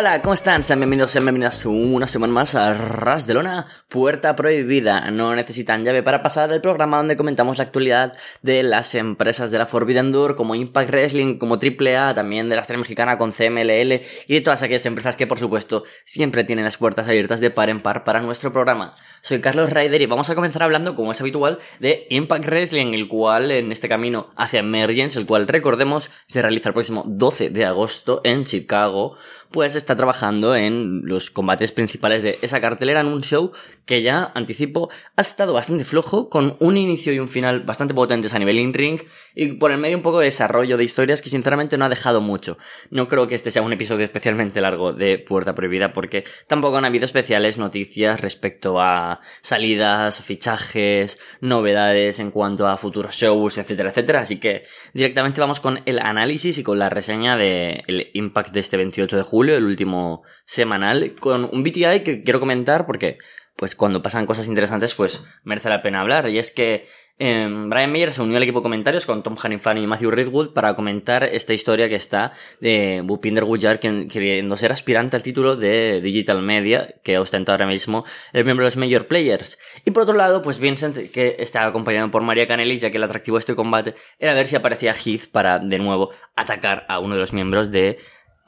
Hola, 0.00 0.22
¿cómo 0.22 0.32
están? 0.32 0.64
Sean 0.64 0.80
bienvenidos, 0.80 1.10
sean 1.10 1.26
bienvenidas 1.26 1.66
una 1.66 2.06
semana 2.06 2.32
más 2.32 2.54
a 2.54 2.72
Ras 2.72 3.26
de 3.26 3.34
Lona, 3.34 3.66
Puerta 3.90 4.34
Prohibida. 4.34 5.10
No 5.10 5.34
necesitan 5.34 5.84
llave 5.84 6.02
para 6.02 6.22
pasar 6.22 6.50
el 6.52 6.62
programa 6.62 6.96
donde 6.96 7.18
comentamos 7.18 7.58
la 7.58 7.64
actualidad 7.64 8.16
de 8.40 8.62
las 8.62 8.94
empresas 8.94 9.50
de 9.50 9.58
la 9.58 9.66
Forbidden 9.66 10.10
Door, 10.10 10.36
como 10.36 10.54
Impact 10.54 10.88
Wrestling, 10.88 11.36
como 11.36 11.56
AAA, 11.56 12.14
también 12.14 12.48
de 12.48 12.56
la 12.56 12.62
estrella 12.62 12.80
mexicana 12.80 13.18
con 13.18 13.32
CMLL 13.32 14.00
y 14.26 14.32
de 14.32 14.40
todas 14.40 14.62
aquellas 14.62 14.86
empresas 14.86 15.18
que, 15.18 15.26
por 15.26 15.38
supuesto, 15.38 15.84
siempre 16.04 16.44
tienen 16.44 16.64
las 16.64 16.78
puertas 16.78 17.06
abiertas 17.06 17.40
de 17.40 17.50
par 17.50 17.68
en 17.68 17.82
par 17.82 18.02
para 18.02 18.22
nuestro 18.22 18.54
programa. 18.54 18.94
Soy 19.20 19.42
Carlos 19.42 19.68
Ryder 19.68 20.00
y 20.00 20.06
vamos 20.06 20.30
a 20.30 20.34
comenzar 20.34 20.62
hablando, 20.62 20.94
como 20.94 21.12
es 21.12 21.20
habitual, 21.20 21.58
de 21.78 22.06
Impact 22.08 22.46
Wrestling, 22.46 22.94
el 22.94 23.06
cual 23.06 23.50
en 23.50 23.70
este 23.70 23.86
camino 23.86 24.30
hacia 24.34 24.60
Emergence, 24.60 25.18
el 25.18 25.26
cual 25.26 25.46
recordemos 25.46 26.08
se 26.26 26.40
realiza 26.40 26.70
el 26.70 26.74
próximo 26.74 27.04
12 27.06 27.50
de 27.50 27.66
agosto 27.66 28.22
en 28.24 28.46
Chicago, 28.46 29.18
pues 29.50 29.74
está 29.76 29.96
trabajando 29.96 30.54
en 30.54 31.02
los 31.04 31.30
combates 31.30 31.72
principales 31.72 32.22
de 32.22 32.38
esa 32.42 32.60
cartelera 32.60 33.00
en 33.00 33.08
un 33.08 33.22
show 33.22 33.52
que 33.90 34.02
ya, 34.02 34.30
anticipo, 34.36 34.88
ha 35.16 35.20
estado 35.20 35.52
bastante 35.52 35.84
flojo, 35.84 36.30
con 36.30 36.56
un 36.60 36.76
inicio 36.76 37.12
y 37.12 37.18
un 37.18 37.26
final 37.26 37.62
bastante 37.62 37.92
potentes 37.92 38.32
a 38.32 38.38
nivel 38.38 38.60
in-ring, 38.60 39.00
y 39.34 39.54
por 39.54 39.72
el 39.72 39.78
medio 39.78 39.96
un 39.96 40.04
poco 40.04 40.20
de 40.20 40.26
desarrollo 40.26 40.76
de 40.76 40.84
historias 40.84 41.20
que 41.20 41.28
sinceramente 41.28 41.76
no 41.76 41.86
ha 41.86 41.88
dejado 41.88 42.20
mucho. 42.20 42.56
No 42.90 43.08
creo 43.08 43.26
que 43.26 43.34
este 43.34 43.50
sea 43.50 43.62
un 43.62 43.72
episodio 43.72 44.04
especialmente 44.04 44.60
largo 44.60 44.92
de 44.92 45.18
Puerta 45.18 45.56
Prohibida, 45.56 45.92
porque 45.92 46.22
tampoco 46.46 46.76
han 46.76 46.84
habido 46.84 47.04
especiales 47.04 47.58
noticias 47.58 48.20
respecto 48.20 48.80
a 48.80 49.22
salidas, 49.40 50.20
fichajes, 50.20 51.18
novedades 51.40 52.20
en 52.20 52.30
cuanto 52.30 52.68
a 52.68 52.76
futuros 52.76 53.16
shows, 53.16 53.58
etcétera, 53.58 53.88
etcétera. 53.90 54.20
Así 54.20 54.38
que 54.38 54.62
directamente 54.94 55.40
vamos 55.40 55.58
con 55.58 55.80
el 55.84 55.98
análisis 55.98 56.58
y 56.58 56.62
con 56.62 56.78
la 56.78 56.90
reseña 56.90 57.36
del 57.36 57.82
el 57.88 58.10
Impact 58.12 58.52
de 58.52 58.60
este 58.60 58.76
28 58.76 59.16
de 59.16 59.22
julio, 59.24 59.56
el 59.56 59.64
último 59.64 60.22
semanal, 60.44 61.16
con 61.18 61.48
un 61.52 61.64
BTI 61.64 62.04
que 62.04 62.22
quiero 62.22 62.38
comentar 62.38 62.86
porque 62.86 63.18
pues 63.60 63.76
cuando 63.76 64.00
pasan 64.00 64.24
cosas 64.24 64.48
interesantes, 64.48 64.94
pues 64.94 65.22
merece 65.44 65.68
la 65.68 65.82
pena 65.82 66.00
hablar. 66.00 66.30
Y 66.30 66.38
es 66.38 66.50
que 66.50 66.86
eh, 67.18 67.46
Brian 67.66 67.92
Mayer 67.92 68.10
se 68.10 68.22
unió 68.22 68.38
al 68.38 68.42
equipo 68.42 68.60
de 68.60 68.62
comentarios 68.62 69.04
con 69.04 69.22
Tom 69.22 69.36
Hannifan 69.36 69.76
y 69.76 69.86
Matthew 69.86 70.12
Redwood 70.12 70.54
para 70.54 70.74
comentar 70.74 71.24
esta 71.24 71.52
historia 71.52 71.86
que 71.86 71.96
está 71.96 72.32
de 72.62 73.02
Bupinder 73.04 73.44
Gujar 73.44 73.78
queriendo 73.78 74.56
ser 74.56 74.72
aspirante 74.72 75.16
al 75.16 75.22
título 75.22 75.56
de 75.56 76.00
Digital 76.00 76.40
Media, 76.40 76.94
que 77.04 77.18
ostenta 77.18 77.52
ahora 77.52 77.66
mismo 77.66 78.06
el 78.32 78.46
miembro 78.46 78.64
de 78.64 78.68
los 78.68 78.78
Major 78.78 79.06
Players. 79.06 79.58
Y 79.84 79.90
por 79.90 80.04
otro 80.04 80.14
lado, 80.14 80.40
pues 80.40 80.58
Vincent, 80.58 81.10
que 81.10 81.36
está 81.38 81.66
acompañado 81.66 82.10
por 82.10 82.22
María 82.22 82.46
Canelis, 82.46 82.80
ya 82.80 82.90
que 82.90 82.96
el 82.96 83.04
atractivo 83.04 83.36
de 83.36 83.40
este 83.40 83.54
combate 83.54 83.94
era 84.18 84.32
ver 84.32 84.46
si 84.46 84.56
aparecía 84.56 84.94
Heath 84.94 85.26
para 85.30 85.58
de 85.58 85.78
nuevo 85.78 86.12
atacar 86.34 86.86
a 86.88 86.98
uno 86.98 87.16
de 87.16 87.20
los 87.20 87.34
miembros 87.34 87.70
de 87.70 87.98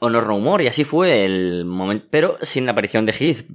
Honor 0.03 0.27
No 0.27 0.35
Humor, 0.35 0.61
y 0.61 0.67
así 0.67 0.83
fue 0.83 1.23
el 1.23 1.63
momento, 1.65 2.07
pero 2.09 2.37
sin 2.41 2.65
la 2.65 2.73
aparición 2.73 3.05
de 3.05 3.13
Heath. 3.13 3.45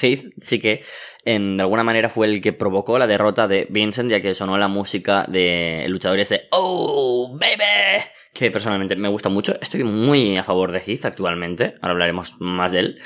Heath 0.00 0.32
sí 0.40 0.58
que 0.58 0.82
en 1.24 1.56
de 1.56 1.62
alguna 1.62 1.84
manera 1.84 2.08
fue 2.08 2.26
el 2.26 2.40
que 2.40 2.52
provocó 2.52 2.98
la 2.98 3.06
derrota 3.06 3.46
de 3.46 3.66
Vincent, 3.70 4.10
ya 4.10 4.20
que 4.20 4.34
sonó 4.34 4.58
la 4.58 4.68
música 4.68 5.24
del 5.28 5.90
luchador 5.90 6.18
ese 6.18 6.48
Oh, 6.50 7.36
baby, 7.38 8.04
que 8.34 8.50
personalmente 8.50 8.96
me 8.96 9.08
gusta 9.08 9.28
mucho. 9.28 9.54
Estoy 9.60 9.84
muy 9.84 10.36
a 10.36 10.42
favor 10.42 10.72
de 10.72 10.82
Heath 10.84 11.04
actualmente, 11.04 11.74
ahora 11.80 11.92
hablaremos 11.92 12.34
más 12.40 12.72
de 12.72 12.80
él. 12.80 13.00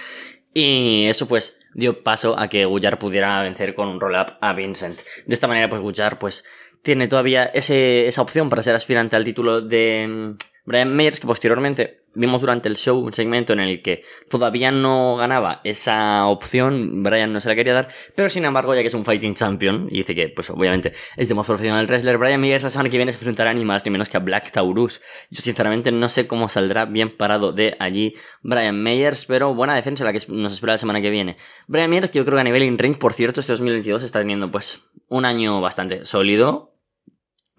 Y 0.54 1.04
eso 1.08 1.28
pues 1.28 1.58
dio 1.74 2.02
paso 2.02 2.38
a 2.38 2.48
que 2.48 2.64
Gullar 2.64 2.98
pudiera 2.98 3.42
vencer 3.42 3.74
con 3.74 3.88
un 3.88 4.00
roll-up 4.00 4.38
a 4.40 4.54
Vincent. 4.54 4.98
De 5.26 5.34
esta 5.34 5.46
manera 5.46 5.68
pues 5.68 5.82
Gullar 5.82 6.18
pues 6.18 6.44
tiene 6.80 7.08
todavía 7.08 7.44
ese, 7.44 8.06
esa 8.06 8.22
opción 8.22 8.48
para 8.48 8.62
ser 8.62 8.74
aspirante 8.74 9.16
al 9.16 9.24
título 9.24 9.60
de 9.60 10.06
mm, 10.08 10.36
Brian 10.64 10.94
Meyers, 10.94 11.20
que 11.20 11.26
posteriormente 11.26 12.05
vimos 12.16 12.40
durante 12.40 12.68
el 12.68 12.76
show 12.76 12.98
un 12.98 13.12
segmento 13.12 13.52
en 13.52 13.60
el 13.60 13.82
que 13.82 14.02
todavía 14.28 14.72
no 14.72 15.16
ganaba 15.16 15.60
esa 15.64 16.26
opción, 16.26 17.02
Brian 17.02 17.32
no 17.32 17.40
se 17.40 17.48
la 17.48 17.54
quería 17.54 17.74
dar, 17.74 17.88
pero 18.14 18.28
sin 18.28 18.44
embargo, 18.44 18.74
ya 18.74 18.80
que 18.80 18.88
es 18.88 18.94
un 18.94 19.04
fighting 19.04 19.34
champion, 19.34 19.88
y 19.90 19.98
dice 19.98 20.14
que, 20.14 20.28
pues 20.28 20.50
obviamente, 20.50 20.92
es 21.16 21.28
de 21.28 21.34
más 21.34 21.46
profesional 21.46 21.86
wrestler, 21.86 22.18
Brian 22.18 22.40
Meyers 22.40 22.64
la 22.64 22.70
semana 22.70 22.90
que 22.90 22.96
viene 22.96 23.12
se 23.12 23.18
enfrentará 23.18 23.52
ni 23.54 23.64
más 23.64 23.84
ni 23.84 23.90
menos 23.90 24.08
que 24.08 24.16
a 24.16 24.20
Black 24.20 24.50
Taurus. 24.50 25.00
Yo 25.30 25.42
sinceramente 25.42 25.92
no 25.92 26.08
sé 26.08 26.26
cómo 26.26 26.48
saldrá 26.48 26.84
bien 26.86 27.10
parado 27.10 27.52
de 27.52 27.76
allí 27.78 28.14
Brian 28.42 28.82
Meyers, 28.82 29.26
pero 29.26 29.54
buena 29.54 29.74
defensa 29.74 30.04
la 30.04 30.12
que 30.12 30.20
nos 30.28 30.52
espera 30.52 30.74
la 30.74 30.78
semana 30.78 31.00
que 31.00 31.10
viene. 31.10 31.36
Brian 31.66 31.90
Meyers, 31.90 32.10
que 32.10 32.18
yo 32.18 32.24
creo 32.24 32.36
que 32.36 32.40
a 32.40 32.44
nivel 32.44 32.62
in-ring, 32.62 32.98
por 32.98 33.12
cierto, 33.12 33.40
este 33.40 33.52
2022 33.52 34.02
está 34.02 34.20
teniendo 34.20 34.50
pues 34.50 34.80
un 35.08 35.24
año 35.24 35.60
bastante 35.60 36.04
sólido, 36.04 36.75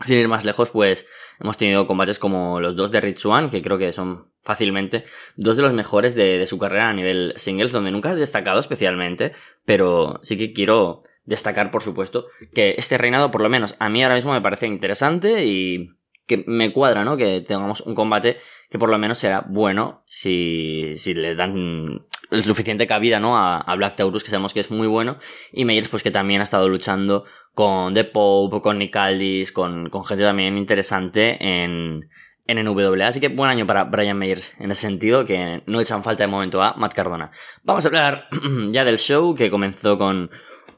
sin 0.06 0.20
ir 0.20 0.28
más 0.28 0.46
lejos, 0.46 0.72
pues 0.72 1.06
hemos 1.40 1.58
tenido 1.58 1.88
combates 1.88 2.20
como 2.20 2.60
los 2.60 2.76
dos 2.76 2.92
de 2.92 3.02
Ritsuan, 3.02 3.50
que 3.50 3.62
creo 3.62 3.78
que 3.78 3.94
son 3.94 4.32
fácilmente 4.44 5.04
dos 5.36 5.56
de 5.58 5.64
los 5.64 5.74
mejores 5.74 6.16
de, 6.16 6.46
su 6.48 6.58
carrera 6.58 6.90
a 6.90 6.94
nivel 6.94 7.34
singles, 7.36 7.72
donde 7.72 7.92
nunca 7.92 8.12
ha 8.12 8.16
destacado 8.16 8.60
especialmente, 8.60 9.34
pero 9.66 10.20
sí 10.24 10.38
que 10.38 10.54
quiero 10.54 11.00
destacar, 11.26 11.72
por 11.72 11.84
supuesto, 11.84 12.28
que 12.54 12.76
este 12.78 12.98
reinado, 12.98 13.32
por 13.32 13.42
lo 13.42 13.50
menos 13.50 13.76
a 13.80 13.90
mí 13.90 14.04
ahora 14.04 14.16
mismo 14.16 14.34
me 14.34 14.42
parece 14.42 14.68
interesante 14.68 15.46
y 15.46 15.97
que 16.28 16.44
me 16.46 16.72
cuadra, 16.72 17.04
¿no? 17.04 17.18
Que 17.18 17.42
tengamos 17.42 17.82
un 17.82 17.96
combate 17.96 18.38
que 18.70 18.78
por 18.78 18.90
lo 18.90 18.98
menos 18.98 19.18
será 19.18 19.46
bueno 19.48 20.04
si, 20.06 20.96
si 20.98 21.14
le 21.14 21.36
dan 21.36 21.84
el 22.30 22.44
suficiente 22.44 22.86
cabida, 22.86 23.20
¿no? 23.20 23.38
A, 23.38 23.60
a, 23.60 23.76
Black 23.76 23.96
Taurus, 23.96 24.24
que 24.24 24.30
sabemos 24.30 24.54
que 24.54 24.60
es 24.60 24.70
muy 24.70 24.88
bueno, 24.88 25.18
y 25.52 25.66
Meyers, 25.66 25.88
pues 25.88 26.04
que 26.04 26.12
también 26.12 26.42
ha 26.42 26.44
estado 26.44 26.68
luchando 26.68 27.26
con 27.54 27.94
The 27.94 28.04
Pope, 28.04 28.62
con 28.62 28.78
Nick 28.78 28.96
Aldis, 28.96 29.52
con, 29.52 29.90
con 29.90 30.06
gente 30.06 30.24
también 30.26 30.58
interesante 30.58 31.38
en, 31.40 32.10
en 32.46 32.66
NWA. 32.66 33.08
Así 33.08 33.20
que 33.22 33.30
buen 33.30 33.50
año 33.50 33.66
para 33.66 33.86
Brian 33.86 34.18
Meyers 34.18 34.54
en 34.60 34.72
ese 34.72 34.82
sentido, 34.82 35.24
que 35.24 35.64
no 35.66 35.80
echan 35.80 36.04
falta 36.04 36.24
de 36.24 36.28
momento 36.28 36.62
a 36.62 36.74
Matt 36.74 36.94
Cardona. 36.94 37.32
Vamos 37.64 37.86
a 37.86 37.88
hablar 37.88 38.28
ya 38.70 38.84
del 38.84 38.98
show, 38.98 39.34
que 39.34 39.50
comenzó 39.50 39.98
con 39.98 40.30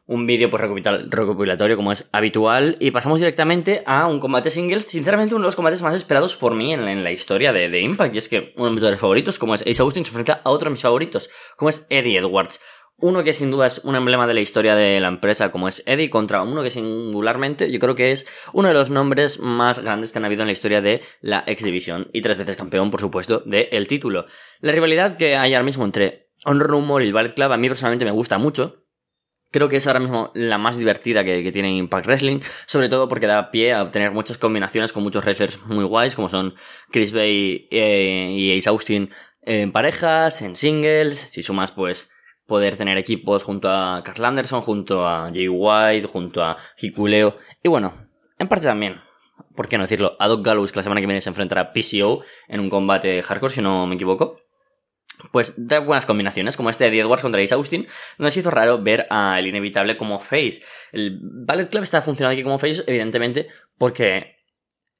un 0.10 0.26
vídeo 0.26 0.50
pues 0.50 0.64
recopilatorio 0.64 1.76
como 1.76 1.92
es 1.92 2.10
habitual 2.12 2.78
y 2.80 2.90
pasamos 2.90 3.20
directamente 3.20 3.84
a 3.86 4.08
un 4.08 4.20
combate 4.20 4.50
singles, 4.50 4.86
sinceramente 4.86 5.36
uno 5.36 5.44
de 5.44 5.50
los 5.50 5.56
combates 5.56 5.84
más 5.84 5.94
esperados 5.94 6.36
por 6.36 6.56
mí 6.56 6.74
en 6.74 7.04
la, 7.04 7.12
historia 7.12 7.54
de, 7.54 7.80
Impact 7.80 8.16
y 8.16 8.18
es 8.18 8.28
que 8.28 8.54
uno 8.58 8.72
de 8.72 8.92
mis 8.92 9.00
favoritos 9.00 9.38
como 9.38 9.54
es 9.54 9.62
Ace 9.62 9.84
Austin 9.84 10.04
se 10.04 10.10
enfrenta 10.10 10.42
a 10.44 10.50
otro 10.50 10.66
de 10.66 10.72
mis 10.72 10.82
favoritos 10.82 11.30
como 11.56 11.70
es 11.70 11.86
Eddie 11.92 12.18
Edwards. 12.18 12.60
Uno 12.98 13.24
que 13.24 13.34
sin 13.34 13.52
duda 13.52 13.68
es 13.68 13.86
un 13.86 13.96
emblema 13.96 14.26
de 14.26 14.34
la 14.34 14.42
historia 14.42 14.74
de 14.74 15.00
la 15.00 15.10
empresa 15.10 15.52
como 15.52 15.68
es 15.68 15.84
Eddie 15.86 16.10
contra 16.10 16.42
uno 16.42 16.64
que 16.64 16.72
singularmente 16.72 17.72
yo 17.72 17.78
creo 17.78 17.94
que 17.94 18.12
es 18.12 18.26
uno 18.52 18.68
de 18.68 18.74
los 18.74 18.90
nombres 18.90 19.40
más 19.40 19.78
grandes 19.78 20.12
que 20.12 20.18
han 20.18 20.26
habido 20.26 20.42
en 20.42 20.48
la 20.48 20.54
historia 20.54 20.82
de 20.82 21.02
la 21.22 21.44
X 21.46 21.64
Division 21.64 22.10
y 22.14 22.22
tres 22.22 22.36
veces 22.36 22.58
campeón 22.58 22.90
por 22.90 23.00
supuesto 23.00 23.44
del 23.46 23.88
título. 23.88 24.26
La 24.60 24.72
rivalidad 24.72 25.18
que 25.18 25.36
hay 25.36 25.54
ahora 25.54 25.66
mismo 25.66 25.86
entre 25.86 26.32
Honor 26.46 26.68
Rumor 26.68 27.04
y 27.04 27.06
el 27.06 27.14
Ballet 27.14 27.36
Club 27.36 27.52
a 27.52 27.58
mí 27.58 27.68
personalmente 27.68 28.06
me 28.06 28.12
gusta 28.12 28.40
mucho 28.40 28.89
Creo 29.52 29.68
que 29.68 29.78
es 29.78 29.88
ahora 29.88 30.00
mismo 30.00 30.32
la 30.36 30.60
más 30.60 30.78
divertida 30.78 31.24
que, 31.24 31.52
tiene 31.52 31.76
Impact 31.76 32.06
Wrestling, 32.06 32.40
sobre 32.68 32.88
todo 32.88 33.08
porque 33.08 33.26
da 33.26 33.50
pie 33.50 33.74
a 33.74 33.82
obtener 33.82 34.12
muchas 34.12 34.38
combinaciones 34.38 34.94
con 34.94 35.02
muchos 35.02 35.24
wrestlers 35.24 35.60
muy 35.66 35.86
guays, 35.86 36.16
como 36.16 36.30
son 36.30 36.54
Chris 36.92 37.12
Bay 37.12 37.68
eh, 37.72 38.28
y 38.32 38.56
Ace 38.56 38.70
Austin 38.70 39.10
en 39.42 39.72
parejas, 39.72 40.44
en 40.44 40.56
singles, 40.56 41.18
si 41.18 41.42
sumas 41.42 41.72
pues 41.72 42.12
poder 42.46 42.78
tener 42.78 42.98
equipos 43.00 43.44
junto 43.44 43.70
a 43.70 44.04
Carl 44.04 44.26
Anderson, 44.26 44.62
junto 44.62 45.08
a 45.08 45.30
Jay 45.34 45.48
White, 45.48 46.08
junto 46.08 46.44
a 46.44 46.58
Hikuleo, 46.78 47.38
y 47.64 47.70
bueno, 47.70 47.94
en 48.38 48.48
parte 48.48 48.66
también, 48.66 49.02
¿por 49.56 49.68
qué 49.68 49.78
no 49.78 49.84
decirlo? 49.86 50.16
A 50.20 50.28
Doc 50.28 50.46
Gallows 50.46 50.72
que 50.72 50.80
la 50.80 50.84
semana 50.84 51.02
que 51.02 51.08
viene 51.08 51.22
se 51.22 51.30
enfrentará 51.30 51.62
a 51.62 51.74
PCO 51.74 52.22
en 52.48 52.60
un 52.60 52.70
combate 52.70 53.24
hardcore, 53.24 53.54
si 53.54 53.62
no 53.62 53.88
me 53.88 53.96
equivoco 53.96 54.49
pues 55.32 55.54
da 55.58 55.80
buenas 55.80 56.06
combinaciones, 56.06 56.58
como 56.58 56.70
este 56.70 56.90
de 56.90 57.00
Edwards 57.00 57.22
contra 57.22 57.42
Ace 57.42 57.54
Austin, 57.54 57.88
nos 58.18 58.36
hizo 58.36 58.50
raro 58.52 58.82
ver 58.82 59.06
al 59.10 59.46
inevitable 59.46 59.98
como 59.98 60.20
face. 60.20 60.62
El 60.92 61.20
Ballet 61.22 61.70
Club 61.70 61.84
está 61.84 62.02
funcionando 62.02 62.34
aquí 62.34 62.44
como 62.44 62.60
face, 62.60 62.84
evidentemente, 62.88 63.48
porque 63.78 64.39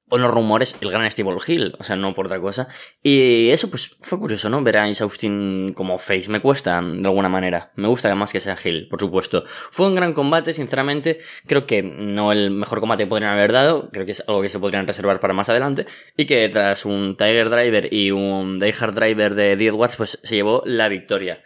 o 0.10 0.18
los 0.18 0.32
rumores, 0.32 0.76
el 0.82 0.92
gran 0.92 1.10
Steve 1.10 1.30
Hill, 1.48 1.76
o 1.80 1.84
sea, 1.84 1.96
no 1.96 2.14
por 2.14 2.26
otra 2.26 2.40
cosa. 2.40 2.68
Y 3.02 3.50
eso, 3.50 3.70
pues, 3.70 3.98
fue 4.02 4.20
curioso, 4.20 4.50
¿no? 4.50 4.62
Ver 4.64 4.78
a 4.78 4.84
Ace 4.86 5.04
Austin 5.04 5.74
como 5.74 5.98
face, 5.98 6.30
me 6.30 6.42
cuesta, 6.42 6.82
de 6.82 7.08
alguna 7.08 7.30
manera. 7.30 7.72
Me 7.76 7.88
gusta 7.88 8.14
más 8.16 8.34
que 8.34 8.40
sea 8.40 8.58
Hill, 8.64 8.88
por 8.90 9.00
supuesto. 9.00 9.44
Fue 9.46 9.88
un 9.88 9.96
gran 9.96 10.14
combate, 10.14 10.54
sinceramente, 10.54 11.20
creo 11.46 11.66
que 11.66 11.84
no 11.84 12.32
el 12.32 12.52
mejor 12.52 12.80
combate 12.80 13.04
que 13.04 13.08
podrían 13.08 13.32
haber 13.32 13.52
dado, 13.52 13.90
creo 13.92 14.06
que 14.06 14.14
es 14.14 14.24
algo 14.28 14.42
que 14.42 14.50
se 14.50 14.60
podrían 14.60 14.88
reservar 14.88 15.20
para 15.20 15.34
más 15.34 15.50
adelante, 15.50 15.86
y 16.18 16.26
que 16.26 16.50
tras 16.50 16.86
un 16.86 17.16
Tiger 17.16 17.50
Driver 17.50 17.94
y 17.94 18.12
un 18.12 18.60
Die 18.60 18.76
Hard 18.80 18.96
Driver 18.96 19.36
de 19.36 19.56
10 19.56 19.74
watts, 19.74 19.96
pues 19.96 20.20
se 20.24 20.36
llevó 20.36 20.64
la 20.66 20.90
victoria. 20.90 21.44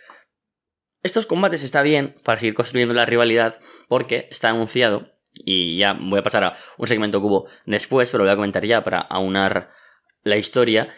Estos 1.04 1.26
combates 1.26 1.66
está 1.66 1.82
bien 1.82 2.16
para 2.24 2.40
seguir 2.40 2.54
construyendo 2.54 2.94
la 2.94 3.06
rivalidad, 3.06 3.60
porque 3.90 4.30
está 4.32 4.50
anunciado 4.50 5.13
y 5.34 5.78
ya 5.78 5.94
voy 5.94 6.20
a 6.20 6.24
pasar 6.24 6.44
a 6.44 6.54
un 6.78 6.88
segmento 6.88 7.22
cubo 7.22 7.48
después, 7.66 8.10
pero 8.10 8.24
lo 8.24 8.30
voy 8.30 8.34
a 8.34 8.38
comentar 8.38 8.66
ya 8.66 8.84
para 8.84 9.00
aunar 9.00 9.72
la 10.24 10.38
historia. 10.38 10.94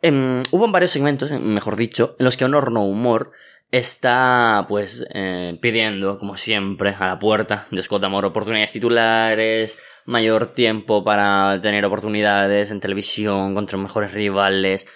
Em, 0.00 0.42
hubo 0.50 0.68
varios 0.68 0.92
segmentos, 0.92 1.32
mejor 1.32 1.76
dicho, 1.76 2.14
en 2.18 2.24
los 2.24 2.36
que 2.36 2.44
Honor 2.44 2.70
No 2.70 2.84
Humor 2.84 3.32
está, 3.70 4.64
pues, 4.68 5.04
eh, 5.12 5.58
pidiendo, 5.60 6.18
como 6.18 6.36
siempre, 6.36 6.94
a 6.98 7.06
la 7.06 7.18
puerta 7.18 7.66
de 7.70 7.82
Scott 7.82 8.04
Amor 8.04 8.24
oportunidades 8.24 8.72
titulares, 8.72 9.78
mayor 10.06 10.46
tiempo 10.48 11.04
para 11.04 11.60
tener 11.60 11.84
oportunidades 11.84 12.70
en 12.70 12.80
televisión 12.80 13.54
contra 13.54 13.76
mejores 13.76 14.12
rivales. 14.12 14.86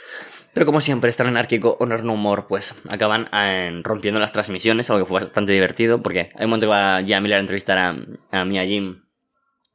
Pero 0.54 0.66
como 0.66 0.80
siempre, 0.80 1.08
estar 1.08 1.26
anárquico 1.26 1.76
Honor 1.80 2.04
No 2.04 2.16
More, 2.16 2.42
pues 2.48 2.74
acaban 2.88 3.28
eh, 3.32 3.80
rompiendo 3.82 4.20
las 4.20 4.32
transmisiones, 4.32 4.90
algo 4.90 5.04
que 5.04 5.08
fue 5.08 5.20
bastante 5.20 5.52
divertido, 5.52 6.02
porque 6.02 6.30
hay 6.34 6.44
un 6.44 6.50
momento 6.50 6.66
que 6.66 6.70
va 6.70 7.00
ya 7.00 7.18
a 7.18 7.38
entrevistar 7.38 7.78
a, 7.78 7.96
a 8.30 8.44
Mia 8.44 8.64
Jim 8.64 9.02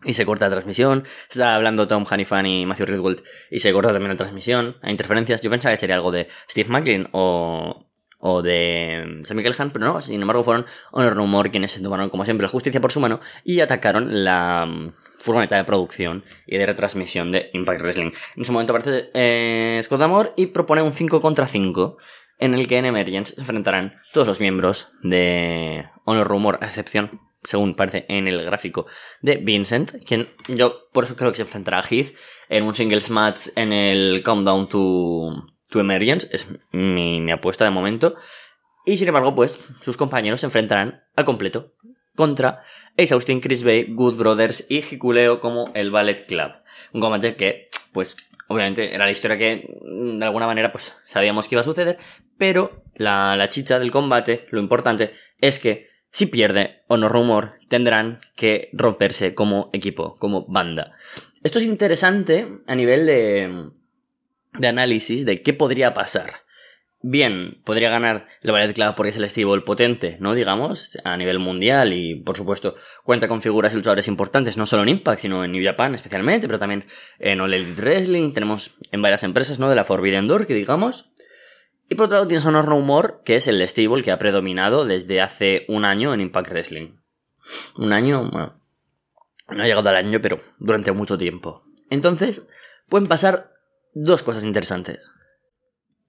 y 0.04 0.14
se 0.14 0.26
corta 0.26 0.46
la 0.46 0.52
transmisión. 0.52 1.04
Está 1.30 1.56
hablando 1.56 1.88
Tom 1.88 2.06
Hanifan 2.10 2.46
y 2.46 2.66
Matthew 2.66 2.86
Ridgold 2.86 3.24
y 3.50 3.60
se 3.60 3.74
corta 3.74 3.92
también 3.92 4.12
la 4.12 4.18
transmisión. 4.18 4.78
Hay 4.82 4.92
interferencias. 4.92 5.42
Yo 5.42 5.50
pensaba 5.50 5.74
que 5.74 5.78
sería 5.78 5.96
algo 5.96 6.12
de 6.12 6.28
Steve 6.50 6.70
McLean 6.70 7.10
o, 7.12 7.87
o 8.28 8.42
de 8.42 9.22
Sammy 9.24 9.44
Callahan, 9.44 9.72
pero 9.72 9.86
no. 9.86 10.02
Sin 10.02 10.22
embargo, 10.22 10.44
fueron 10.44 10.66
Honor 10.92 11.16
No 11.16 11.44
quienes 11.44 11.72
se 11.72 11.82
tomaron, 11.82 12.10
como 12.10 12.26
siempre, 12.26 12.46
la 12.46 12.50
justicia 12.50 12.82
por 12.82 12.92
su 12.92 13.00
mano 13.00 13.20
y 13.44 13.62
atacaron 13.62 14.24
la 14.24 14.66
mm, 14.66 14.92
furgoneta 15.20 15.56
de 15.56 15.64
producción 15.64 16.24
y 16.46 16.58
de 16.58 16.66
retransmisión 16.66 17.32
de 17.32 17.50
Impact 17.54 17.82
Wrestling. 17.82 18.12
En 18.36 18.42
ese 18.42 18.52
momento 18.52 18.74
aparece 18.74 19.10
eh, 19.14 19.80
Scott 19.84 20.02
Amor 20.02 20.34
y 20.36 20.48
propone 20.48 20.82
un 20.82 20.94
5 20.94 21.22
contra 21.22 21.48
5 21.48 21.98
en 22.40 22.54
el 22.54 22.68
que 22.68 22.78
en 22.78 22.86
Emergence 22.86 23.34
se 23.34 23.42
enfrentarán 23.42 23.94
todos 24.14 24.28
los 24.28 24.40
miembros 24.40 24.90
de 25.02 25.86
Honor 26.06 26.28
Rumor, 26.28 26.60
a 26.62 26.66
excepción 26.66 27.22
según 27.44 27.76
parece 27.76 28.06
en 28.10 28.28
el 28.28 28.44
gráfico 28.44 28.88
de 29.22 29.38
Vincent, 29.38 29.92
quien 30.06 30.28
yo 30.48 30.90
por 30.92 31.06
eso 31.06 31.16
creo 31.16 31.32
que 31.32 31.38
se 31.38 31.44
enfrentará 31.44 31.80
a 31.80 31.84
Heath 31.84 32.14
en 32.50 32.64
un 32.64 32.76
singles 32.76 33.10
match 33.10 33.48
en 33.56 33.72
el 33.72 34.22
Countdown 34.24 34.68
to, 34.68 35.46
to 35.70 35.80
Emergence, 35.80 36.28
es 36.32 36.48
mi, 36.72 37.22
mi 37.22 37.32
apuesta 37.32 37.66
de 37.66 37.72
momento. 37.72 38.16
Y 38.86 38.98
sin 38.98 39.08
embargo, 39.08 39.36
pues 39.36 39.60
sus 39.82 39.98
compañeros 39.98 40.40
se 40.40 40.46
enfrentarán 40.46 41.04
al 41.16 41.26
completo 41.26 41.74
contra 42.16 42.62
Ace 42.98 43.14
Austin, 43.14 43.42
Chris 43.42 43.64
Bay, 43.64 43.86
Good 43.94 44.16
Brothers 44.16 44.66
y 44.70 44.78
Hikuleo 44.80 45.40
como 45.40 45.72
el 45.76 45.92
Ballet 45.92 46.26
Club. 46.26 46.52
Un 46.94 47.02
combate 47.02 47.36
que, 47.36 47.66
pues, 47.92 48.18
obviamente 48.48 48.94
era 48.94 49.06
la 49.06 49.12
historia 49.12 49.38
que 49.38 49.70
de 49.84 50.26
alguna 50.26 50.48
manera 50.48 50.72
pues 50.72 50.96
sabíamos 51.06 51.48
que 51.48 51.56
iba 51.56 51.62
a 51.62 51.66
suceder, 51.66 51.98
pero 52.38 52.84
la, 52.96 53.36
la 53.36 53.50
chicha 53.50 53.78
del 53.78 53.92
combate, 53.92 54.48
lo 54.52 54.60
importante 54.60 55.12
es 55.40 55.60
que 55.60 55.90
si 56.12 56.26
pierde 56.26 56.82
o 56.88 56.98
no 56.98 57.10
rumor, 57.10 57.52
tendrán 57.68 58.22
que 58.36 58.70
romperse 58.74 59.36
como 59.36 59.70
equipo, 59.74 60.16
como 60.16 60.46
banda. 60.48 60.94
Esto 61.44 61.60
es 61.60 61.66
interesante 61.66 62.48
a 62.66 62.76
nivel 62.76 63.06
de, 63.06 63.70
de 64.58 64.68
análisis 64.68 65.26
de 65.26 65.42
qué 65.42 65.54
podría 65.54 65.94
pasar. 65.94 66.48
Bien, 67.02 67.62
podría 67.64 67.92
ganar 67.92 68.28
el 68.42 68.52
Ballet 68.52 68.74
Club 68.74 68.96
porque 68.96 69.12
es 69.12 69.18
el 69.18 69.30
stable 69.30 69.62
potente, 69.62 70.18
¿no? 70.20 70.34
Digamos, 70.34 70.98
a 71.04 71.16
nivel 71.16 71.38
mundial 71.38 71.94
y, 71.94 72.16
por 72.16 72.36
supuesto, 72.36 72.76
cuenta 73.04 73.28
con 73.28 73.42
figuras 73.42 73.72
y 73.72 73.76
luchadores 73.76 74.08
importantes, 74.08 74.58
no 74.58 74.66
solo 74.66 74.82
en 74.82 74.90
Impact, 74.90 75.22
sino 75.22 75.44
en 75.44 75.52
New 75.52 75.64
Japan 75.64 75.94
especialmente, 75.94 76.48
pero 76.48 76.58
también 76.58 76.86
en 77.20 77.40
All 77.40 77.54
Elite 77.54 77.80
Wrestling. 77.80 78.34
Tenemos 78.34 78.72
en 78.92 79.02
varias 79.04 79.24
empresas, 79.24 79.60
¿no? 79.60 79.70
De 79.70 79.76
la 79.76 79.84
Forbidden 79.84 80.28
Door, 80.28 80.48
que 80.48 80.56
digamos. 80.56 81.12
Y 81.88 81.96
por 81.96 82.06
otro 82.06 82.16
lado 82.16 82.28
tienes 82.28 82.46
Honor 82.46 82.68
No 82.68 82.78
Humor, 82.78 83.22
que 83.24 83.36
es 83.36 83.48
el 83.48 83.62
stable 83.68 84.04
que 84.04 84.12
ha 84.12 84.18
predominado 84.18 84.84
desde 84.84 85.22
hace 85.22 85.66
un 85.68 85.86
año 85.86 86.14
en 86.16 86.22
Impact 86.22 86.50
Wrestling. 86.50 86.98
Un 87.78 87.94
año, 87.94 88.30
bueno, 88.30 88.60
no 89.50 89.64
ha 89.64 89.68
llegado 89.68 89.88
al 89.88 89.96
año, 89.96 90.20
pero 90.22 90.40
durante 90.60 90.92
mucho 90.92 91.18
tiempo. 91.18 91.64
Entonces, 91.90 92.46
pueden 92.90 93.08
pasar 93.08 93.52
dos 93.94 94.24
cosas 94.24 94.44
interesantes. 94.44 95.10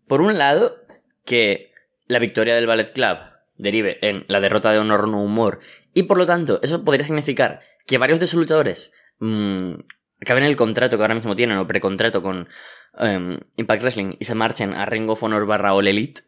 Por 0.06 0.20
un 0.20 0.38
lado, 0.38 0.76
que 1.24 1.72
la 2.06 2.18
victoria 2.18 2.54
del 2.54 2.66
Ballet 2.66 2.92
Club 2.92 3.18
derive 3.56 3.98
en 4.06 4.24
la 4.28 4.40
derrota 4.40 4.72
de 4.72 4.78
Honor 4.78 5.08
No 5.08 5.22
Humor, 5.22 5.60
y 5.94 6.04
por 6.04 6.18
lo 6.18 6.26
tanto, 6.26 6.60
eso 6.62 6.84
podría 6.84 7.06
significar 7.06 7.60
que 7.86 7.98
varios 7.98 8.20
de 8.20 8.26
sus 8.26 8.40
luchadores 8.40 8.92
mmm, 9.18 9.74
acaben 10.20 10.44
el 10.44 10.56
contrato 10.56 10.96
que 10.96 11.02
ahora 11.02 11.14
mismo 11.14 11.36
tienen 11.36 11.58
o 11.58 11.66
precontrato 11.66 12.22
con 12.22 12.48
em, 12.98 13.38
Impact 13.56 13.82
Wrestling 13.82 14.16
y 14.18 14.24
se 14.24 14.34
marchen 14.34 14.74
a 14.74 14.86
Ring 14.86 15.08
of 15.10 15.22
Honor 15.22 15.46
barra 15.46 15.74
All 15.74 15.86
Elite, 15.86 16.22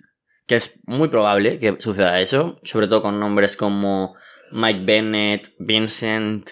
que 0.46 0.56
es 0.56 0.80
muy 0.84 1.08
probable 1.08 1.58
que 1.58 1.76
suceda 1.80 2.20
eso, 2.20 2.60
sobre 2.64 2.88
todo 2.88 3.02
con 3.02 3.20
nombres 3.20 3.56
como 3.56 4.16
Mike 4.52 4.84
Bennett, 4.84 5.54
Vincent 5.58 6.50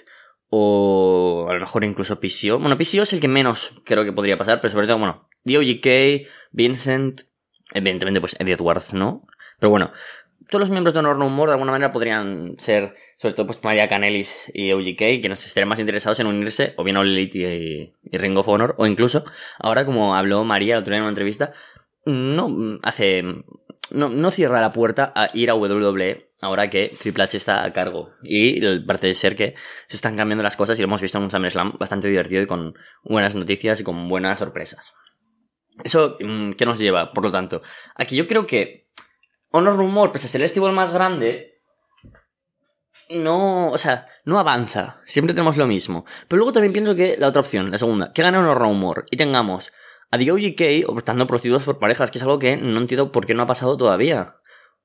o 0.50 1.46
a 1.48 1.54
lo 1.54 1.60
mejor 1.60 1.84
incluso 1.84 2.20
PCO. 2.20 2.58
Bueno, 2.58 2.78
PCO 2.78 3.02
es 3.02 3.12
el 3.12 3.20
que 3.20 3.28
menos 3.28 3.74
creo 3.84 4.04
que 4.04 4.12
podría 4.12 4.36
pasar, 4.36 4.60
pero 4.60 4.72
sobre 4.72 4.86
todo, 4.86 4.98
bueno, 4.98 5.28
DOGK, 5.44 6.28
Vincent, 6.52 7.22
evidentemente 7.74 8.20
pues 8.20 8.36
Eddie 8.38 8.54
Edwards, 8.54 8.94
¿no? 8.94 9.26
Pero 9.58 9.70
bueno, 9.70 9.92
todos 10.48 10.60
los 10.60 10.70
miembros 10.70 10.94
de 10.94 11.00
Honor 11.00 11.18
No 11.18 11.26
Humor 11.26 11.48
de 11.48 11.54
alguna 11.54 11.72
manera 11.72 11.92
podrían 11.92 12.54
ser, 12.58 12.94
sobre 13.16 13.34
todo 13.34 13.46
pues 13.46 13.62
María 13.62 13.88
Canelis 13.88 14.50
y 14.54 14.72
UGK, 14.72 15.20
que 15.20 15.28
nos 15.28 15.44
estarían 15.44 15.68
más 15.68 15.78
interesados 15.78 16.20
en 16.20 16.26
unirse, 16.26 16.74
o 16.76 16.84
bien 16.84 16.96
a 16.96 17.04
y, 17.04 17.92
y, 18.10 18.16
Ring 18.16 18.36
of 18.38 18.48
Honor, 18.48 18.74
o 18.78 18.86
incluso, 18.86 19.24
ahora 19.58 19.84
como 19.84 20.14
habló 20.14 20.44
María 20.44 20.74
el 20.74 20.80
otro 20.80 20.92
día 20.92 20.98
en 20.98 21.02
una 21.02 21.10
entrevista, 21.10 21.52
no 22.06 22.78
hace, 22.82 23.22
no, 23.90 24.08
no 24.08 24.30
cierra 24.30 24.60
la 24.60 24.72
puerta 24.72 25.12
a 25.14 25.30
ir 25.34 25.50
a 25.50 25.54
WWE 25.54 26.28
ahora 26.40 26.70
que 26.70 26.94
Triple 27.00 27.24
H 27.24 27.36
está 27.36 27.64
a 27.64 27.72
cargo. 27.72 28.10
Y 28.22 28.60
parece 28.80 29.14
ser 29.14 29.34
que 29.34 29.54
se 29.86 29.96
están 29.96 30.16
cambiando 30.16 30.42
las 30.42 30.56
cosas 30.56 30.78
y 30.78 30.82
lo 30.82 30.86
hemos 30.86 31.00
visto 31.00 31.18
en 31.18 31.24
un 31.24 31.30
SummerSlam 31.30 31.72
bastante 31.78 32.08
divertido 32.08 32.42
y 32.42 32.46
con 32.46 32.74
buenas 33.02 33.34
noticias 33.34 33.80
y 33.80 33.84
con 33.84 34.08
buenas 34.08 34.38
sorpresas. 34.38 34.94
Eso, 35.82 36.16
mm, 36.20 36.52
¿qué 36.52 36.66
nos 36.66 36.78
lleva? 36.78 37.10
Por 37.10 37.24
lo 37.24 37.32
tanto, 37.32 37.62
aquí 37.94 38.16
yo 38.16 38.26
creo 38.26 38.46
que 38.46 38.86
Honor 39.50 39.76
Rumor, 39.76 40.12
pese 40.12 40.26
a 40.26 40.28
ser 40.28 40.42
el 40.42 40.48
stable 40.48 40.72
más 40.72 40.92
grande, 40.92 41.62
no, 43.10 43.68
o 43.68 43.78
sea, 43.78 44.06
no 44.24 44.38
avanza. 44.38 45.00
Siempre 45.04 45.34
tenemos 45.34 45.56
lo 45.56 45.66
mismo. 45.66 46.04
Pero 46.26 46.38
luego 46.38 46.52
también 46.52 46.72
pienso 46.72 46.94
que 46.94 47.16
la 47.16 47.28
otra 47.28 47.40
opción, 47.40 47.70
la 47.70 47.78
segunda, 47.78 48.12
que 48.12 48.22
gane 48.22 48.38
Honor 48.38 48.58
Rumor 48.58 49.06
y 49.10 49.16
tengamos 49.16 49.72
a 50.10 50.18
The 50.18 50.32
OGK 50.32 50.88
optando 50.88 51.26
por 51.26 51.40
títulos 51.40 51.64
por 51.64 51.78
parejas, 51.78 52.10
que 52.10 52.18
es 52.18 52.22
algo 52.22 52.38
que 52.38 52.56
no 52.56 52.78
entiendo 52.80 53.12
por 53.12 53.26
qué 53.26 53.34
no 53.34 53.42
ha 53.42 53.46
pasado 53.46 53.76
todavía. 53.76 54.36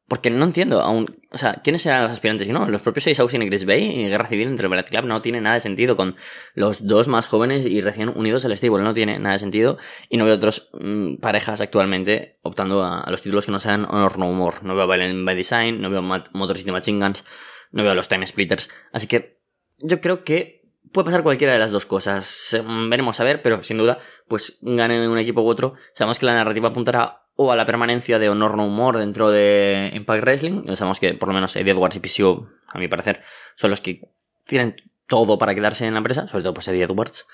Porque 0.07 0.29
no 0.29 0.43
entiendo 0.43 0.81
aún, 0.81 1.17
o 1.31 1.37
sea, 1.37 1.61
¿quiénes 1.63 1.81
serán 1.81 2.03
los 2.03 2.11
aspirantes? 2.11 2.47
No, 2.49 2.67
los 2.67 2.81
propios 2.81 3.05
seis 3.05 3.19
Austin 3.21 3.41
y 3.41 3.47
Chris 3.47 3.65
Bay 3.65 3.83
y 3.83 4.09
Guerra 4.09 4.27
Civil 4.27 4.49
entre 4.49 4.65
el 4.65 4.69
Ballet 4.69 4.89
Club 4.89 5.05
no 5.05 5.21
tiene 5.21 5.39
nada 5.39 5.55
de 5.55 5.62
sentido 5.62 5.95
con 5.95 6.15
los 6.55 6.86
dos 6.86 7.07
más 7.07 7.25
jóvenes 7.25 7.65
y 7.65 7.79
recién 7.79 8.09
unidos 8.09 8.43
al 8.43 8.55
stable, 8.57 8.83
no 8.83 8.93
tiene 8.93 9.17
nada 9.17 9.33
de 9.33 9.39
sentido 9.39 9.77
y 10.09 10.17
no 10.17 10.25
veo 10.25 10.36
otras 10.36 10.69
mmm, 10.74 11.15
parejas 11.15 11.62
actualmente 11.62 12.33
optando 12.41 12.83
a, 12.83 13.09
los 13.09 13.21
títulos 13.21 13.45
que 13.45 13.53
no 13.53 13.59
sean 13.59 13.86
Honor 13.86 14.19
No 14.19 14.31
More. 14.33 14.57
No 14.63 14.75
veo 14.75 14.88
Violent 14.88 15.25
by 15.25 15.36
Design, 15.36 15.81
no 15.81 15.89
veo 15.89 16.00
a 16.00 16.24
Motor 16.33 16.57
City 16.57 16.71
Machine 16.71 17.00
Guns, 17.00 17.24
no 17.71 17.83
veo 17.83 17.95
los 17.95 18.09
Time 18.09 18.27
Splitters, 18.27 18.69
así 18.91 19.07
que 19.07 19.41
yo 19.79 20.01
creo 20.01 20.25
que 20.25 20.62
puede 20.93 21.05
pasar 21.05 21.23
cualquiera 21.23 21.53
de 21.53 21.59
las 21.59 21.71
dos 21.71 21.85
cosas. 21.85 22.57
Veremos 22.89 23.19
a 23.19 23.23
ver, 23.23 23.41
pero 23.41 23.63
sin 23.63 23.77
duda, 23.77 24.00
pues 24.27 24.59
gane 24.62 25.07
un 25.07 25.17
equipo 25.17 25.41
u 25.41 25.47
otro. 25.47 25.73
Sabemos 25.93 26.19
que 26.19 26.25
la 26.25 26.33
narrativa 26.33 26.69
apuntará 26.69 27.23
o 27.35 27.51
a 27.51 27.55
la 27.55 27.65
permanencia 27.65 28.19
de 28.19 28.29
Honor 28.29 28.55
No 28.55 28.67
More 28.67 29.00
dentro 29.00 29.31
de 29.31 29.91
Impact 29.93 30.23
Wrestling. 30.23 30.75
Sabemos 30.75 31.00
que 31.00 31.13
por 31.15 31.27
lo 31.27 31.33
menos 31.33 31.55
Eddie 31.55 31.73
Edwards 31.73 31.95
y 31.95 32.00
PCO, 32.00 32.47
a 32.67 32.77
mi 32.79 32.88
parecer, 32.88 33.21
son 33.55 33.71
los 33.71 33.81
que 33.81 34.09
tienen 34.45 34.75
todo 35.07 35.38
para 35.38 35.55
quedarse 35.55 35.85
en 35.85 35.93
la 35.93 35.97
empresa, 35.97 36.27
sobre 36.27 36.43
todo 36.43 36.53
pues 36.53 36.67
Eddie 36.67 36.83
Edwards. 36.83 37.25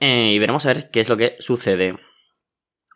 Eh, 0.00 0.32
y 0.34 0.38
veremos 0.38 0.66
a 0.66 0.74
ver 0.74 0.90
qué 0.90 1.00
es 1.00 1.08
lo 1.08 1.16
que 1.16 1.36
sucede 1.38 1.96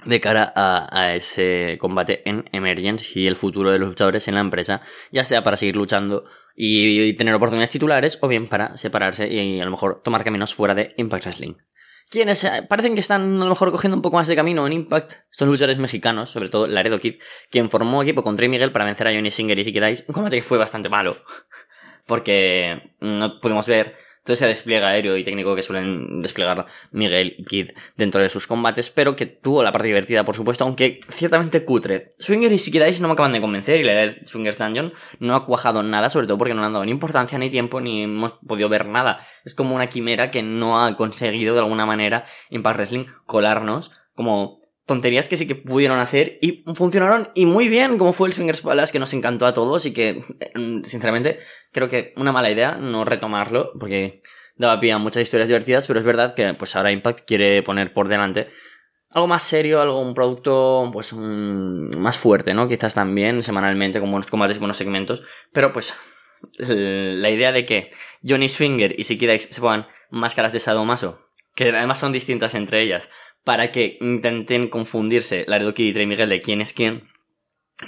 de 0.05 0.21
cara 0.21 0.52
a, 0.57 1.14
ese 1.14 1.76
combate 1.79 2.29
en 2.29 2.49
Emergence 2.52 3.19
y 3.19 3.26
el 3.26 3.37
futuro 3.37 3.71
de 3.71 3.79
los 3.79 3.90
luchadores 3.90 4.29
en 4.29 4.35
la 4.35 4.40
empresa, 4.40 4.81
ya 5.12 5.25
sea 5.25 5.43
para 5.43 5.57
seguir 5.57 5.76
luchando 5.76 6.25
y, 6.62 7.14
tener 7.14 7.35
oportunidades 7.35 7.71
titulares 7.71 8.19
o 8.21 8.29
bien 8.29 8.47
para 8.47 8.76
separarse 8.76 9.26
y 9.29 9.61
a 9.61 9.64
lo 9.64 9.71
mejor 9.71 10.02
tomar 10.02 10.25
caminos 10.25 10.55
fuera 10.55 10.75
de 10.75 10.93
Impact 10.99 11.25
Wrestling. 11.25 11.55
Quienes 12.11 12.45
eh, 12.45 12.67
parecen 12.69 12.95
que 12.95 13.00
están 13.00 13.37
a 13.37 13.45
lo 13.45 13.49
mejor 13.49 13.71
cogiendo 13.71 13.97
un 13.97 14.02
poco 14.02 14.17
más 14.17 14.29
de 14.29 14.37
camino 14.37 14.67
en 14.67 14.75
Impact 14.75 15.12
son 15.31 15.49
luchadores 15.49 15.79
mexicanos, 15.79 16.29
sobre 16.29 16.50
todo 16.50 16.67
Laredo 16.67 16.99
Kid, 16.99 17.14
quien 17.50 17.71
formó 17.71 18.02
equipo 18.02 18.23
con 18.23 18.37
Trey 18.37 18.50
Miguel 18.50 18.73
para 18.73 18.85
vencer 18.85 19.09
a 19.09 19.14
Johnny 19.14 19.31
Singer 19.31 19.59
y 19.59 19.64
Siki 19.64 19.81
Dice, 19.81 20.05
un 20.07 20.12
combate 20.12 20.37
que 20.37 20.43
fue 20.43 20.59
bastante 20.59 20.90
malo, 20.90 21.17
porque 22.07 22.95
no 23.00 23.40
pudimos 23.40 23.67
ver 23.67 23.97
todo 24.25 24.35
ese 24.35 24.47
despliegue 24.47 24.85
aéreo 24.85 25.17
y 25.17 25.25
técnico 25.25 25.55
que 25.55 25.62
suelen 25.62 26.23
desplegar 26.23 26.67
Miguel 26.91 27.35
y 27.39 27.45
Kid 27.45 27.71
dentro 27.97 28.21
de 28.21 28.29
sus 28.29 28.47
combates, 28.47 28.91
pero 28.91 29.17
que 29.17 29.27
tuvo 29.27 29.62
la 29.62 29.73
parte 29.73 29.89
divertida, 29.89 30.25
por 30.25 30.37
supuesto, 30.37 30.65
aunque 30.65 31.00
ciertamente 31.09 31.65
cutre. 31.65 32.11
Swinger 32.19 32.53
y 32.53 32.57
Dice 32.57 33.00
no 33.00 33.09
me 33.09 33.15
acaban 33.15 33.33
de 33.33 33.41
convencer 33.41 33.81
y 33.81 33.85
la 33.85 33.93
idea 33.93 34.07
de 34.07 34.27
Swingers 34.27 34.59
Dungeon 34.59 34.93
no 35.19 35.35
ha 35.35 35.45
cuajado 35.45 35.83
nada, 35.83 36.11
sobre 36.11 36.27
todo 36.27 36.39
porque 36.39 36.55
no 36.55 36.61
le 36.61 36.67
han 36.67 36.73
dado 36.73 36.85
ni 36.85 36.91
importancia 36.91 37.39
ni 37.39 37.50
tiempo 37.50 37.81
ni 37.81 38.03
hemos 38.03 38.33
podido 38.47 38.69
ver 38.69 38.87
nada. 38.87 39.21
Es 39.45 39.55
como 39.55 39.75
una 39.75 39.89
quimera 39.89 40.31
que 40.31 40.43
no 40.43 40.83
ha 40.83 40.97
conseguido 40.97 41.55
de 41.55 41.61
alguna 41.61 41.87
manera 41.87 42.25
Impact 42.50 42.77
Wrestling 42.77 43.05
colarnos 43.27 43.91
como 44.15 44.60
tonterías 44.91 45.29
que 45.29 45.37
sí 45.37 45.47
que 45.47 45.55
pudieron 45.55 46.01
hacer 46.01 46.41
y 46.43 46.65
funcionaron 46.75 47.31
y 47.37 47.47
muy 47.47 47.69
bien, 47.69 47.97
como 47.97 48.13
fue 48.13 48.27
el 48.27 48.35
Swingers 48.35 48.61
Palace 48.61 48.93
que 48.93 48.99
nos 48.99 49.13
encantó 49.15 49.47
a 49.47 49.53
todos 49.53 49.87
y 49.87 49.93
que, 49.93 50.21
mm, 50.57 50.83
sinceramente, 50.83 51.39
creo 51.71 51.89
que 51.89 52.13
una 52.17 52.33
mala 52.33 52.51
idea 52.51 52.75
no 52.75 53.05
retomarlo 53.05 53.71
porque 53.79 54.21
daba 54.57 54.81
pie 54.81 54.91
a 54.91 54.99
muchas 54.99 55.23
historias 55.23 55.47
divertidas, 55.47 55.87
pero 55.87 56.01
es 56.01 56.05
verdad 56.05 56.35
que 56.35 56.55
pues 56.55 56.75
ahora 56.75 56.91
Impact 56.91 57.21
quiere 57.25 57.63
poner 57.63 57.93
por 57.93 58.09
delante 58.09 58.49
algo 59.11 59.29
más 59.29 59.45
serio, 59.45 59.81
algo, 59.81 60.01
un 60.01 60.13
producto 60.13 60.91
pues 60.93 61.13
más 61.13 62.19
fuerte, 62.19 62.53
¿no? 62.53 62.67
Quizás 62.67 62.93
también 62.93 63.43
semanalmente 63.43 64.01
con 64.01 64.11
buenos 64.11 64.27
combates 64.27 64.57
y 64.57 64.61
buenos 64.61 64.77
segmentos, 64.77 65.23
pero 65.53 65.73
pues 65.73 65.95
la 66.59 67.31
idea 67.31 67.53
de 67.53 67.65
que 67.65 67.91
Johnny 68.29 68.49
Swinger 68.49 68.99
y 68.99 69.05
Siki 69.05 69.29
Dice 69.29 69.53
se 69.53 69.61
pongan 69.61 69.87
máscaras 70.11 70.53
de 70.53 70.59
sadomaso 70.59 71.31
que 71.55 71.69
además 71.69 71.99
son 71.99 72.13
distintas 72.13 72.55
entre 72.55 72.81
ellas, 72.81 73.09
para 73.45 73.71
que 73.71 73.99
intenten 74.01 74.69
confundirse 74.69 75.45
Laredo 75.47 75.75
Kid 75.75 75.87
y 75.87 75.93
Trey 75.93 76.07
Miguel 76.07 76.29
de 76.29 76.41
quién 76.41 76.61
es 76.61 76.73
quién, 76.73 77.09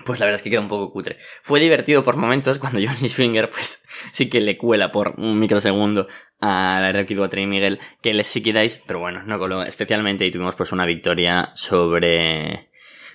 pues 0.04 0.20
la 0.20 0.26
verdad 0.26 0.36
es 0.36 0.42
que 0.42 0.50
queda 0.50 0.60
un 0.60 0.68
poco 0.68 0.92
cutre. 0.92 1.16
Fue 1.42 1.60
divertido 1.60 2.02
por 2.02 2.16
momentos 2.16 2.58
cuando 2.58 2.80
Johnny 2.84 3.08
Finger, 3.08 3.50
pues 3.50 3.82
sí 4.12 4.28
que 4.28 4.40
le 4.40 4.56
cuela 4.56 4.90
por 4.90 5.14
un 5.18 5.38
microsegundo 5.38 6.08
a 6.40 6.80
la 6.80 7.06
Kid 7.06 7.20
o 7.20 7.24
a 7.24 7.28
Trey 7.28 7.46
Miguel 7.46 7.78
que 8.00 8.14
les 8.14 8.26
sí 8.26 8.42
quedáis, 8.42 8.82
pero 8.86 9.00
bueno, 9.00 9.22
no 9.24 9.38
coló 9.38 9.62
especialmente 9.62 10.24
y 10.24 10.30
tuvimos 10.30 10.56
pues 10.56 10.72
una 10.72 10.86
victoria 10.86 11.50
sobre 11.54 12.70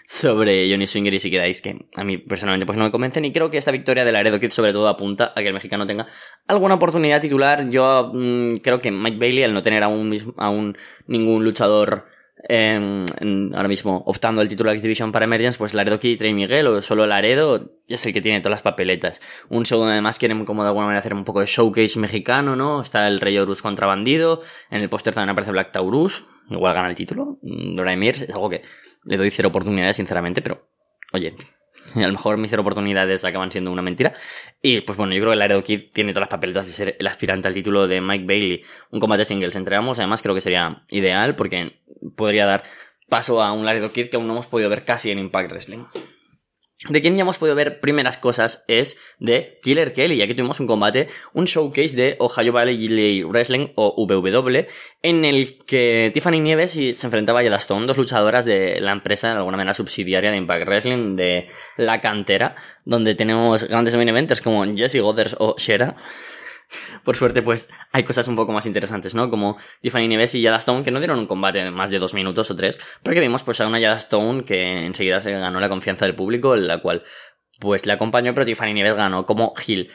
sobre 0.09 0.71
Johnny 0.71 0.87
Swinger 0.87 1.13
y 1.13 1.19
si 1.19 1.29
quedáis 1.29 1.61
que 1.61 1.85
a 1.97 2.03
mí 2.05 2.17
personalmente 2.17 2.65
pues 2.65 2.77
no 2.77 2.85
me 2.85 2.91
convencen 2.91 3.25
y 3.25 3.33
creo 3.33 3.51
que 3.51 3.57
esta 3.57 3.71
victoria 3.71 4.05
de 4.05 4.13
Laredo 4.13 4.39
Kid 4.39 4.51
sobre 4.51 4.71
todo 4.71 4.87
apunta 4.87 5.33
a 5.35 5.41
que 5.41 5.47
el 5.49 5.53
mexicano 5.53 5.85
tenga 5.85 6.07
alguna 6.47 6.75
oportunidad 6.75 7.19
titular. 7.19 7.67
Yo 7.69 8.11
mm, 8.13 8.57
creo 8.57 8.79
que 8.79 8.89
Mike 8.89 9.17
Bailey 9.17 9.43
al 9.43 9.53
no 9.53 9.61
tener 9.61 9.83
aún, 9.83 10.17
aún 10.37 10.77
ningún 11.07 11.43
luchador 11.43 12.05
ahora 12.49 13.67
mismo 13.67 14.03
optando 14.05 14.41
el 14.41 14.47
título 14.47 14.69
de 14.69 14.75
X-Division 14.75 15.11
para 15.11 15.25
Emergence, 15.25 15.57
pues 15.57 15.73
Laredo 15.73 15.99
Kid 15.99 16.21
y 16.21 16.33
Miguel 16.33 16.67
o 16.67 16.81
solo 16.81 17.05
Laredo 17.05 17.79
es 17.87 18.05
el 18.05 18.13
que 18.13 18.21
tiene 18.21 18.39
todas 18.39 18.51
las 18.51 18.61
papeletas. 18.61 19.19
Un 19.49 19.65
segundo 19.65 19.91
además 19.91 20.19
quieren 20.19 20.45
como 20.45 20.63
de 20.63 20.69
alguna 20.69 20.85
manera 20.85 20.99
hacer 20.99 21.13
un 21.13 21.23
poco 21.23 21.39
de 21.39 21.47
showcase 21.47 21.99
mexicano, 21.99 22.55
¿no? 22.55 22.81
Está 22.81 23.07
el 23.07 23.19
Rey 23.19 23.37
Horus 23.37 23.61
contra 23.61 23.87
Bandido, 23.87 24.41
en 24.69 24.81
el 24.81 24.89
póster 24.89 25.13
también 25.13 25.31
aparece 25.31 25.51
Black 25.51 25.71
Taurus, 25.71 26.25
igual 26.49 26.73
gana 26.73 26.89
el 26.89 26.95
título. 26.95 27.39
Laura 27.41 27.93
Emir 27.93 28.15
es 28.15 28.33
algo 28.33 28.49
que 28.49 28.61
le 29.03 29.17
doy 29.17 29.31
cero 29.31 29.49
oportunidades 29.49 29.95
sinceramente, 29.95 30.41
pero 30.41 30.69
oye, 31.13 31.35
a 31.95 31.99
lo 31.99 32.11
mejor 32.11 32.37
mis 32.37 32.53
oportunidades 32.53 33.25
acaban 33.25 33.51
siendo 33.51 33.71
una 33.71 33.81
mentira. 33.81 34.13
Y 34.61 34.81
pues 34.81 34.97
bueno, 34.97 35.13
yo 35.13 35.21
creo 35.21 35.31
que 35.31 35.37
Laredo 35.37 35.63
Kid 35.63 35.89
tiene 35.93 36.13
todas 36.13 36.23
las 36.23 36.29
papeletas 36.29 36.67
de 36.67 36.73
ser 36.73 36.95
el 36.99 37.07
aspirante 37.07 37.47
al 37.47 37.53
título 37.53 37.87
de 37.87 38.01
Mike 38.01 38.25
Bailey. 38.25 38.63
Un 38.91 38.99
combate 38.99 39.25
singles 39.25 39.55
entre 39.55 39.75
ambos, 39.75 39.99
además 39.99 40.21
creo 40.21 40.35
que 40.35 40.41
sería 40.41 40.83
ideal 40.89 41.35
porque 41.35 41.79
podría 42.15 42.45
dar 42.45 42.63
paso 43.09 43.41
a 43.41 43.51
un 43.51 43.65
Laredo 43.65 43.91
Kid 43.91 44.09
que 44.09 44.17
aún 44.17 44.27
no 44.27 44.33
hemos 44.33 44.47
podido 44.47 44.69
ver 44.69 44.85
casi 44.85 45.11
en 45.11 45.19
Impact 45.19 45.51
Wrestling. 45.51 45.85
De 46.89 47.01
quien 47.01 47.15
ya 47.15 47.23
hemos 47.23 47.39
podido 47.39 47.55
ver 47.55 47.79
primeras 47.79 48.17
cosas 48.17 48.63
es 48.67 48.97
de 49.17 49.59
Killer 49.63 49.93
Kelly, 49.93 50.17
ya 50.17 50.27
que 50.27 50.35
tuvimos 50.35 50.59
un 50.59 50.67
combate, 50.67 51.07
un 51.33 51.45
showcase 51.45 51.95
de 51.95 52.17
Ohio 52.19 52.53
Valley 52.53 53.23
Wrestling 53.23 53.69
o 53.73 54.05
VW, 54.05 54.67
en 55.01 55.25
el 55.25 55.57
que 55.65 56.11
Tiffany 56.13 56.39
Nieves 56.39 56.73
se 56.73 57.07
enfrentaba 57.07 57.39
a 57.39 57.43
Yada 57.43 57.57
Stone, 57.57 57.87
dos 57.87 57.97
luchadoras 57.97 58.45
de 58.45 58.79
la 58.79 58.91
empresa, 58.91 59.31
de 59.31 59.37
alguna 59.37 59.57
manera 59.57 59.73
subsidiaria 59.73 60.29
de 60.29 60.37
Impact 60.37 60.67
Wrestling, 60.67 61.15
de 61.15 61.47
la 61.77 61.99
cantera, 61.99 62.55
donde 62.85 63.15
tenemos 63.15 63.63
grandes 63.63 63.95
main 63.95 64.09
eventers 64.09 64.41
como 64.41 64.63
Jesse 64.75 65.01
Goders 65.01 65.35
o 65.39 65.55
Shera. 65.57 65.95
Por 67.03 67.15
suerte, 67.15 67.41
pues 67.41 67.69
hay 67.91 68.03
cosas 68.03 68.27
un 68.27 68.35
poco 68.35 68.51
más 68.51 68.65
interesantes, 68.65 69.15
¿no? 69.15 69.29
Como 69.29 69.57
Tiffany 69.81 70.07
Neves 70.07 70.35
y 70.35 70.41
Yada 70.41 70.57
Stone, 70.57 70.83
que 70.83 70.91
no 70.91 70.99
dieron 70.99 71.19
un 71.19 71.27
combate 71.27 71.63
de 71.63 71.71
más 71.71 71.89
de 71.89 71.99
dos 71.99 72.13
minutos 72.13 72.51
o 72.51 72.55
tres, 72.55 72.79
pero 73.03 73.13
que 73.13 73.21
vimos 73.21 73.43
pues 73.43 73.61
a 73.61 73.67
una 73.67 73.79
Yada 73.79 73.97
Stone 73.97 74.43
que 74.43 74.85
enseguida 74.85 75.21
se 75.21 75.31
ganó 75.31 75.59
la 75.59 75.69
confianza 75.69 76.05
del 76.05 76.15
público, 76.15 76.55
la 76.55 76.81
cual 76.81 77.03
pues 77.59 77.85
le 77.85 77.93
acompañó, 77.93 78.33
pero 78.33 78.45
Tiffany 78.45 78.73
Neves 78.73 78.95
ganó 78.95 79.25
como 79.25 79.53
Hill. 79.65 79.89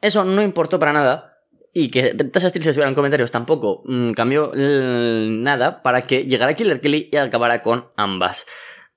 Eso 0.00 0.24
no 0.24 0.42
importó 0.42 0.78
para 0.78 0.92
nada, 0.92 1.38
y 1.72 1.90
que 1.90 2.14
Tasha 2.14 2.48
Steel 2.48 2.64
se 2.64 2.72
subiera 2.72 2.88
en 2.88 2.94
comentarios 2.94 3.30
tampoco 3.30 3.82
mm, 3.84 4.10
cambió 4.10 4.52
nada 4.54 5.82
para 5.82 6.02
que 6.02 6.24
llegara 6.24 6.54
Killer 6.54 6.80
Kelly 6.80 7.08
y 7.12 7.16
acabara 7.16 7.62
con 7.62 7.88
ambas. 7.96 8.46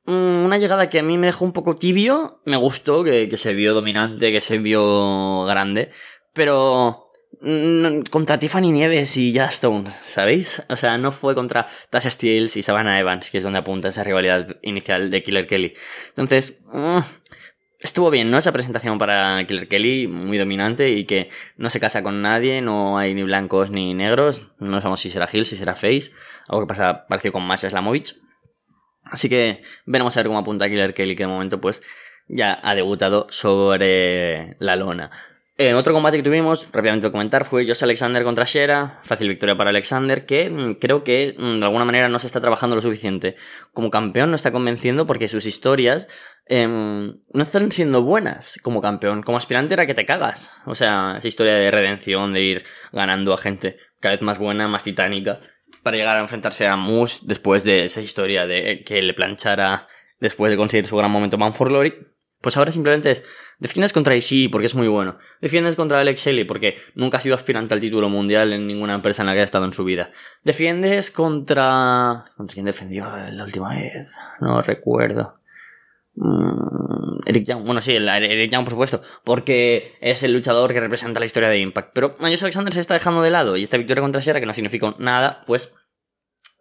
Mm, 0.06 0.46
una 0.46 0.58
llegada 0.58 0.90
que 0.90 1.00
a 1.00 1.04
mí 1.04 1.18
me 1.18 1.28
dejó 1.28 1.46
un 1.46 1.54
poco 1.54 1.76
tibio, 1.76 2.42
me 2.46 2.58
gustó, 2.58 3.04
que, 3.04 3.30
que 3.30 3.38
se 3.38 3.54
vio 3.54 3.74
dominante, 3.74 4.32
que 4.32 4.42
se 4.42 4.58
vio 4.58 5.46
grande, 5.46 5.92
pero 6.34 7.06
contra 7.40 8.38
Tiffany 8.38 8.72
Nieves 8.72 9.18
y 9.18 9.38
Stone, 9.38 9.90
¿sabéis? 9.90 10.62
O 10.70 10.76
sea, 10.76 10.98
no 10.98 11.12
fue 11.12 11.34
contra 11.34 11.68
Tasha 11.90 12.12
Steels 12.12 12.56
y 12.58 12.62
Savannah 12.62 13.00
Evans, 13.00 13.30
que 13.30 13.40
es 13.40 13.44
donde 13.44 13.60
apunta 13.60 13.88
esa 13.88 14.04
rivalidad 14.04 14.58
inicial 14.62 15.10
de 15.10 15.24
Killer 15.24 15.48
Kelly. 15.48 15.74
Entonces, 16.10 16.60
mm, 16.72 17.00
estuvo 17.80 18.12
bien, 18.12 18.30
¿no? 18.30 18.38
Esa 18.38 18.52
presentación 18.52 18.98
para 18.98 19.44
Killer 19.48 19.68
Kelly, 19.68 20.08
muy 20.08 20.38
dominante 20.38 20.92
y 20.92 21.06
que 21.06 21.30
no 21.58 21.70
se 21.70 21.80
casa 21.80 22.04
con 22.04 22.22
nadie, 22.22 22.62
no 22.62 22.98
hay 22.98 23.16
ni 23.16 23.24
blancos 23.24 23.72
ni 23.72 23.94
negros, 23.94 24.50
no 24.60 24.80
sabemos 24.80 25.00
si 25.00 25.10
será 25.10 25.28
Hill, 25.32 25.46
si 25.46 25.58
será 25.58 25.74
Face, 25.74 26.12
algo 26.48 26.66
que 26.66 26.68
pasa 26.68 27.08
parecido 27.08 27.34
con 27.34 27.44
Masha 27.44 27.70
Slamovich. 27.70 28.16
Así 29.04 29.30
que 29.30 29.64
veremos 29.86 30.16
a 30.16 30.20
ver 30.20 30.28
cómo 30.28 30.40
apunta 30.40 30.70
Killer 30.70 30.94
Kelly, 30.94 31.16
que 31.16 31.24
de 31.24 31.28
momento 31.28 31.60
pues 31.60 31.82
ya 32.28 32.60
ha 32.62 32.76
debutado 32.76 33.28
sobre 33.30 34.56
la 34.60 34.76
lona. 34.76 35.10
En 35.64 35.76
otro 35.76 35.94
combate 35.94 36.18
que 36.18 36.24
tuvimos, 36.24 36.68
rápidamente 36.72 37.06
a 37.06 37.12
comentar, 37.12 37.46
fue 37.46 37.68
Josh 37.68 37.84
Alexander 37.84 38.24
contra 38.24 38.46
Shera. 38.46 39.00
Fácil 39.04 39.30
victoria 39.30 39.56
para 39.56 39.70
Alexander, 39.70 40.26
que 40.26 40.50
mm, 40.50 40.72
creo 40.80 41.04
que 41.04 41.36
mm, 41.38 41.60
de 41.60 41.66
alguna 41.66 41.86
manera 41.86 42.10
no 42.10 42.18
se 42.18 42.26
está 42.26 42.42
trabajando 42.42 42.76
lo 42.76 42.82
suficiente. 42.82 43.36
Como 43.72 43.92
campeón 43.92 44.32
no 44.32 44.36
está 44.36 44.52
convenciendo 44.52 45.06
porque 45.06 45.30
sus 45.30 45.46
historias 45.46 46.08
em, 46.48 47.20
no 47.32 47.44
están 47.44 47.72
siendo 47.72 48.02
buenas 48.02 48.58
como 48.64 48.82
campeón. 48.82 49.22
Como 49.22 49.38
aspirante 49.38 49.76
era 49.76 49.86
que 49.86 49.94
te 49.94 50.04
cagas. 50.04 50.52
O 50.66 50.74
sea, 50.74 51.18
esa 51.20 51.28
historia 51.28 51.54
de 51.54 51.70
redención, 51.70 52.34
de 52.34 52.42
ir 52.42 52.66
ganando 52.92 53.32
a 53.32 53.38
gente 53.38 53.78
cada 54.00 54.16
vez 54.16 54.24
más 54.24 54.40
buena, 54.40 54.68
más 54.68 54.82
titánica, 54.82 55.42
para 55.84 55.96
llegar 55.96 56.18
a 56.18 56.22
enfrentarse 56.22 56.66
a 56.66 56.76
Moose 56.76 57.20
después 57.22 57.64
de 57.64 57.86
esa 57.86 58.02
historia 58.02 58.48
de 58.48 58.84
que 58.84 59.00
le 59.04 59.14
planchara 59.14 59.88
después 60.20 60.50
de 60.50 60.58
conseguir 60.58 60.88
su 60.88 60.98
gran 60.98 61.12
momento 61.12 61.38
Man 61.38 61.54
for 61.54 61.70
Glory. 61.70 61.94
Pues 62.42 62.58
ahora 62.58 62.72
simplemente 62.72 63.12
es, 63.12 63.24
defiendes 63.62 63.94
contra 63.94 64.16
Ishii 64.16 64.50
porque 64.50 64.66
es 64.66 64.76
muy 64.76 64.90
bueno. 64.90 65.18
Defiendes 65.40 65.78
contra 65.78 66.02
Alex 66.02 66.26
Shelley 66.26 66.44
porque 66.44 66.76
nunca 66.96 67.18
ha 67.18 67.22
sido 67.22 67.36
aspirante 67.36 67.74
al 67.74 67.80
título 67.80 68.10
mundial 68.10 68.52
en 68.52 68.68
ninguna 68.68 68.96
empresa 68.96 69.22
en 69.22 69.28
la 69.28 69.34
que 69.34 69.40
ha 69.40 69.44
estado 69.44 69.64
en 69.64 69.72
su 69.72 69.86
vida. 69.86 70.12
Defiendes 70.44 71.12
contra... 71.12 72.26
¿Contra 72.36 72.54
quién 72.54 72.66
defendió 72.66 73.06
la 73.32 73.44
última 73.46 73.70
vez? 73.70 74.18
No 74.42 74.62
recuerdo. 74.62 75.36
Mm, 76.16 77.22
Eric 77.26 77.48
Young, 77.48 77.66
bueno, 77.66 77.82
sí, 77.82 77.96
Eric 77.96 78.52
Young, 78.52 78.66
por 78.66 78.72
supuesto, 78.72 79.02
porque 79.24 79.96
es 80.02 80.24
el 80.24 80.34
luchador 80.34 80.74
que 80.74 80.80
representa 80.80 81.20
la 81.20 81.26
historia 81.26 81.50
de 81.50 81.60
Impact. 81.60 81.92
Pero 81.94 82.18
Mayos 82.20 82.44
Alexander 82.44 82.74
se 82.74 82.82
está 82.82 82.96
dejando 82.96 83.22
de 83.22 83.30
lado 83.30 83.56
y 83.56 83.64
esta 83.64 83.78
victoria 83.78 84.02
contra 84.02 84.22
Shera, 84.22 84.40
que 84.40 84.46
no 84.46 84.54
significó 84.54 84.96
nada, 84.98 85.44
pues 85.46 85.74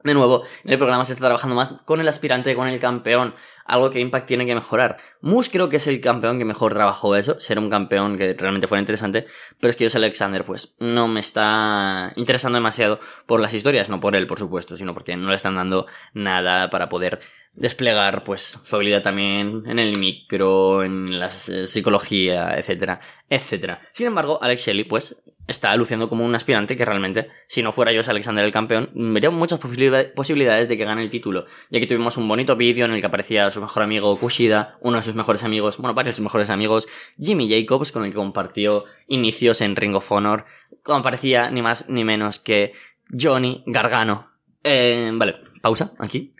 de 0.02 0.14
nuevo, 0.14 0.44
en 0.64 0.72
el 0.72 0.78
programa 0.78 1.04
se 1.04 1.12
está 1.12 1.26
trabajando 1.26 1.54
más 1.54 1.70
con 1.84 2.00
el 2.00 2.08
aspirante, 2.08 2.54
con 2.54 2.68
el 2.68 2.80
campeón, 2.80 3.34
algo 3.70 3.90
que 3.90 4.00
Impact 4.00 4.26
tiene 4.26 4.46
que 4.46 4.54
mejorar. 4.54 4.96
Moose 5.20 5.50
creo 5.50 5.68
que 5.68 5.76
es 5.76 5.86
el 5.86 6.00
campeón 6.00 6.38
que 6.38 6.44
mejor 6.44 6.74
trabajó 6.74 7.14
eso, 7.16 7.38
ser 7.38 7.58
un 7.58 7.70
campeón 7.70 8.16
que 8.16 8.34
realmente 8.34 8.66
fuera 8.66 8.80
interesante, 8.80 9.26
pero 9.60 9.70
es 9.70 9.76
que 9.76 9.88
yo 9.88 9.96
Alexander, 9.96 10.44
pues 10.44 10.74
no 10.78 11.08
me 11.08 11.20
está 11.20 12.12
interesando 12.16 12.56
demasiado 12.56 13.00
por 13.26 13.40
las 13.40 13.54
historias, 13.54 13.88
no 13.88 14.00
por 14.00 14.16
él, 14.16 14.26
por 14.26 14.38
supuesto, 14.38 14.76
sino 14.76 14.92
porque 14.92 15.16
no 15.16 15.28
le 15.28 15.36
están 15.36 15.54
dando 15.54 15.86
nada 16.14 16.68
para 16.70 16.88
poder 16.88 17.20
desplegar 17.54 18.24
pues 18.24 18.58
su 18.62 18.76
habilidad 18.76 19.02
también 19.02 19.62
en 19.66 19.78
el 19.78 19.98
micro, 19.98 20.82
en 20.82 21.18
la 21.18 21.28
psicología, 21.28 22.54
etcétera, 22.56 23.00
etcétera. 23.28 23.80
Sin 23.92 24.06
embargo, 24.06 24.38
Alex 24.42 24.66
Shelley 24.66 24.84
pues 24.84 25.22
está 25.50 25.74
luciendo 25.76 26.08
como 26.08 26.24
un 26.24 26.34
aspirante 26.34 26.76
que 26.76 26.84
realmente, 26.84 27.28
si 27.48 27.62
no 27.62 27.72
fuera 27.72 27.92
yo 27.92 28.02
Alexander 28.06 28.44
el 28.44 28.52
campeón, 28.52 28.90
vería 28.94 29.30
muchas 29.30 29.58
posibilidades 29.58 30.68
de 30.68 30.76
que 30.76 30.84
gane 30.84 31.02
el 31.02 31.10
título, 31.10 31.44
ya 31.70 31.80
que 31.80 31.86
tuvimos 31.86 32.16
un 32.16 32.28
bonito 32.28 32.56
vídeo 32.56 32.84
en 32.84 32.92
el 32.92 33.00
que 33.00 33.06
aparecía 33.06 33.50
su 33.50 33.59
mejor 33.60 33.82
amigo 33.82 34.18
Kushida, 34.18 34.78
uno 34.80 34.98
de 34.98 35.02
sus 35.02 35.14
mejores 35.14 35.44
amigos, 35.44 35.78
bueno, 35.78 35.94
varios 35.94 36.14
de 36.14 36.16
sus 36.16 36.24
mejores 36.24 36.50
amigos, 36.50 36.88
Jimmy 37.18 37.48
Jacobs, 37.48 37.92
con 37.92 38.04
el 38.04 38.10
que 38.10 38.16
compartió 38.16 38.84
inicios 39.06 39.60
en 39.60 39.76
Ring 39.76 39.94
of 39.94 40.10
Honor, 40.10 40.44
como 40.82 40.98
aparecía 40.98 41.50
ni 41.50 41.62
más 41.62 41.88
ni 41.88 42.04
menos 42.04 42.38
que 42.38 42.72
Johnny 43.18 43.62
Gargano. 43.66 44.30
Eh, 44.64 45.10
vale, 45.14 45.36
pausa 45.62 45.92
aquí. 45.98 46.32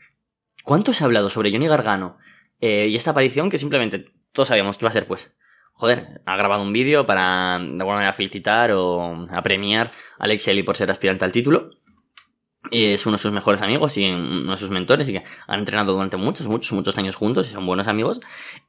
¿Cuánto 0.65 0.93
se 0.93 1.05
ha 1.05 1.07
hablado 1.07 1.31
sobre 1.31 1.51
Johnny 1.51 1.69
Gargano 1.69 2.19
eh, 2.61 2.89
y 2.89 2.97
esta 2.97 3.13
aparición 3.13 3.51
que 3.51 3.59
simplemente 3.59 4.13
todos 4.33 4.49
sabíamos 4.49 4.77
que 4.77 4.85
iba 4.85 4.91
a 4.91 4.93
ser, 4.93 5.07
pues, 5.07 5.35
joder, 5.73 6.21
ha 6.27 6.37
grabado 6.37 6.63
un 6.63 6.73
vídeo 6.73 7.07
para 7.07 7.59
de 7.59 7.65
alguna 7.65 7.97
manera 7.97 8.13
felicitar 8.13 8.71
o 8.73 9.25
apremiar 9.33 9.93
a 10.19 10.25
Alex 10.25 10.45
Shelley 10.45 10.63
por 10.63 10.77
ser 10.77 10.91
aspirante 10.91 11.25
al 11.25 11.33
título. 11.33 11.71
Es 12.71 13.07
uno 13.07 13.17
de 13.17 13.23
sus 13.23 13.33
mejores 13.33 13.63
amigos 13.63 13.97
y 13.97 14.11
uno 14.11 14.53
de 14.53 14.57
sus 14.59 14.71
mentores 14.71 15.09
y 15.09 15.15
que 15.15 15.25
han 15.47 15.61
entrenado 15.61 15.95
durante 15.95 16.19
muchos, 16.19 16.47
muchos, 16.47 16.73
muchos 16.73 16.97
años 16.99 17.17
juntos 17.17 17.49
y 17.49 17.53
son 17.53 17.65
buenos 17.67 17.89
amigos. 17.89 18.21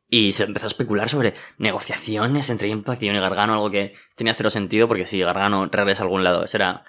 Y 0.08 0.32
se 0.32 0.44
empezó 0.44 0.66
a 0.66 0.70
especular 0.70 1.10
sobre 1.10 1.34
negociaciones 1.58 2.50
entre 2.50 2.70
Impact 2.70 3.04
y 3.04 3.10
Gargano, 3.10 3.54
algo 3.54 3.70
que 3.70 3.94
tenía 4.16 4.34
cero 4.34 4.50
sentido 4.50 4.88
porque 4.88 5.06
si 5.06 5.20
Gargano 5.20 5.68
regresa 5.72 6.04
a 6.04 6.06
algún 6.06 6.24
lado, 6.24 6.48
será 6.48 6.86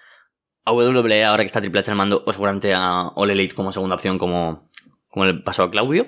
a 0.65 0.73
WWE 0.73 1.25
ahora 1.25 1.43
que 1.43 1.47
está 1.47 1.61
Triple 1.61 1.81
H 1.81 1.91
al 1.91 1.97
mando 1.97 2.23
o 2.25 2.33
seguramente 2.33 2.73
a 2.73 3.09
All 3.09 3.31
Elite 3.31 3.55
como 3.55 3.73
segunda 3.73 3.97
opción 3.97 4.17
como, 4.17 4.63
como 5.09 5.27
le 5.27 5.35
pasó 5.35 5.65
a 5.65 5.71
Claudio. 5.71 6.07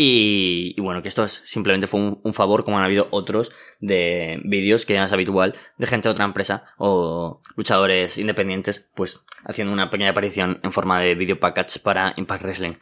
Y, 0.00 0.80
bueno, 0.80 1.02
que 1.02 1.08
esto 1.08 1.26
simplemente 1.26 1.88
fue 1.88 1.98
un, 2.22 2.32
favor, 2.32 2.62
como 2.62 2.78
han 2.78 2.84
habido 2.84 3.08
otros 3.10 3.50
de 3.80 4.40
vídeos 4.44 4.86
que 4.86 4.94
ya 4.94 5.02
es 5.02 5.12
habitual 5.12 5.56
de 5.76 5.86
gente 5.88 6.08
de 6.08 6.12
otra 6.12 6.24
empresa 6.24 6.62
o 6.78 7.40
luchadores 7.56 8.16
independientes, 8.16 8.88
pues 8.94 9.20
haciendo 9.44 9.72
una 9.72 9.90
pequeña 9.90 10.10
aparición 10.10 10.60
en 10.62 10.70
forma 10.70 11.00
de 11.00 11.16
video 11.16 11.40
package 11.40 11.80
para 11.80 12.14
Impact 12.16 12.44
Wrestling. 12.44 12.74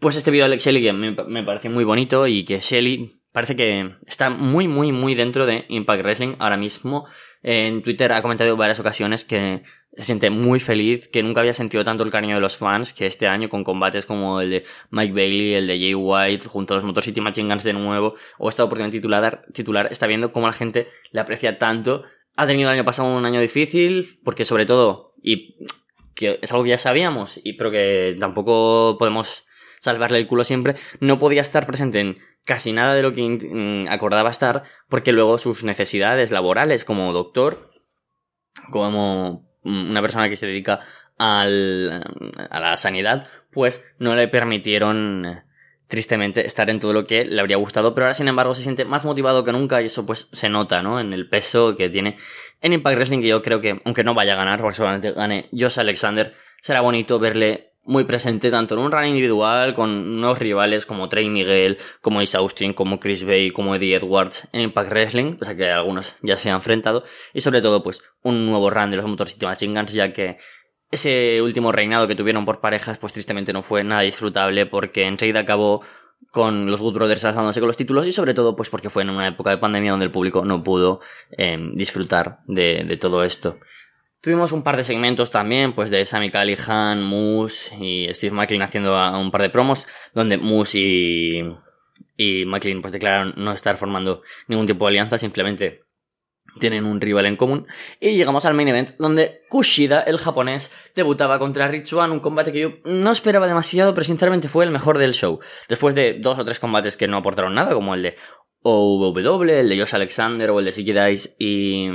Pues 0.00 0.16
este 0.16 0.32
vídeo 0.32 0.42
de 0.42 0.46
Alex 0.46 0.64
Shelley 0.64 0.92
me, 0.92 1.12
me 1.12 1.44
parece 1.44 1.68
muy 1.68 1.84
bonito 1.84 2.26
y 2.26 2.44
que 2.44 2.58
Shelley 2.58 3.12
parece 3.30 3.54
que 3.54 3.94
está 4.06 4.30
muy, 4.30 4.66
muy, 4.66 4.90
muy 4.90 5.14
dentro 5.14 5.46
de 5.46 5.66
Impact 5.68 6.02
Wrestling 6.02 6.32
ahora 6.40 6.56
mismo. 6.56 7.06
En 7.48 7.80
Twitter 7.84 8.10
ha 8.10 8.22
comentado 8.22 8.50
en 8.50 8.58
varias 8.58 8.80
ocasiones 8.80 9.24
que 9.24 9.62
se 9.92 10.02
siente 10.02 10.30
muy 10.30 10.58
feliz, 10.58 11.06
que 11.06 11.22
nunca 11.22 11.42
había 11.42 11.54
sentido 11.54 11.84
tanto 11.84 12.02
el 12.02 12.10
cariño 12.10 12.34
de 12.34 12.40
los 12.40 12.56
fans, 12.56 12.92
que 12.92 13.06
este 13.06 13.28
año 13.28 13.48
con 13.48 13.62
combates 13.62 14.04
como 14.04 14.40
el 14.40 14.50
de 14.50 14.64
Mike 14.90 15.12
Bailey, 15.12 15.54
el 15.54 15.68
de 15.68 15.78
Jay 15.78 15.94
White, 15.94 16.48
junto 16.48 16.74
a 16.74 16.78
los 16.78 16.84
Motor 16.84 17.04
City 17.04 17.20
Machine 17.20 17.48
Guns 17.48 17.62
de 17.62 17.72
nuevo, 17.72 18.16
o 18.38 18.48
esta 18.48 18.64
oportunidad 18.64 18.90
titular, 18.90 19.46
titular, 19.52 19.86
está 19.92 20.08
viendo 20.08 20.32
cómo 20.32 20.48
la 20.48 20.52
gente 20.54 20.88
le 21.12 21.20
aprecia 21.20 21.56
tanto. 21.56 22.02
Ha 22.34 22.48
tenido 22.48 22.68
el 22.68 22.74
año 22.74 22.84
pasado 22.84 23.16
un 23.16 23.24
año 23.24 23.40
difícil, 23.40 24.18
porque 24.24 24.44
sobre 24.44 24.66
todo, 24.66 25.14
y 25.22 25.54
que 26.16 26.40
es 26.42 26.50
algo 26.50 26.64
que 26.64 26.70
ya 26.70 26.78
sabíamos, 26.78 27.40
y 27.44 27.52
pero 27.52 27.70
que 27.70 28.16
tampoco 28.18 28.96
podemos 28.98 29.45
salvarle 29.86 30.18
el 30.18 30.26
culo 30.26 30.44
siempre, 30.44 30.74
no 31.00 31.18
podía 31.18 31.40
estar 31.40 31.66
presente 31.66 32.00
en 32.00 32.18
casi 32.44 32.72
nada 32.72 32.94
de 32.94 33.02
lo 33.02 33.12
que 33.12 33.22
mm, 33.22 33.88
acordaba 33.88 34.30
estar, 34.30 34.64
porque 34.88 35.12
luego 35.12 35.38
sus 35.38 35.64
necesidades 35.64 36.30
laborales 36.30 36.84
como 36.84 37.12
doctor, 37.12 37.70
como 38.70 39.48
una 39.64 40.00
persona 40.02 40.28
que 40.28 40.36
se 40.36 40.46
dedica 40.46 40.80
al, 41.18 42.04
a 42.50 42.60
la 42.60 42.76
sanidad, 42.76 43.26
pues 43.50 43.82
no 43.98 44.14
le 44.14 44.28
permitieron 44.28 45.42
tristemente 45.88 46.46
estar 46.46 46.68
en 46.68 46.80
todo 46.80 46.92
lo 46.92 47.04
que 47.04 47.24
le 47.24 47.40
habría 47.40 47.56
gustado, 47.56 47.94
pero 47.94 48.06
ahora 48.06 48.14
sin 48.14 48.28
embargo 48.28 48.54
se 48.54 48.62
siente 48.62 48.84
más 48.84 49.04
motivado 49.04 49.44
que 49.44 49.52
nunca 49.52 49.80
y 49.82 49.86
eso 49.86 50.04
pues 50.04 50.28
se 50.32 50.48
nota, 50.48 50.82
¿no? 50.82 50.98
En 50.98 51.12
el 51.12 51.28
peso 51.28 51.76
que 51.76 51.88
tiene 51.88 52.16
en 52.60 52.72
Impact 52.72 52.96
Wrestling, 52.96 53.20
que 53.20 53.28
yo 53.28 53.42
creo 53.42 53.60
que, 53.60 53.80
aunque 53.84 54.02
no 54.02 54.14
vaya 54.14 54.32
a 54.32 54.36
ganar, 54.36 54.60
porque 54.60 54.76
solamente 54.76 55.12
gane 55.12 55.48
Josh 55.52 55.78
Alexander, 55.78 56.34
será 56.60 56.80
bonito 56.80 57.18
verle 57.18 57.75
muy 57.86 58.04
presente 58.04 58.50
tanto 58.50 58.74
en 58.74 58.80
un 58.80 58.92
run 58.92 59.06
individual 59.06 59.72
con 59.72 60.20
nuevos 60.20 60.38
rivales 60.38 60.86
como 60.86 61.08
Trey 61.08 61.28
Miguel, 61.28 61.78
como 62.00 62.20
Ace 62.20 62.36
Austin, 62.36 62.72
como 62.72 62.98
Chris 62.98 63.24
Bay, 63.24 63.50
como 63.50 63.74
Eddie 63.74 63.96
Edwards 63.96 64.48
en 64.52 64.62
Impact 64.62 64.90
Wrestling, 64.90 65.36
o 65.40 65.44
sea 65.44 65.56
que 65.56 65.70
algunos 65.70 66.16
ya 66.22 66.36
se 66.36 66.50
han 66.50 66.56
enfrentado, 66.56 67.04
y 67.32 67.40
sobre 67.40 67.62
todo 67.62 67.82
pues 67.82 68.02
un 68.22 68.46
nuevo 68.46 68.70
run 68.70 68.90
de 68.90 68.96
los 68.96 69.06
Motor 69.06 69.28
City 69.28 69.46
Machine 69.46 69.78
Guns, 69.78 69.92
ya 69.92 70.12
que 70.12 70.36
ese 70.90 71.40
último 71.42 71.72
reinado 71.72 72.08
que 72.08 72.14
tuvieron 72.14 72.44
por 72.44 72.60
parejas 72.60 72.98
pues 72.98 73.12
tristemente 73.12 73.52
no 73.52 73.62
fue 73.62 73.84
nada 73.84 74.02
disfrutable 74.02 74.66
porque 74.66 75.06
enseguida 75.06 75.40
acabó 75.40 75.82
con 76.30 76.66
los 76.66 76.80
Good 76.80 76.94
Brothers 76.94 77.24
alzándose 77.24 77.60
con 77.60 77.66
los 77.66 77.76
títulos 77.76 78.06
y 78.06 78.12
sobre 78.12 78.34
todo 78.34 78.56
pues 78.56 78.68
porque 78.68 78.90
fue 78.90 79.02
en 79.02 79.10
una 79.10 79.28
época 79.28 79.50
de 79.50 79.58
pandemia 79.58 79.90
donde 79.90 80.06
el 80.06 80.12
público 80.12 80.44
no 80.44 80.62
pudo 80.62 81.00
eh, 81.36 81.58
disfrutar 81.74 82.40
de 82.46 82.98
todo 83.00 83.24
esto. 83.24 83.58
Tuvimos 84.26 84.50
un 84.50 84.64
par 84.64 84.76
de 84.76 84.82
segmentos 84.82 85.30
también, 85.30 85.72
pues 85.72 85.88
de 85.88 86.04
Sammy 86.04 86.30
Callihan, 86.30 87.00
Moose 87.00 87.72
y 87.80 88.12
Steve 88.12 88.34
McLean 88.34 88.62
haciendo 88.62 88.92
un 89.20 89.30
par 89.30 89.40
de 89.40 89.50
promos, 89.50 89.86
donde 90.14 90.36
Moose 90.36 90.78
y, 90.80 91.42
y 92.16 92.44
McLean 92.44 92.80
pues 92.80 92.90
declararon 92.90 93.34
no 93.36 93.52
estar 93.52 93.76
formando 93.76 94.22
ningún 94.48 94.66
tipo 94.66 94.84
de 94.84 94.88
alianza, 94.88 95.16
simplemente 95.16 95.84
tienen 96.58 96.86
un 96.86 97.00
rival 97.00 97.26
en 97.26 97.36
común. 97.36 97.68
Y 98.00 98.16
llegamos 98.16 98.44
al 98.46 98.54
main 98.54 98.66
event, 98.66 98.96
donde 98.98 99.42
Kushida, 99.48 100.00
el 100.00 100.18
japonés, 100.18 100.72
debutaba 100.96 101.38
contra 101.38 101.68
Ritsuan, 101.68 102.10
un 102.10 102.18
combate 102.18 102.50
que 102.50 102.58
yo 102.58 102.72
no 102.84 103.12
esperaba 103.12 103.46
demasiado, 103.46 103.94
pero 103.94 104.06
sinceramente 104.06 104.48
fue 104.48 104.64
el 104.64 104.72
mejor 104.72 104.98
del 104.98 105.14
show. 105.14 105.38
Después 105.68 105.94
de 105.94 106.14
dos 106.14 106.36
o 106.36 106.44
tres 106.44 106.58
combates 106.58 106.96
que 106.96 107.06
no 107.06 107.18
aportaron 107.18 107.54
nada, 107.54 107.74
como 107.74 107.94
el 107.94 108.02
de 108.02 108.16
OW, 108.62 109.44
el 109.44 109.68
de 109.68 109.78
Josh 109.78 109.94
Alexander 109.94 110.50
o 110.50 110.58
el 110.58 110.64
de 110.64 110.72
Siki 110.72 110.92
Dice 110.92 111.36
y, 111.38 111.90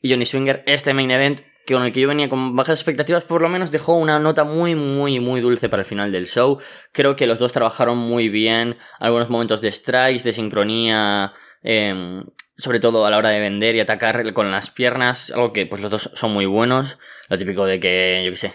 y 0.00 0.10
Johnny 0.10 0.26
Swinger, 0.26 0.64
este 0.66 0.92
main 0.92 1.12
event 1.12 1.51
que 1.66 1.74
con 1.74 1.84
el 1.84 1.92
que 1.92 2.00
yo 2.00 2.08
venía 2.08 2.28
con 2.28 2.56
bajas 2.56 2.78
expectativas, 2.78 3.24
por 3.24 3.42
lo 3.42 3.48
menos 3.48 3.70
dejó 3.70 3.94
una 3.94 4.18
nota 4.18 4.44
muy, 4.44 4.74
muy, 4.74 5.20
muy 5.20 5.40
dulce 5.40 5.68
para 5.68 5.82
el 5.82 5.86
final 5.86 6.12
del 6.12 6.26
show. 6.26 6.58
Creo 6.92 7.16
que 7.16 7.26
los 7.26 7.38
dos 7.38 7.52
trabajaron 7.52 7.98
muy 7.98 8.28
bien, 8.28 8.76
algunos 8.98 9.30
momentos 9.30 9.60
de 9.60 9.72
strikes, 9.72 10.24
de 10.24 10.32
sincronía, 10.32 11.32
em, 11.62 12.24
sobre 12.58 12.80
todo 12.80 13.06
a 13.06 13.10
la 13.10 13.18
hora 13.18 13.30
de 13.30 13.40
vender 13.40 13.74
y 13.76 13.80
atacar 13.80 14.32
con 14.32 14.50
las 14.50 14.70
piernas, 14.70 15.30
algo 15.30 15.52
que 15.52 15.66
pues 15.66 15.80
los 15.80 15.90
dos 15.90 16.10
son 16.14 16.32
muy 16.32 16.46
buenos. 16.46 16.98
Lo 17.28 17.38
típico 17.38 17.66
de 17.66 17.80
que, 17.80 18.22
yo 18.24 18.30
qué 18.30 18.36
sé, 18.36 18.52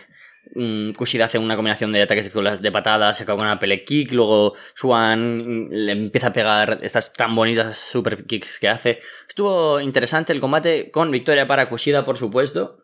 Mm, 0.55 0.93
Kushida 0.93 1.25
hace 1.25 1.37
una 1.37 1.55
combinación 1.55 1.91
de 1.91 2.01
ataques 2.01 2.31
de 2.61 2.71
patadas, 2.71 3.17
se 3.17 3.23
acaba 3.23 3.37
con 3.37 3.47
una 3.47 3.59
pele 3.59 3.83
kick, 3.83 4.13
luego 4.13 4.55
Swan 4.75 5.69
le 5.69 5.91
empieza 5.91 6.27
a 6.27 6.33
pegar 6.33 6.79
estas 6.81 7.13
tan 7.13 7.35
bonitas 7.35 7.77
super 7.77 8.25
kicks 8.25 8.59
que 8.59 8.69
hace. 8.69 8.99
Estuvo 9.27 9.79
interesante 9.79 10.33
el 10.33 10.39
combate 10.39 10.91
con 10.91 11.11
victoria 11.11 11.47
para 11.47 11.69
Kushida, 11.69 12.03
por 12.05 12.17
supuesto. 12.17 12.77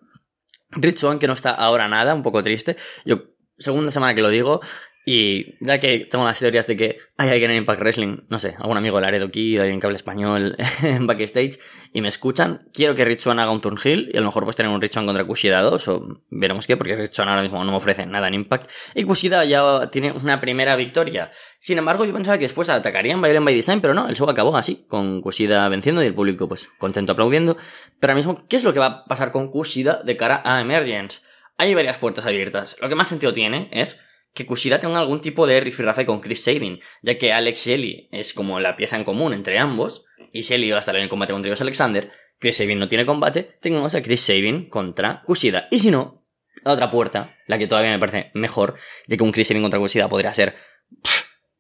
Rich 0.75 0.97
Swan, 0.99 1.19
que 1.19 1.27
no 1.27 1.33
está 1.33 1.51
ahora 1.51 1.88
nada, 1.88 2.13
un 2.13 2.23
poco 2.23 2.43
triste. 2.43 2.75
Yo, 3.05 3.23
segunda 3.57 3.91
semana 3.91 4.15
que 4.15 4.21
lo 4.21 4.29
digo, 4.29 4.62
y 5.06 5.56
ya 5.60 5.80
que 5.80 6.00
tengo 6.00 6.24
las 6.24 6.39
teorías 6.39 6.66
de 6.66 6.78
que 6.78 6.98
hay 7.18 7.30
alguien 7.30 7.52
en 7.52 7.58
Impact 7.58 7.82
Wrestling, 7.82 8.18
no 8.30 8.39
sé, 8.39 8.56
algún 8.60 8.78
amigo 8.78 8.98
de 8.98 9.02
Laredo 9.02 9.26
aquí, 9.26 9.58
alguien 9.58 9.80
que 9.80 9.88
hable 9.88 9.98
español 9.98 10.56
en 10.84 11.06
backstage, 11.08 11.60
y 11.92 12.02
me 12.02 12.08
escuchan, 12.08 12.70
quiero 12.74 12.96
que 12.96 13.04
Rich 13.04 13.28
haga 13.28 13.52
un 13.52 13.60
turn 13.60 13.78
heel, 13.84 14.10
y 14.13 14.18
a 14.18 14.22
lo 14.22 14.28
mejor 14.28 14.46
pues 14.46 14.56
tener 14.56 14.72
un 14.72 14.82
Rich 14.82 14.96
contra 14.96 15.26
Kushida 15.26 15.62
2, 15.62 15.88
o 15.89 16.22
veremos 16.30 16.68
qué, 16.68 16.78
porque 16.78 16.96
Rich 16.96 17.20
ahora 17.20 17.42
mismo 17.42 17.63
no 17.63 17.72
me 17.72 17.78
ofrece 17.78 18.06
nada 18.06 18.30
en 18.30 18.36
Impact, 18.36 18.70
y 18.96 19.04
Kushida 19.04 19.44
ya 19.44 19.89
tiene 19.92 20.12
una 20.12 20.39
primera 20.39 20.76
victoria. 20.76 21.32
Sin 21.60 21.78
embargo, 21.78 22.06
yo 22.06 22.13
pensaba 22.13 22.38
que 22.38 22.46
después 22.46 22.70
atacarían 22.70 23.22
Violent 23.22 23.46
by 23.46 23.56
Design, 23.56 23.82
pero 23.82 23.94
no, 23.94 24.08
el 24.08 24.16
show 24.16 24.30
acabó 24.30 24.56
así, 24.56 24.86
con 24.88 25.22
Kushida 25.22 25.68
venciendo 25.70 26.02
y 26.02 26.08
el 26.08 26.13
público 26.13 26.48
pues 26.48 26.70
contento 26.78 27.12
aplaudiendo. 27.12 27.56
Pero 28.00 28.12
ahora 28.12 28.16
mismo, 28.16 28.46
¿qué 28.48 28.56
es 28.56 28.63
lo 28.63 28.74
que 28.74 28.80
va 28.80 28.86
a 28.86 29.06
pasar 29.06 29.32
con 29.32 29.50
Kushida 29.50 30.02
de 30.04 30.16
cara 30.16 30.42
a 30.46 30.62
Emergence? 30.62 31.22
Hay 31.58 31.74
varias 31.74 31.98
puertas 31.98 32.26
abiertas. 32.26 32.76
Lo 32.82 32.89
que 32.89 32.96
más 32.96 33.08
sentido 33.08 33.32
tiene 33.32 33.70
es 33.72 34.00
que 34.34 34.46
Kushida 34.46 34.80
tenga 34.80 35.00
algún 35.00 35.22
tipo 35.22 35.46
de 35.46 35.60
rifirrafe 35.60 36.06
con 36.06 36.19
Chris 36.19 36.43
Sabin, 36.43 36.80
ya 37.02 37.15
que 37.15 37.34
Alex 37.34 37.65
Shelley 37.65 38.10
es 38.12 38.34
como 38.34 38.60
la 38.60 38.76
pieza 38.76 38.98
en 38.98 39.04
común 39.04 39.34
entre 39.34 39.60
ambos, 39.60 40.06
y 40.32 40.41
Shelley 40.41 40.72
va 40.72 40.78
a 40.78 40.80
estar 40.80 40.96
en 40.96 41.04
el 41.04 41.10
combate 41.10 41.34
contra 41.34 41.50
Dios 41.50 41.62
Alexander, 41.62 42.12
Chris 42.39 42.58
Sabin 42.58 42.80
no 42.80 42.88
tiene 42.88 43.06
combate, 43.06 43.58
tengamos 43.62 43.93
a 43.96 44.02
Chris 44.02 44.22
Sabin 44.22 44.69
contra 44.69 45.22
Kushida. 45.26 45.67
Y 45.72 45.80
si 45.80 45.91
no, 45.91 46.26
la 46.63 46.74
otra 46.74 46.89
puerta, 46.89 47.36
la 47.48 47.58
que 47.58 47.67
todavía 47.67 47.91
me 47.91 48.00
parece 48.00 48.32
mejor, 48.34 48.76
ya 49.08 49.17
que 49.17 49.24
un 49.24 49.32
Chris 49.32 49.48
Sabin 49.48 49.62
contra 49.62 49.80
Kushida 49.80 50.10
podría 50.10 50.34
ser 50.34 50.56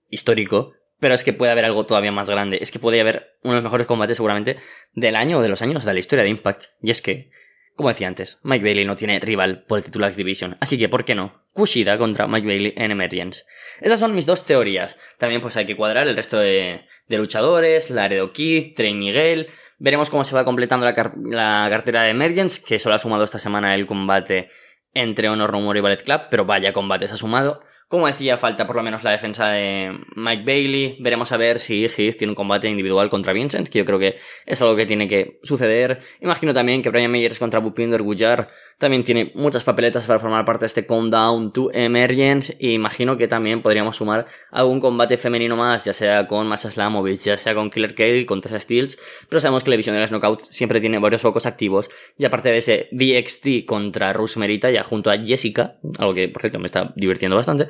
histórico, 0.09 0.73
pero 0.99 1.13
es 1.13 1.23
que 1.23 1.33
puede 1.33 1.51
haber 1.51 1.65
algo 1.65 1.85
todavía 1.85 2.11
más 2.11 2.29
grande, 2.29 2.57
es 2.61 2.71
que 2.71 2.79
podría 2.79 3.01
haber 3.01 3.37
uno 3.43 3.53
de 3.53 3.57
los 3.57 3.63
mejores 3.63 3.85
combates 3.85 4.17
seguramente 4.17 4.57
del 4.93 5.15
año 5.15 5.37
o 5.37 5.41
de 5.41 5.49
los 5.49 5.61
años 5.61 5.85
de 5.85 5.93
la 5.93 5.99
historia 5.99 6.23
de 6.23 6.29
Impact, 6.29 6.65
y 6.81 6.91
es 6.91 7.01
que 7.01 7.29
como 7.75 7.89
decía 7.89 8.07
antes, 8.07 8.39
Mike 8.43 8.63
Bailey 8.63 8.85
no 8.85 8.95
tiene 8.95 9.19
rival 9.19 9.63
por 9.63 9.79
el 9.79 9.83
título 9.83 10.05
X 10.05 10.17
Division, 10.17 10.57
así 10.59 10.77
que 10.77 10.89
¿por 10.89 11.05
qué 11.05 11.15
no? 11.15 11.43
Kushida 11.53 11.97
contra 11.97 12.27
Mike 12.27 12.47
Bailey 12.47 12.73
en 12.77 12.91
Emergence. 12.91 13.43
Esas 13.81 13.99
son 13.99 14.15
mis 14.15 14.25
dos 14.25 14.45
teorías. 14.45 14.97
También 15.17 15.41
pues 15.41 15.55
hay 15.57 15.65
que 15.65 15.75
cuadrar 15.75 16.07
el 16.07 16.15
resto 16.15 16.39
de, 16.39 16.85
de 17.07 17.17
luchadores, 17.17 17.89
Laredo 17.89 18.31
Kid, 18.33 18.73
Trey 18.75 18.93
Miguel. 18.93 19.47
Veremos 19.77 20.09
cómo 20.09 20.23
se 20.23 20.35
va 20.35 20.45
completando 20.45 20.85
la, 20.85 21.13
la, 21.25 21.67
cartera 21.69 22.03
de 22.03 22.09
Emergence, 22.11 22.61
que 22.63 22.79
solo 22.79 22.95
ha 22.95 22.99
sumado 22.99 23.23
esta 23.23 23.39
semana 23.39 23.75
el 23.75 23.85
combate 23.85 24.49
entre 24.93 25.29
Honor 25.29 25.51
Rumor 25.51 25.77
y 25.77 25.81
Ballet 25.81 26.03
Club, 26.03 26.21
pero 26.29 26.45
vaya 26.45 26.73
combates 26.73 27.11
ha 27.11 27.17
sumado. 27.17 27.61
Como 27.87 28.07
decía, 28.07 28.37
falta 28.37 28.65
por 28.65 28.75
lo 28.75 28.83
menos 28.83 29.03
la 29.03 29.11
defensa 29.11 29.49
de 29.49 29.97
Mike 30.15 30.43
Bailey. 30.45 30.97
Veremos 30.99 31.31
a 31.31 31.37
ver 31.37 31.59
si 31.59 31.85
Heath 31.85 32.17
tiene 32.17 32.31
un 32.31 32.35
combate 32.35 32.67
individual 32.67 33.09
contra 33.09 33.33
Vincent, 33.33 33.67
que 33.67 33.79
yo 33.79 33.85
creo 33.85 33.99
que 33.99 34.15
es 34.45 34.61
algo 34.61 34.75
que 34.75 34.85
tiene 34.85 35.07
que 35.07 35.39
suceder. 35.43 35.99
Imagino 36.21 36.53
también 36.53 36.81
que 36.81 36.89
Brian 36.89 37.11
Meyers 37.11 37.37
contra 37.37 37.59
Bupinder 37.59 38.01
Gujar 38.01 38.49
también 38.79 39.03
tiene 39.03 39.31
muchas 39.35 39.63
papeletas 39.63 40.05
para 40.05 40.19
formar 40.19 40.43
parte 40.43 40.61
de 40.61 40.67
este 40.67 40.85
Countdown 40.85 41.53
to 41.53 41.69
Emergence. 41.71 42.55
Y 42.59 42.73
imagino 42.73 43.15
que 43.15 43.27
también 43.27 43.61
podríamos 43.61 43.95
sumar 43.95 44.25
algún 44.51 44.79
combate 44.79 45.17
femenino 45.17 45.55
más, 45.55 45.85
ya 45.85 45.93
sea 45.93 46.27
con 46.27 46.47
Masha 46.47 46.71
Slamovich, 46.71 47.21
ya 47.21 47.37
sea 47.37 47.53
con 47.53 47.69
Killer 47.69 47.95
Kale, 47.95 48.25
con 48.25 48.41
Tessa 48.41 48.59
Steels. 48.59 48.97
Pero 49.29 49.39
sabemos 49.39 49.63
que 49.63 49.69
la 49.69 49.75
división 49.75 49.95
de 49.95 50.01
las 50.01 50.11
Knockout 50.11 50.41
siempre 50.49 50.81
tiene 50.81 50.99
varios 50.99 51.21
focos 51.21 51.45
activos. 51.45 51.89
Y 52.17 52.25
aparte 52.25 52.49
de 52.49 52.57
ese 52.57 52.89
DXT 52.91 53.65
contra 53.65 54.13
Merita, 54.35 54.71
ya 54.71 54.83
junto 54.83 55.11
a 55.11 55.17
Jessica, 55.17 55.77
algo 55.99 56.13
que 56.13 56.27
por 56.29 56.41
cierto 56.41 56.59
me 56.59 56.65
está 56.65 56.91
divirtiendo 56.95 57.35
bastante. 57.35 57.67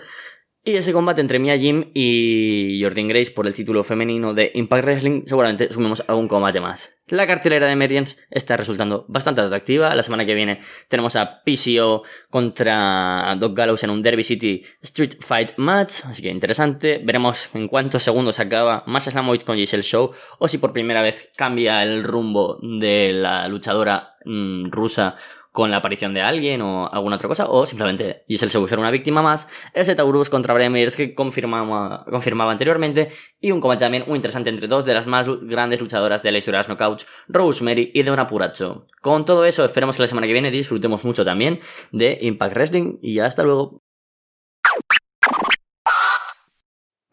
Y 0.66 0.78
ese 0.78 0.94
combate 0.94 1.20
entre 1.20 1.40
Mia 1.40 1.58
Jim 1.58 1.92
y 1.94 2.80
Jordan 2.82 3.10
Grace 3.10 3.32
por 3.32 3.48
el 3.48 3.54
título 3.54 3.84
femenino 3.84 4.34
de 4.34 4.50
Impact 4.56 4.86
Wrestling, 4.86 5.24
seguramente 5.26 5.72
sumemos 5.74 6.02
algún 6.08 6.30
combate 6.30 6.62
más. 6.62 6.94
La 7.10 7.28
cartelera 7.28 7.68
de 7.68 7.74
Emergence 7.74 8.16
está 8.32 8.56
resultando 8.56 9.04
bastante 9.10 9.42
atractiva. 9.42 9.94
La 9.94 10.04
semana 10.04 10.26
que 10.26 10.36
viene 10.36 10.62
tenemos 10.88 11.18
a 11.18 11.44
PCO 11.44 12.04
contra 12.30 13.36
Doc 13.38 13.58
Gallows 13.58 13.84
en 13.84 13.90
un 13.90 14.02
Derby 14.02 14.24
City 14.24 14.64
Street 14.82 15.16
Fight 15.20 15.52
Match, 15.58 16.06
así 16.06 16.24
que 16.24 16.30
interesante. 16.30 17.02
Veremos 17.04 17.54
en 17.54 17.68
cuántos 17.68 18.04
segundos 18.04 18.40
acaba 18.40 18.86
Masha 18.88 19.12
Slamovich 19.12 19.44
con 19.44 19.58
Giselle 19.58 19.84
Show 19.84 20.12
o 20.40 20.48
si 20.48 20.60
por 20.60 20.72
primera 20.72 21.02
vez 21.02 21.30
cambia 21.36 21.84
el 21.84 22.06
rumbo 22.06 22.58
de 22.62 23.12
la 23.12 23.50
luchadora 23.50 24.16
mmm, 24.24 24.72
rusa 24.72 25.16
con 25.54 25.70
la 25.70 25.78
aparición 25.78 26.16
de 26.16 26.22
alguien 26.22 26.62
o 26.64 26.92
alguna 26.92 27.18
otra 27.18 27.28
cosa, 27.30 27.46
o 27.48 27.66
simplemente 27.68 28.24
Giselle 28.28 28.52
se 28.52 28.58
busca 28.58 28.78
una 28.78 28.90
víctima 28.90 29.22
más, 29.22 29.48
ese 29.74 29.94
Taurus 29.94 30.32
contra 30.32 30.54
Brian 30.56 30.74
que 30.74 31.14
confirmaba, 31.14 32.04
confirmaba 32.10 32.52
anteriormente, 32.52 33.10
y 33.40 33.52
un 33.52 33.62
combate 33.62 33.82
también 33.82 34.04
muy 34.08 34.16
interesante 34.16 34.50
entre 34.50 34.68
dos 34.68 34.84
de 34.84 34.96
las 34.96 35.06
más 35.06 35.28
grandes 35.44 35.80
luchadoras 35.80 36.24
de 36.24 36.32
la 36.32 36.40
historia 36.40 36.58
de 36.58 36.68
las 36.68 36.70
knockouts, 36.70 37.06
Rosemary 37.28 37.92
y 37.94 38.02
Deona 38.02 38.26
Puracho. 38.26 38.88
Con 39.00 39.26
todo 39.26 39.46
eso, 39.46 39.64
esperemos 39.64 39.96
que 39.96 40.02
la 40.02 40.08
semana 40.08 40.26
que 40.26 40.34
viene 40.34 40.50
disfrutemos 40.50 41.06
mucho 41.06 41.24
también 41.24 41.60
de 41.92 42.18
Impact 42.20 42.56
Wrestling, 42.56 42.98
y 43.04 43.20
hasta 43.20 43.44
luego. 43.44 43.83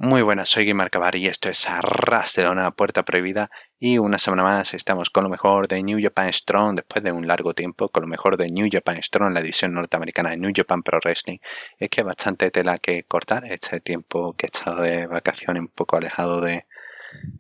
Muy 0.02 0.22
buenas, 0.22 0.48
soy 0.48 0.64
Guimar 0.64 0.88
Cabar 0.88 1.14
y 1.16 1.26
esto 1.26 1.50
es 1.50 1.68
Arras 1.68 2.34
de 2.34 2.48
una 2.48 2.70
puerta 2.70 3.04
prohibida 3.04 3.50
y 3.78 3.98
una 3.98 4.16
semana 4.16 4.42
más 4.42 4.72
estamos 4.72 5.10
con 5.10 5.24
lo 5.24 5.28
mejor 5.28 5.68
de 5.68 5.82
New 5.82 5.98
Japan 6.00 6.32
Strong 6.32 6.76
después 6.76 7.04
de 7.04 7.12
un 7.12 7.26
largo 7.26 7.52
tiempo, 7.52 7.90
con 7.90 8.04
lo 8.04 8.08
mejor 8.08 8.38
de 8.38 8.48
New 8.48 8.66
Japan 8.72 9.02
Strong, 9.02 9.34
la 9.34 9.42
división 9.42 9.74
norteamericana 9.74 10.30
de 10.30 10.38
New 10.38 10.52
Japan 10.56 10.82
Pro 10.82 11.00
Wrestling. 11.04 11.36
Es 11.78 11.90
que 11.90 12.02
bastante 12.02 12.50
tela 12.50 12.78
que 12.78 13.04
cortar 13.04 13.44
este 13.44 13.80
tiempo 13.80 14.32
que 14.32 14.46
he 14.46 14.50
estado 14.50 14.80
de 14.80 15.06
vacaciones 15.06 15.60
un 15.60 15.68
poco 15.68 15.98
alejado 15.98 16.40
de 16.40 16.64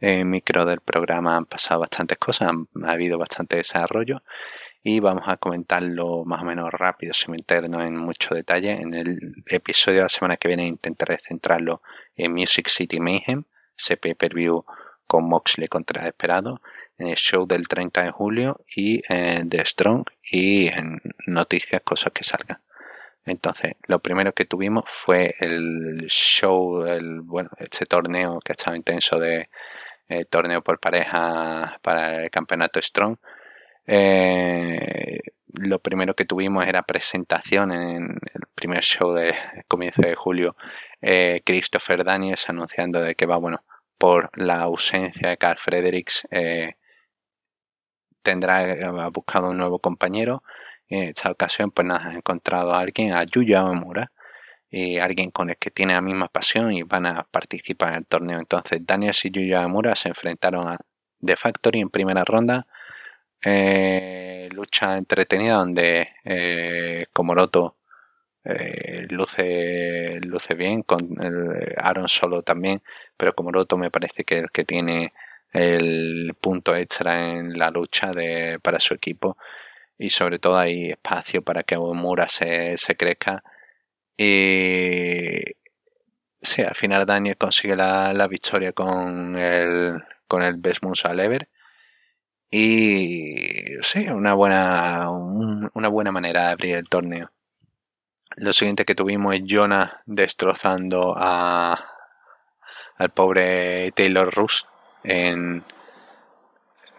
eh, 0.02 0.26
micro 0.26 0.66
del 0.66 0.82
programa, 0.82 1.36
han 1.38 1.46
pasado 1.46 1.80
bastantes 1.80 2.18
cosas, 2.18 2.50
ha 2.84 2.92
habido 2.92 3.16
bastante 3.16 3.56
desarrollo 3.56 4.22
y 4.82 5.00
vamos 5.00 5.24
a 5.26 5.36
comentarlo 5.36 6.24
más 6.24 6.42
o 6.42 6.46
menos 6.46 6.70
rápido, 6.72 7.12
sin 7.12 7.32
meternos 7.32 7.82
en 7.82 7.98
mucho 7.98 8.34
detalle. 8.34 8.72
En 8.72 8.94
el 8.94 9.44
episodio 9.46 9.98
de 9.98 10.04
la 10.04 10.08
semana 10.08 10.36
que 10.36 10.48
viene 10.48 10.66
intentaré 10.66 11.18
centrarlo 11.18 11.82
en 12.16 12.32
Music 12.32 12.68
City 12.68 12.98
Mayhem, 12.98 13.44
ese 13.76 13.96
pay-per-view 13.96 14.64
con 15.06 15.28
Moxley 15.28 15.68
contra 15.68 16.04
Desperado, 16.04 16.62
en 16.96 17.08
el 17.08 17.16
show 17.16 17.46
del 17.46 17.68
30 17.68 18.04
de 18.04 18.10
julio 18.10 18.60
y 18.74 19.02
en 19.08 19.48
The 19.48 19.64
Strong 19.64 20.04
y 20.22 20.68
en 20.68 21.00
noticias, 21.26 21.82
cosas 21.82 22.12
que 22.12 22.24
salgan. 22.24 22.60
Entonces, 23.24 23.72
lo 23.86 24.00
primero 24.00 24.32
que 24.32 24.44
tuvimos 24.46 24.84
fue 24.86 25.34
el 25.40 26.06
show, 26.08 26.86
el, 26.86 27.20
bueno, 27.20 27.50
este 27.58 27.84
torneo 27.84 28.40
que 28.40 28.52
ha 28.52 28.54
estado 28.54 28.76
intenso 28.76 29.18
de 29.18 29.50
eh, 30.08 30.24
torneo 30.24 30.62
por 30.62 30.80
pareja 30.80 31.78
para 31.82 32.24
el 32.24 32.30
campeonato 32.30 32.80
Strong 32.80 33.18
eh, 33.86 35.18
lo 35.54 35.78
primero 35.80 36.14
que 36.14 36.24
tuvimos 36.24 36.66
era 36.66 36.82
presentación 36.82 37.72
en 37.72 38.10
el 38.34 38.46
primer 38.54 38.82
show 38.82 39.12
de 39.12 39.34
comienzo 39.68 40.02
de 40.02 40.14
julio. 40.14 40.56
Eh, 41.00 41.42
Christopher 41.44 42.04
Daniels 42.04 42.48
anunciando 42.48 43.00
de 43.02 43.14
que 43.14 43.26
va, 43.26 43.36
bueno, 43.36 43.64
por 43.98 44.30
la 44.34 44.60
ausencia 44.62 45.30
de 45.30 45.36
Carl 45.36 45.58
Fredericks, 45.58 46.26
eh, 46.30 46.74
tendrá, 48.22 48.58
ha 48.58 49.08
buscado 49.08 49.50
un 49.50 49.56
nuevo 49.58 49.78
compañero. 49.78 50.42
En 50.88 51.04
esta 51.10 51.30
ocasión, 51.30 51.70
pues 51.70 51.86
nada, 51.86 52.10
ha 52.10 52.14
encontrado 52.14 52.72
a 52.72 52.80
alguien, 52.80 53.12
a 53.12 53.24
Yuya 53.24 53.64
Omura, 53.64 54.12
y 54.70 54.98
alguien 54.98 55.30
con 55.30 55.50
el 55.50 55.56
que 55.56 55.70
tiene 55.70 55.94
la 55.94 56.00
misma 56.00 56.28
pasión 56.28 56.72
y 56.72 56.82
van 56.82 57.06
a 57.06 57.24
participar 57.24 57.90
en 57.90 57.96
el 57.96 58.06
torneo. 58.06 58.38
Entonces, 58.38 58.80
Daniels 58.86 59.24
y 59.24 59.30
Yuya 59.30 59.66
Omura 59.66 59.96
se 59.96 60.08
enfrentaron 60.08 60.68
a 60.68 60.78
The 61.24 61.36
Factory 61.36 61.80
en 61.80 61.90
primera 61.90 62.24
ronda 62.24 62.66
eh, 63.44 64.48
lucha 64.52 64.96
entretenida 64.96 65.54
donde 65.54 66.10
eh, 66.24 67.06
Komoroto 67.12 67.76
eh, 68.44 69.06
luce, 69.10 70.20
luce 70.22 70.54
bien, 70.54 70.82
con 70.82 71.00
el 71.22 71.74
Aaron 71.78 72.08
solo 72.08 72.42
también, 72.42 72.82
pero 73.16 73.34
Komoroto 73.34 73.76
me 73.76 73.90
parece 73.90 74.24
que 74.24 74.38
el 74.38 74.50
que 74.50 74.64
tiene 74.64 75.12
el 75.52 76.34
punto 76.40 76.74
extra 76.76 77.32
en 77.38 77.58
la 77.58 77.70
lucha 77.70 78.12
de, 78.12 78.58
para 78.60 78.80
su 78.80 78.94
equipo. 78.94 79.36
Y 79.98 80.10
sobre 80.10 80.38
todo 80.38 80.58
hay 80.58 80.90
espacio 80.90 81.42
para 81.42 81.62
que 81.62 81.76
Omura 81.76 82.28
se, 82.28 82.78
se 82.78 82.96
crezca. 82.96 83.42
Y 84.16 85.40
sí, 86.40 86.62
al 86.62 86.74
final 86.74 87.06
Daniel 87.06 87.36
consigue 87.36 87.76
la, 87.76 88.12
la 88.12 88.26
victoria 88.28 88.72
con 88.72 89.36
el, 89.38 90.02
con 90.28 90.42
el 90.42 90.56
Best 90.56 90.82
Moonsault 90.82 91.20
Ever 91.20 91.48
y 92.50 93.34
sí, 93.82 94.08
una 94.08 94.34
buena, 94.34 95.10
una 95.10 95.88
buena 95.88 96.12
manera 96.12 96.46
de 96.46 96.50
abrir 96.50 96.76
el 96.76 96.88
torneo. 96.88 97.30
Lo 98.36 98.52
siguiente 98.52 98.84
que 98.84 98.94
tuvimos 98.94 99.34
es 99.34 99.42
Jonah 99.48 100.02
destrozando 100.06 101.14
a, 101.16 101.78
al 102.96 103.10
pobre 103.10 103.92
Taylor 103.92 104.32
Russ 104.34 104.66
en 105.04 105.64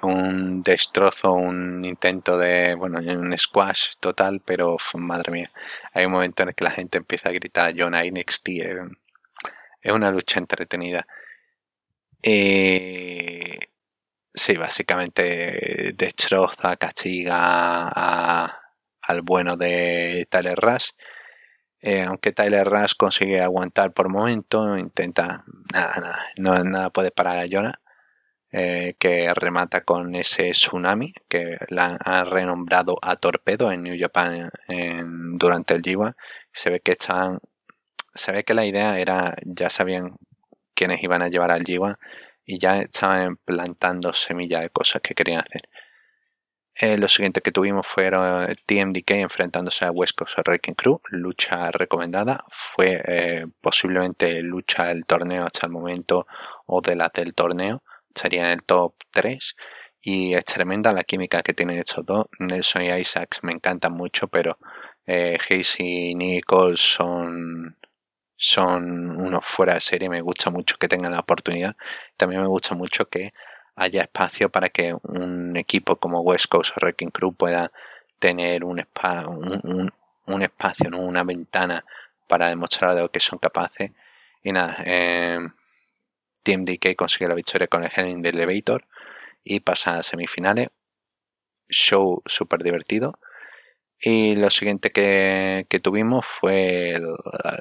un 0.02 0.64
destrozo, 0.64 1.34
un 1.34 1.86
intento 1.86 2.38
de, 2.38 2.76
bueno, 2.76 3.00
un 3.00 3.38
squash 3.38 3.94
total, 4.00 4.42
pero 4.44 4.78
madre 4.96 5.32
mía, 5.32 5.52
hay 5.94 6.06
un 6.06 6.12
momento 6.14 6.44
en 6.44 6.50
el 6.50 6.56
que 6.56 6.64
la 6.64 6.72
gente 6.72 6.98
empieza 6.98 7.30
a 7.30 7.34
gritar 7.34 7.68
a 7.68 7.74
Jonah 7.76 8.04
NXT. 8.04 8.50
Es 9.82 9.92
una 9.92 10.12
lucha 10.12 10.40
entretenida. 10.40 11.06
Eh, 12.24 13.51
Sí, 14.44 14.58
básicamente 14.58 15.94
destroza, 15.96 16.76
castiga 16.76 17.90
al 19.02 19.22
bueno 19.22 19.56
de 19.56 20.26
Tyler 20.32 20.58
Rush. 20.58 20.90
Eh, 21.80 22.02
aunque 22.04 22.32
Tyler 22.32 22.68
Rush 22.68 22.94
consigue 22.98 23.40
aguantar 23.40 23.94
por 23.94 24.10
momento, 24.10 24.76
intenta. 24.78 25.44
Nada, 25.72 26.26
nada, 26.38 26.64
nada 26.64 26.90
puede 26.90 27.12
parar 27.12 27.38
a 27.38 27.46
Jonah. 27.52 27.80
Eh, 28.52 28.96
que 29.00 29.32
remata 29.36 29.82
con 29.82 30.16
ese 30.16 30.52
tsunami 30.52 31.14
que 31.30 31.58
la 31.70 31.98
han 32.04 32.26
renombrado 32.26 32.96
a 33.04 33.16
torpedo 33.18 33.72
en 33.72 33.84
New 33.84 33.96
Japan 34.00 34.50
durante 35.38 35.76
el 35.76 35.84
G1. 35.84 36.16
Se 36.52 36.72
ve 36.72 36.80
que 36.80 36.94
están. 36.94 37.40
Se 38.16 38.32
ve 38.32 38.44
que 38.44 38.56
la 38.56 38.66
idea 38.66 39.00
era. 39.00 39.36
Ya 39.46 39.70
sabían 39.70 40.18
quiénes 40.74 41.04
iban 41.04 41.22
a 41.22 41.30
llevar 41.30 41.52
al 41.52 41.64
G1 41.64 41.98
y 42.52 42.60
ya 42.60 42.80
estaban 42.80 43.38
plantando 43.38 44.14
semillas 44.14 44.62
de 44.62 44.70
cosas 44.70 45.02
que 45.02 45.16
querían 45.16 45.40
hacer. 45.40 45.70
Eh, 46.76 46.98
lo 46.98 47.08
siguiente 47.08 47.42
que 47.42 47.52
tuvimos 47.52 47.88
fueron 47.88 48.54
TMDK 48.66 49.12
enfrentándose 49.12 49.86
a 49.86 49.92
West 49.92 50.18
Coast 50.18 50.38
Wrecking 50.46 50.76
Crew, 50.76 51.00
lucha 51.10 51.72
recomendada, 51.72 52.44
fue 52.50 53.02
eh, 53.06 53.46
posiblemente 53.62 54.42
lucha 54.42 54.88
del 54.88 55.06
torneo 55.06 55.46
hasta 55.46 55.68
el 55.68 55.72
momento 55.72 56.28
o 56.66 56.82
de 56.82 56.96
la 56.96 57.10
del 57.14 57.34
torneo, 57.34 57.84
estaría 58.14 58.42
en 58.42 58.52
el 58.52 58.64
top 58.64 58.96
3 59.12 59.56
y 60.02 60.34
es 60.34 60.44
tremenda 60.44 60.92
la 60.92 61.04
química 61.04 61.42
que 61.42 61.54
tienen 61.54 61.80
estos 61.80 62.06
dos. 62.06 62.26
Nelson 62.40 62.84
y 62.84 62.92
Isaacs 62.92 63.40
me 63.44 63.54
encantan 63.54 63.94
mucho, 63.94 64.28
pero 64.28 64.58
eh, 65.06 65.38
Hayes 65.50 65.76
y 65.80 66.16
Nicole 66.16 66.76
son 66.78 67.78
son 68.42 69.12
unos 69.22 69.46
fuera 69.46 69.76
de 69.76 69.82
serie. 69.82 70.10
Me 70.10 70.20
gusta 70.20 70.50
mucho 70.50 70.76
que 70.78 70.88
tengan 70.88 71.12
la 71.12 71.20
oportunidad. 71.20 71.76
También 72.18 72.42
me 72.42 72.48
gusta 72.48 72.74
mucho 72.74 73.08
que 73.08 73.34
haya 73.76 74.02
espacio 74.02 74.50
para 74.50 74.70
que 74.70 74.96
un 75.04 75.56
equipo 75.58 75.98
como 75.98 76.22
West 76.22 76.48
Coast 76.48 76.76
Wrecking 76.76 77.12
Crew 77.12 77.36
pueda 77.36 77.72
tener 78.18 78.64
un, 78.64 78.84
un, 80.26 80.42
espacio, 80.42 80.90
¿no? 80.90 81.00
una 81.02 81.24
ventana 81.24 81.86
para 82.28 82.50
demostrar 82.50 82.96
de 82.96 83.02
lo 83.02 83.12
que 83.12 83.20
son 83.20 83.38
capaces. 83.38 83.92
Y 84.42 84.52
nada, 84.52 84.76
eh, 84.86 85.38
Team 86.42 86.66
DK 86.66 86.96
consigue 86.96 87.28
la 87.28 87.36
victoria 87.36 87.68
con 87.68 87.84
el 87.84 87.92
Henning 87.96 88.24
de 88.24 88.30
Elevator 88.30 88.88
y 89.44 89.60
pasa 89.60 90.00
a 90.00 90.04
semifinales. 90.04 90.70
Show 91.70 92.24
súper 92.26 92.64
divertido. 92.64 93.20
Y 94.04 94.36
lo 94.36 94.50
siguiente 94.50 94.92
que, 94.92 95.66
tuvimos 95.82 96.26
fue 96.26 96.90
el, 96.90 97.06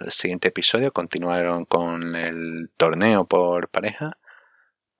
siguiente 0.08 0.48
episodio. 0.48 0.90
Continuaron 0.90 1.66
con 1.66 2.16
el 2.16 2.70
torneo 2.78 3.26
por 3.26 3.68
pareja. 3.68 4.16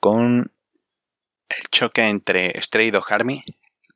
Con 0.01 0.53
el 1.49 1.69
choque 1.71 2.07
entre 2.09 2.61
Stray 2.61 2.91
Dog 2.91 3.11
Army 3.11 3.43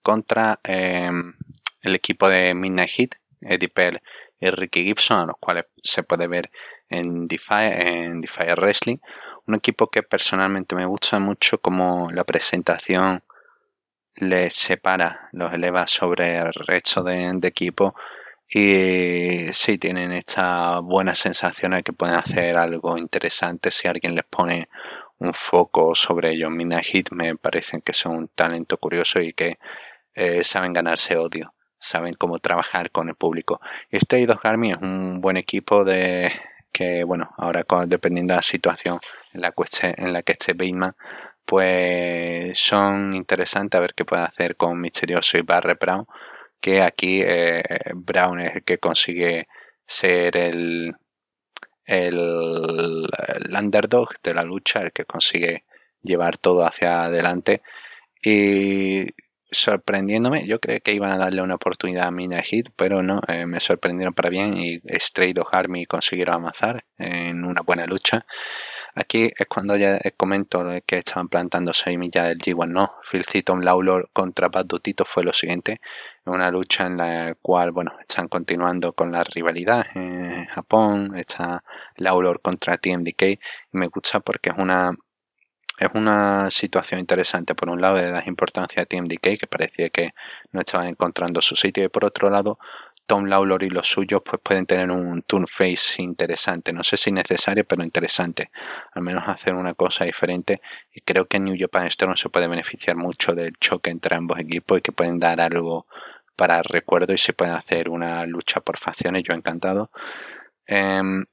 contra 0.02 0.58
em, 0.64 1.34
el 1.82 1.94
equipo 1.94 2.28
de 2.28 2.54
Midnight 2.54 2.90
Heat, 2.90 3.10
Eddie 3.42 3.68
Pearl 3.68 4.00
y 4.40 4.50
Ricky 4.50 4.84
Gibson, 4.84 5.20
a 5.20 5.26
los 5.26 5.36
cuales 5.38 5.66
se 5.82 6.02
puede 6.02 6.26
ver 6.26 6.50
en 6.88 7.28
Defy, 7.28 7.70
en 7.72 8.20
Defy 8.22 8.52
Wrestling. 8.56 8.98
Un 9.46 9.56
equipo 9.56 9.86
que 9.88 10.02
personalmente 10.02 10.74
me 10.74 10.86
gusta 10.86 11.18
mucho 11.18 11.58
como 11.60 12.10
la 12.10 12.24
presentación 12.24 13.22
les 14.16 14.54
separa, 14.54 15.28
los 15.32 15.52
eleva 15.52 15.86
sobre 15.86 16.36
el 16.36 16.52
resto 16.52 17.02
de, 17.02 17.30
equipo 17.42 17.94
y 18.48 19.48
sí 19.52 19.78
tienen 19.78 20.12
esta 20.12 20.78
buena 20.80 21.14
sensación 21.14 21.72
de 21.72 21.82
que 21.82 21.92
pueden 21.92 22.16
hacer 22.16 22.56
algo 22.56 22.96
interesante 22.96 23.70
si 23.70 23.88
alguien 23.88 24.14
les 24.14 24.24
pone 24.24 24.68
un 25.18 25.32
foco 25.32 25.94
sobre 25.94 26.32
ellos. 26.32 26.50
Mina 26.50 26.80
Hit 26.80 27.10
me 27.10 27.36
parecen 27.36 27.80
que 27.80 27.94
son 27.94 28.16
un 28.16 28.28
talento 28.28 28.76
curioso 28.78 29.20
y 29.20 29.32
que 29.32 29.58
eh, 30.14 30.44
saben 30.44 30.72
ganarse 30.72 31.16
odio, 31.16 31.54
saben 31.78 32.14
cómo 32.14 32.38
trabajar 32.38 32.90
con 32.90 33.08
el 33.08 33.16
público. 33.16 33.60
Este 33.90 34.20
Idos 34.20 34.38
Army 34.44 34.70
es 34.70 34.78
un 34.78 35.20
buen 35.20 35.36
equipo 35.36 35.84
de 35.84 36.32
que, 36.70 37.04
bueno, 37.04 37.30
ahora 37.36 37.64
dependiendo 37.86 38.32
de 38.32 38.36
la 38.36 38.42
situación 38.42 38.98
en 39.32 39.40
la, 39.40 39.54
en 39.82 40.12
la 40.12 40.22
que 40.22 40.32
esté 40.32 40.52
Bateman, 40.52 40.94
pues 41.44 42.58
son 42.58 43.14
interesantes 43.14 43.78
a 43.78 43.82
ver 43.82 43.94
qué 43.94 44.04
puede 44.04 44.22
hacer 44.22 44.56
con 44.56 44.80
Misterioso 44.80 45.38
y 45.38 45.42
Barre 45.42 45.74
Brown, 45.74 46.06
que 46.60 46.82
aquí 46.82 47.20
eh, 47.22 47.62
Brown 47.94 48.40
es 48.40 48.56
el 48.56 48.64
que 48.64 48.78
consigue 48.78 49.48
ser 49.86 50.36
el, 50.36 50.94
el, 51.86 53.08
underdog 53.56 54.08
de 54.22 54.34
la 54.34 54.42
lucha, 54.42 54.80
el 54.80 54.92
que 54.92 55.04
consigue 55.04 55.64
llevar 56.02 56.38
todo 56.38 56.64
hacia 56.66 57.04
adelante. 57.04 57.62
Y 58.22 59.06
sorprendiéndome, 59.50 60.46
yo 60.46 60.58
creía 60.60 60.80
que 60.80 60.94
iban 60.94 61.12
a 61.12 61.18
darle 61.18 61.42
una 61.42 61.56
oportunidad 61.56 62.06
a 62.06 62.10
Mina 62.10 62.42
Hit, 62.42 62.68
pero 62.76 63.02
no, 63.02 63.20
eh, 63.28 63.46
me 63.46 63.60
sorprendieron 63.60 64.14
para 64.14 64.30
bien 64.30 64.56
y 64.56 64.80
Straight 64.84 65.38
o 65.38 65.46
Army 65.50 65.86
consiguieron 65.86 66.36
avanzar 66.36 66.84
en 66.98 67.44
una 67.44 67.62
buena 67.62 67.86
lucha. 67.86 68.26
Aquí 68.96 69.24
es 69.36 69.46
cuando 69.48 69.76
ya 69.76 69.98
comento 70.16 70.64
que 70.86 70.98
estaban 70.98 71.28
plantando 71.28 71.72
semillas 71.72 72.28
del 72.28 72.38
G1, 72.38 72.68
¿no? 72.68 72.94
Phil 73.02 73.24
Tom 73.44 73.60
Lawlor 73.60 74.08
contra 74.12 74.48
Bad 74.48 74.66
Dutito 74.66 75.04
fue 75.04 75.24
lo 75.24 75.32
siguiente. 75.32 75.80
Una 76.26 76.50
lucha 76.50 76.86
en 76.86 76.96
la 76.96 77.34
cual, 77.42 77.72
bueno, 77.72 77.92
están 78.00 78.28
continuando 78.28 78.92
con 78.92 79.10
la 79.10 79.24
rivalidad 79.24 79.86
en 79.94 80.46
Japón. 80.46 81.16
Está 81.16 81.64
Lawlor 81.96 82.40
contra 82.40 82.76
TMDK. 82.76 83.22
Y 83.22 83.38
me 83.72 83.88
gusta 83.88 84.20
porque 84.20 84.50
es 84.50 84.56
una 84.58 84.92
es 85.78 85.88
una 85.94 86.50
situación 86.50 87.00
interesante. 87.00 87.54
Por 87.54 87.68
un 87.68 87.80
lado, 87.80 87.96
le 87.96 88.10
das 88.10 88.26
importancia 88.26 88.82
a 88.82 88.86
TMDK, 88.86 89.38
que 89.38 89.46
parecía 89.48 89.90
que 89.90 90.14
no 90.52 90.60
estaban 90.60 90.86
encontrando 90.88 91.40
su 91.42 91.56
sitio, 91.56 91.84
y 91.84 91.88
por 91.88 92.04
otro 92.04 92.30
lado, 92.30 92.58
Tom 93.06 93.26
Lawlor 93.26 93.62
y 93.62 93.70
los 93.70 93.86
suyos 93.88 94.22
pues 94.24 94.40
pueden 94.42 94.66
tener 94.66 94.90
un 94.90 95.22
turn 95.22 95.46
face 95.46 96.02
interesante. 96.02 96.72
No 96.72 96.82
sé 96.82 96.96
si 96.96 97.12
necesario, 97.12 97.64
pero 97.64 97.84
interesante. 97.84 98.50
Al 98.92 99.02
menos 99.02 99.24
hacer 99.28 99.54
una 99.54 99.74
cosa 99.74 100.04
diferente. 100.04 100.60
Y 100.92 101.00
creo 101.02 101.26
que 101.26 101.38
New 101.38 101.56
Japan 101.58 101.90
Strong 101.90 102.16
se 102.16 102.28
puede 102.28 102.48
beneficiar 102.48 102.96
mucho 102.96 103.34
del 103.34 103.56
choque 103.58 103.90
entre 103.90 104.16
ambos 104.16 104.38
equipos 104.38 104.78
y 104.78 104.82
que 104.82 104.92
pueden 104.92 105.18
dar 105.18 105.40
algo 105.40 105.86
para 106.36 106.62
recuerdo 106.62 107.12
y 107.14 107.18
se 107.18 107.32
pueden 107.32 107.54
hacer 107.54 107.88
una 107.88 108.24
lucha 108.26 108.60
por 108.60 108.78
facciones. 108.78 109.22
Yo 109.24 109.34
encantado. 109.34 109.90
Em, 110.66 111.24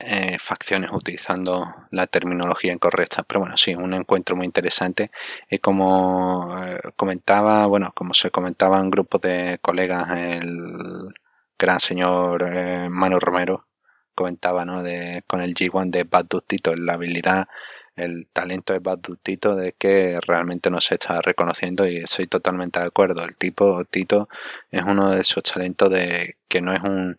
eh, 0.00 0.38
facciones 0.38 0.90
utilizando 0.92 1.74
la 1.90 2.06
terminología 2.06 2.72
incorrecta. 2.72 3.24
Pero 3.24 3.40
bueno, 3.40 3.56
sí, 3.56 3.74
un 3.74 3.94
encuentro 3.94 4.36
muy 4.36 4.46
interesante. 4.46 5.10
Y 5.50 5.58
como 5.58 6.56
eh, 6.64 6.80
comentaba, 6.96 7.66
bueno, 7.66 7.92
como 7.94 8.14
se 8.14 8.30
comentaba 8.30 8.78
en 8.78 8.90
grupo 8.90 9.18
de 9.18 9.58
colegas, 9.60 10.10
el 10.12 11.12
gran 11.58 11.80
señor 11.80 12.44
eh, 12.48 12.88
Manu 12.90 13.18
Romero 13.18 13.66
comentaba, 14.14 14.64
¿no? 14.64 14.82
De, 14.82 15.22
con 15.26 15.40
el 15.42 15.54
G1 15.54 15.90
de 15.90 16.04
Bad 16.04 16.26
Dustito, 16.28 16.74
la 16.74 16.94
habilidad, 16.94 17.48
el 17.96 18.28
talento 18.32 18.72
de 18.72 18.78
Bad 18.80 18.98
Dustito 18.98 19.56
de 19.56 19.72
que 19.72 20.20
realmente 20.26 20.70
no 20.70 20.80
se 20.80 20.94
está 20.94 21.20
reconociendo 21.20 21.86
y 21.86 21.98
estoy 21.98 22.26
totalmente 22.26 22.80
de 22.80 22.86
acuerdo. 22.86 23.24
El 23.24 23.36
tipo 23.36 23.84
Tito 23.84 24.28
es 24.70 24.82
uno 24.82 25.10
de 25.10 25.20
esos 25.20 25.42
talentos 25.42 25.90
de 25.90 26.36
que 26.48 26.60
no 26.60 26.72
es 26.72 26.80
un 26.82 27.18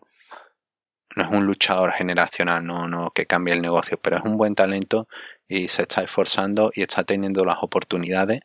no 1.16 1.24
es 1.24 1.30
un 1.30 1.46
luchador 1.46 1.92
generacional, 1.92 2.64
no, 2.64 2.86
no 2.86 3.10
que 3.10 3.26
cambie 3.26 3.54
el 3.54 3.62
negocio, 3.62 3.98
pero 4.00 4.18
es 4.18 4.24
un 4.24 4.36
buen 4.36 4.54
talento 4.54 5.08
y 5.48 5.68
se 5.68 5.82
está 5.82 6.02
esforzando 6.02 6.70
y 6.74 6.82
está 6.82 7.04
teniendo 7.04 7.44
las 7.44 7.58
oportunidades 7.62 8.42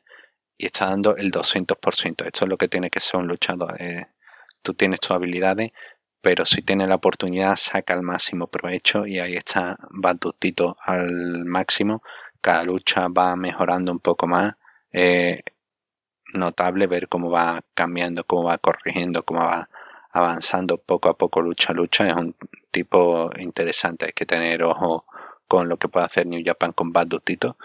y 0.58 0.66
está 0.66 0.88
dando 0.88 1.16
el 1.16 1.32
200%. 1.32 2.26
Esto 2.26 2.46
es 2.46 2.50
lo 2.50 2.58
que 2.58 2.68
tiene 2.68 2.90
que 2.90 3.00
ser 3.00 3.20
un 3.20 3.28
luchador. 3.28 3.80
Eh, 3.80 4.08
tú 4.62 4.74
tienes 4.74 5.00
tus 5.00 5.12
habilidades, 5.12 5.72
pero 6.22 6.46
si 6.46 6.62
tienes 6.64 6.88
la 6.88 6.96
oportunidad, 6.96 7.56
saca 7.56 7.94
el 7.94 8.02
máximo 8.02 8.48
provecho 8.48 9.06
y 9.06 9.20
ahí 9.20 9.34
está, 9.34 9.78
va 10.04 10.16
tutito 10.16 10.78
al 10.82 11.46
máximo. 11.46 12.02
Cada 12.42 12.64
lucha 12.64 13.08
va 13.08 13.36
mejorando 13.36 13.92
un 13.92 14.00
poco 14.00 14.28
más. 14.28 14.56
Eh, 14.92 15.44
notable 16.34 16.88
ver 16.88 17.08
cómo 17.08 17.30
va 17.30 17.62
cambiando, 17.74 18.24
cómo 18.24 18.46
va 18.46 18.58
corrigiendo, 18.58 19.24
cómo 19.24 19.42
va 19.42 19.70
avanzando 20.16 20.78
poco 20.78 21.10
a 21.10 21.18
poco, 21.18 21.42
lucha 21.42 21.74
a 21.74 21.76
lucha. 21.76 22.08
Es 22.08 22.16
un 22.16 22.36
tipo 22.72 23.30
interesante. 23.38 24.06
Hay 24.06 24.14
que 24.14 24.26
tener 24.26 24.64
ojo 24.64 25.06
con 25.48 25.68
lo 25.68 25.78
que 25.78 25.90
puede 25.90 26.06
hacer 26.06 26.26
New 26.26 26.42
Japan 26.44 26.72
con 26.72 26.94
Bad 26.94 27.08
Dutito. 27.08 27.58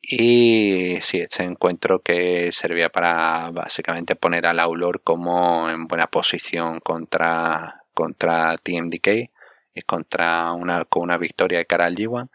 Y 0.00 0.96
sí, 1.02 1.18
este 1.18 1.44
encuentro 1.44 2.00
que 2.00 2.50
servía 2.52 2.88
para 2.88 3.50
básicamente 3.50 4.16
poner 4.16 4.46
al 4.46 4.60
Aulor 4.60 5.02
como 5.02 5.68
en 5.68 5.86
buena 5.86 6.06
posición 6.06 6.80
contra, 6.80 7.84
contra 7.92 8.56
TMDK 8.56 9.30
y 9.74 9.82
contra 9.82 10.52
una, 10.52 10.86
con 10.86 11.02
una 11.02 11.18
victoria 11.18 11.58
de 11.58 11.66
cara 11.66 11.84
al 11.84 11.96
G1. 11.96 12.30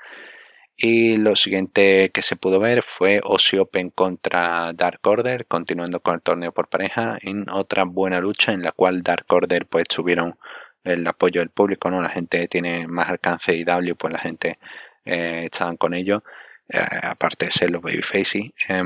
Y 0.76 1.18
lo 1.18 1.36
siguiente 1.36 2.10
que 2.12 2.22
se 2.24 2.36
pudo 2.36 2.60
ver 2.60 2.82
fue 2.84 3.22
Aussie 3.24 3.60
Open 3.60 3.92
contra 3.92 4.74
Dark 4.74 5.00
Order, 5.04 5.46
continuando 5.46 6.00
con 6.02 6.16
el 6.16 6.22
torneo 6.22 6.52
por 6.52 6.68
pareja, 6.68 7.18
en 7.22 7.50
otra 7.52 7.84
buena 7.84 8.20
lucha 8.20 8.54
en 8.54 8.64
la 8.64 8.72
cual 8.72 9.04
Dark 9.04 9.26
Order 9.30 9.68
pues 9.68 9.88
tuvieron 9.88 10.36
el 10.84 11.08
apoyo 11.08 11.42
del 11.42 11.50
público, 11.52 11.90
¿no? 11.92 12.02
La 12.02 12.10
gente 12.10 12.48
tiene 12.48 12.88
más 12.88 13.08
alcance 13.10 13.56
y 13.56 13.64
W, 13.64 13.96
pues 13.96 14.14
la 14.14 14.20
gente 14.20 14.58
eh, 15.06 15.50
con 15.78 15.94
ellos, 15.94 16.24
eh, 16.70 16.80
aparte 17.04 17.46
de 17.48 17.52
ser 17.52 17.72
los 17.72 17.82
babyface. 17.82 18.54
Eh, 18.70 18.84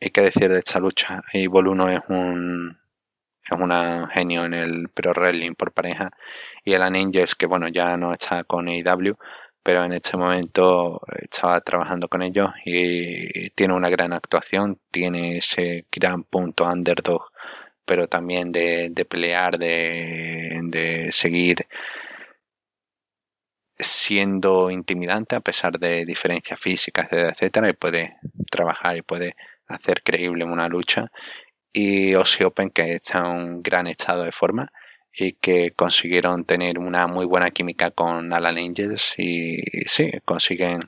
hay 0.00 0.10
que 0.10 0.20
decir 0.20 0.50
de 0.50 0.58
esta 0.58 0.80
lucha, 0.80 1.22
y 1.32 1.46
1 1.46 1.88
es 1.90 2.00
un 2.08 2.78
es 3.44 3.52
un 3.52 4.08
genio 4.08 4.44
en 4.44 4.54
el 4.54 4.88
pro 4.88 5.12
wrestling 5.12 5.54
por 5.54 5.72
pareja 5.72 6.10
y 6.64 6.72
el 6.72 6.82
Angels 6.82 7.36
que 7.36 7.46
bueno 7.46 7.68
ya 7.68 7.96
no 7.96 8.12
está 8.12 8.42
con 8.44 8.68
AEW 8.68 9.16
pero 9.66 9.84
en 9.84 9.94
este 9.94 10.16
momento 10.16 11.00
estaba 11.20 11.60
trabajando 11.60 12.06
con 12.06 12.22
ellos 12.22 12.50
y 12.64 13.50
tiene 13.50 13.74
una 13.74 13.90
gran 13.90 14.12
actuación, 14.12 14.78
tiene 14.92 15.38
ese 15.38 15.86
gran 15.90 16.22
punto 16.22 16.64
underdog, 16.64 17.32
pero 17.84 18.06
también 18.06 18.52
de, 18.52 18.92
pelear, 19.10 19.58
de, 19.58 20.60
de 20.66 21.10
seguir 21.10 21.66
siendo 23.76 24.70
intimidante 24.70 25.34
a 25.34 25.40
pesar 25.40 25.80
de 25.80 26.06
diferencias 26.06 26.60
físicas, 26.60 27.08
etcétera, 27.10 27.68
y 27.68 27.72
puede 27.72 28.18
trabajar 28.48 28.96
y 28.96 29.02
puede 29.02 29.34
hacer 29.66 30.04
creíble 30.04 30.44
una 30.44 30.68
lucha. 30.68 31.10
Y 31.72 32.12
Aussie 32.12 32.46
Open, 32.46 32.70
que 32.70 32.92
está 32.94 33.18
en 33.18 33.26
un 33.26 33.62
gran 33.64 33.88
estado 33.88 34.22
de 34.22 34.30
forma, 34.30 34.70
y 35.18 35.32
que 35.32 35.72
consiguieron 35.72 36.44
tener 36.44 36.78
una 36.78 37.06
muy 37.06 37.24
buena 37.24 37.50
química 37.50 37.90
con 37.90 38.32
Alan 38.32 38.58
Angels 38.58 39.14
y 39.18 39.62
sí, 39.86 40.10
consiguen 40.24 40.80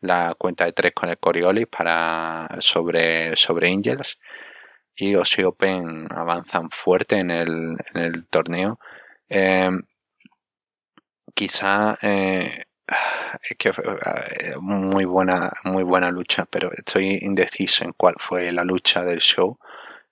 la 0.00 0.34
cuenta 0.36 0.64
de 0.64 0.72
tres 0.72 0.92
con 0.92 1.08
el 1.08 1.18
Coriolis 1.18 1.66
para 1.68 2.48
sobre, 2.60 3.36
sobre 3.36 3.68
Angels 3.68 4.18
y 4.96 5.14
Aussie 5.14 5.44
Open 5.44 6.08
avanzan 6.10 6.70
fuerte 6.70 7.18
en 7.18 7.30
el, 7.30 7.76
en 7.94 8.02
el 8.02 8.26
torneo. 8.26 8.78
Em, 9.28 9.82
quizá 11.34 11.96
eh, 12.02 12.64
es 13.42 13.56
que 13.56 13.68
eh, 13.68 14.56
muy 14.60 15.04
buena, 15.04 15.52
muy 15.64 15.84
buena 15.84 16.10
lucha, 16.10 16.46
pero 16.46 16.72
estoy 16.72 17.18
indeciso 17.22 17.84
en 17.84 17.92
cuál 17.92 18.14
fue 18.18 18.52
la 18.52 18.64
lucha 18.64 19.04
del 19.04 19.20
show 19.20 19.58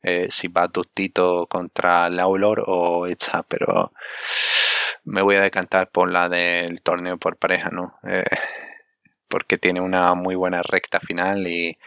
eh, 0.02 0.28
si 0.30 0.48
va 0.48 0.68
Dustito 0.68 1.46
contra 1.46 2.08
Laulor 2.08 2.64
o 2.66 3.06
esta, 3.06 3.42
pero 3.42 3.92
me 5.04 5.22
voy 5.22 5.36
a 5.36 5.42
decantar 5.42 5.90
por 5.90 6.10
la 6.10 6.28
del 6.28 6.82
torneo 6.82 7.18
por 7.18 7.36
pareja, 7.36 7.70
¿no? 7.70 7.98
Eh, 8.08 8.24
porque 9.28 9.58
tiene 9.58 9.80
una 9.80 10.14
muy 10.14 10.34
buena 10.34 10.62
recta 10.62 11.00
final 11.00 11.46
y 11.46 11.78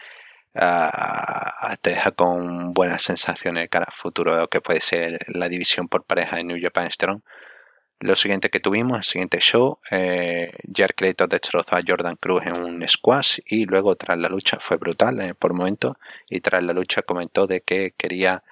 uh, 0.55 1.75
te 1.81 1.91
deja 1.91 2.11
con 2.11 2.73
buenas 2.73 3.03
sensaciones 3.03 3.69
cara 3.69 3.85
al 3.89 3.95
futuro 3.95 4.33
de 4.35 4.41
lo 4.41 4.47
que 4.47 4.61
puede 4.61 4.81
ser 4.81 5.19
la 5.27 5.49
división 5.49 5.87
por 5.87 6.03
pareja 6.03 6.37
de 6.37 6.43
New 6.43 6.57
Japan 6.61 6.91
Strong. 6.91 7.21
Lo 8.01 8.15
siguiente 8.15 8.49
que 8.49 8.59
tuvimos, 8.59 8.97
el 8.97 9.03
siguiente 9.03 9.39
show, 9.39 9.79
eh, 9.91 10.51
Jared 10.73 11.15
destrozó 11.29 11.75
a 11.75 11.81
Jordan 11.87 12.15
Cruz 12.15 12.41
en 12.47 12.59
un 12.59 12.87
squash 12.87 13.37
y 13.45 13.65
luego 13.65 13.95
tras 13.95 14.17
la 14.17 14.27
lucha 14.27 14.57
fue 14.59 14.77
brutal 14.77 15.21
eh, 15.21 15.35
por 15.35 15.53
momento 15.53 15.99
y 16.27 16.41
tras 16.41 16.63
la 16.63 16.73
lucha 16.73 17.03
comentó 17.03 17.45
de 17.45 17.61
que 17.61 17.93
quería 17.95 18.43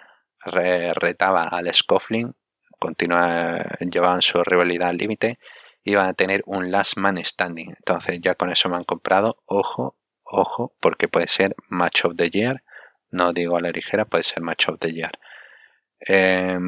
retaba 0.45 1.43
al 1.43 1.69
continuar 2.79 3.77
llevaban 3.79 4.21
su 4.21 4.41
rivalidad 4.43 4.89
al 4.89 4.97
límite 4.97 5.39
iban 5.83 6.07
a 6.07 6.13
tener 6.13 6.43
un 6.45 6.71
last 6.71 6.97
man 6.97 7.17
standing. 7.23 7.73
Entonces 7.75 8.19
ya 8.21 8.35
con 8.35 8.51
eso 8.51 8.69
me 8.69 8.75
han 8.75 8.83
comprado, 8.83 9.41
ojo, 9.45 9.97
ojo, 10.23 10.75
porque 10.79 11.07
puede 11.07 11.27
ser 11.27 11.55
match 11.67 12.05
of 12.05 12.15
the 12.15 12.29
year, 12.29 12.63
no 13.09 13.33
digo 13.33 13.57
a 13.57 13.61
la 13.61 13.71
ligera, 13.71 14.05
puede 14.05 14.23
ser 14.23 14.41
match 14.41 14.69
of 14.69 14.77
the 14.79 14.93
year. 14.93 15.11
Eh, 16.07 16.59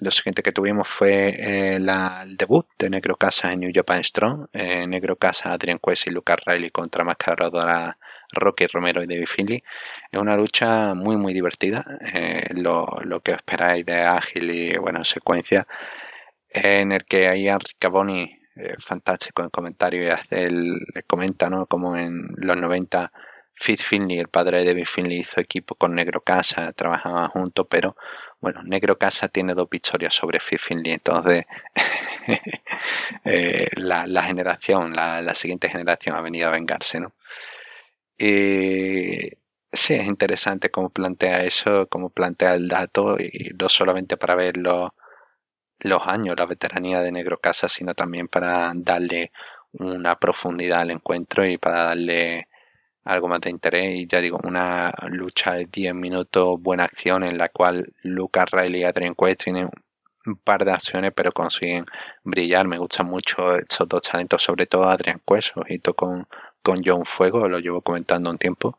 lo 0.00 0.10
siguiente 0.10 0.42
que 0.42 0.52
tuvimos 0.52 0.88
fue 0.88 1.28
eh, 1.28 1.74
el 1.76 2.36
debut 2.36 2.66
de 2.78 2.88
Negro 2.90 3.16
Casa 3.16 3.52
en 3.52 3.60
New 3.60 3.70
Japan 3.74 4.02
Strong. 4.02 4.48
Eh, 4.52 4.86
Negro 4.86 5.16
Casa, 5.16 5.52
Adrian 5.52 5.78
Quest 5.78 6.06
y 6.06 6.10
Lucas 6.10 6.38
Riley 6.46 6.70
contra 6.70 7.04
Mascaradora 7.04 7.98
Rocky 8.32 8.66
Romero 8.66 9.02
y 9.02 9.06
David 9.06 9.26
Finley. 9.26 9.62
Es 10.10 10.20
una 10.20 10.36
lucha 10.36 10.94
muy 10.94 11.16
muy 11.16 11.34
divertida. 11.34 11.84
Eh, 12.14 12.48
lo, 12.54 12.86
que 13.22 13.32
esperáis 13.32 13.84
de 13.84 14.02
ágil 14.02 14.50
y 14.50 14.76
buena 14.78 15.04
secuencia. 15.04 15.66
En 16.48 16.92
el 16.92 17.04
que 17.04 17.28
hay 17.28 17.48
Henry 17.48 17.74
Cavoni, 17.78 18.38
fantástico 18.78 19.42
en 19.42 19.50
comentario, 19.50 20.02
y 20.04 20.08
hace 20.08 20.46
el, 20.46 20.80
comenta 21.06 21.48
¿no? 21.48 21.66
como 21.66 21.96
en 21.96 22.28
los 22.36 22.56
90 22.56 23.12
Fitz 23.54 23.84
Finley, 23.84 24.18
el 24.18 24.28
padre 24.28 24.60
de 24.60 24.64
David 24.64 24.86
Finley, 24.86 25.18
hizo 25.18 25.38
equipo 25.38 25.74
con 25.74 25.94
Negro 25.94 26.22
Casa, 26.22 26.72
trabajaban 26.72 27.28
juntos, 27.28 27.66
pero 27.68 27.94
bueno, 28.40 28.62
Negro 28.62 28.98
Casa 28.98 29.28
tiene 29.28 29.54
dos 29.54 29.68
victorias 29.68 30.14
sobre 30.14 30.40
Finley, 30.40 30.92
entonces 30.92 31.44
eh, 33.24 33.68
la, 33.76 34.22
generación, 34.22 34.92
la, 34.94 35.34
siguiente 35.34 35.68
generación 35.68 36.16
ha 36.16 36.20
venido 36.22 36.48
a 36.48 36.52
vengarse, 36.52 37.00
¿no? 37.00 37.12
sí, 39.72 39.94
es 39.94 40.06
interesante 40.06 40.70
cómo 40.70 40.90
plantea 40.90 41.44
eso, 41.44 41.86
cómo 41.88 42.10
plantea 42.10 42.54
el 42.54 42.68
dato, 42.68 43.16
y 43.18 43.50
no 43.58 43.68
solamente 43.68 44.16
para 44.16 44.34
ver 44.34 44.56
los, 44.56 44.90
los 45.80 46.02
años, 46.06 46.34
la 46.38 46.46
veteranía 46.46 47.00
de 47.02 47.12
Negro 47.12 47.38
Casa, 47.38 47.68
sino 47.68 47.94
también 47.94 48.28
para 48.28 48.72
darle 48.74 49.32
una 49.72 50.18
profundidad 50.18 50.80
al 50.80 50.90
encuentro 50.90 51.46
y 51.46 51.58
para 51.58 51.84
darle 51.84 52.48
algo 53.10 53.28
más 53.28 53.40
de 53.40 53.50
interés. 53.50 53.94
Y 53.94 54.06
ya 54.06 54.20
digo, 54.20 54.38
una 54.44 54.92
lucha 55.08 55.54
de 55.54 55.66
10 55.66 55.94
minutos, 55.94 56.60
buena 56.60 56.84
acción 56.84 57.24
en 57.24 57.38
la 57.38 57.48
cual 57.48 57.92
Lucas 58.02 58.50
Riley 58.50 58.82
y 58.82 58.84
Adrian 58.84 59.14
Quest 59.14 59.44
tienen 59.44 59.68
un 60.26 60.36
par 60.36 60.64
de 60.64 60.72
acciones, 60.72 61.12
pero 61.14 61.32
consiguen 61.32 61.84
brillar. 62.24 62.66
Me 62.66 62.78
gustan 62.78 63.06
mucho 63.06 63.56
estos 63.56 63.88
dos 63.88 64.02
talentos, 64.02 64.42
sobre 64.42 64.66
todo 64.66 64.88
Adrian 64.88 65.20
Quest, 65.26 65.56
ojito 65.56 65.94
con, 65.94 66.26
con 66.62 66.82
John 66.84 67.04
Fuego, 67.04 67.48
lo 67.48 67.58
llevo 67.58 67.82
comentando 67.82 68.30
un 68.30 68.38
tiempo. 68.38 68.78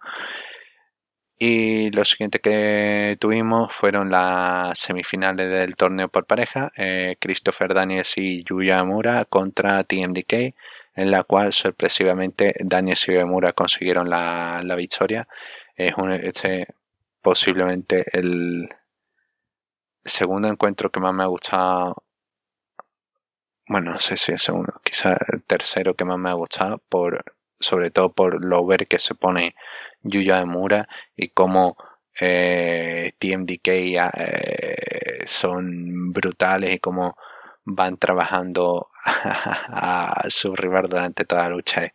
Y 1.44 1.89
lo 1.89 2.06
siguiente 2.06 2.38
que 2.39 3.17
tuvimos 3.20 3.74
fueron 3.74 4.12
las 4.12 4.78
semifinales 4.78 5.50
del 5.50 5.76
torneo 5.76 6.08
por 6.08 6.28
pareja, 6.28 6.72
eh, 6.78 7.15
Christopher 7.20 7.74
Daniels 7.74 8.13
y 8.17 8.44
Yuya 8.44 8.84
Mura 8.84 9.26
contra 9.26 9.84
TMDK, 9.84 10.54
en 10.95 11.12
la 11.12 11.23
cual 11.23 11.54
sorpresivamente 11.54 12.54
Daniels 12.60 13.08
y 13.08 13.23
Mura 13.23 13.54
consiguieron 13.54 14.10
la, 14.10 14.62
victoria. 14.75 15.27
Es 15.75 15.93
un, 15.97 16.12
este, 16.12 16.67
posiblemente 17.21 18.06
el 18.13 18.69
segundo 20.04 20.47
encuentro 20.47 20.91
que 20.91 20.99
más 20.99 21.13
me 21.13 21.23
ha 21.23 21.27
gustado. 21.27 22.04
Bueno, 23.67 23.93
no 23.93 23.99
sé 23.99 24.17
si 24.17 24.34
es 24.34 24.41
segundo, 24.41 24.73
quizá 24.84 25.17
el 25.32 25.43
tercero 25.43 25.95
que 25.95 26.04
más 26.04 26.17
me 26.17 26.30
ha 26.30 26.34
gustado, 26.34 26.80
por, 26.89 27.23
sobre 27.60 27.89
todo 27.91 28.12
por 28.12 28.43
lo 28.43 28.65
ver 28.65 28.88
que 28.88 28.99
se 28.99 29.15
pone 29.15 29.56
Yuya 30.01 30.43
Mura 30.45 30.89
y 31.15 31.30
cómo 31.30 31.77
eh, 32.19 33.12
TMDK 33.17 33.67
eh, 33.67 35.25
son 35.25 36.12
brutales 36.12 36.75
y 36.75 36.80
cómo 36.80 37.15
van 37.65 37.97
trabajando 37.97 38.89
a, 39.06 40.24
su 40.30 40.56
rival 40.56 40.89
durante 40.89 41.26
toda 41.26 41.43
la 41.43 41.56
lucha. 41.56 41.93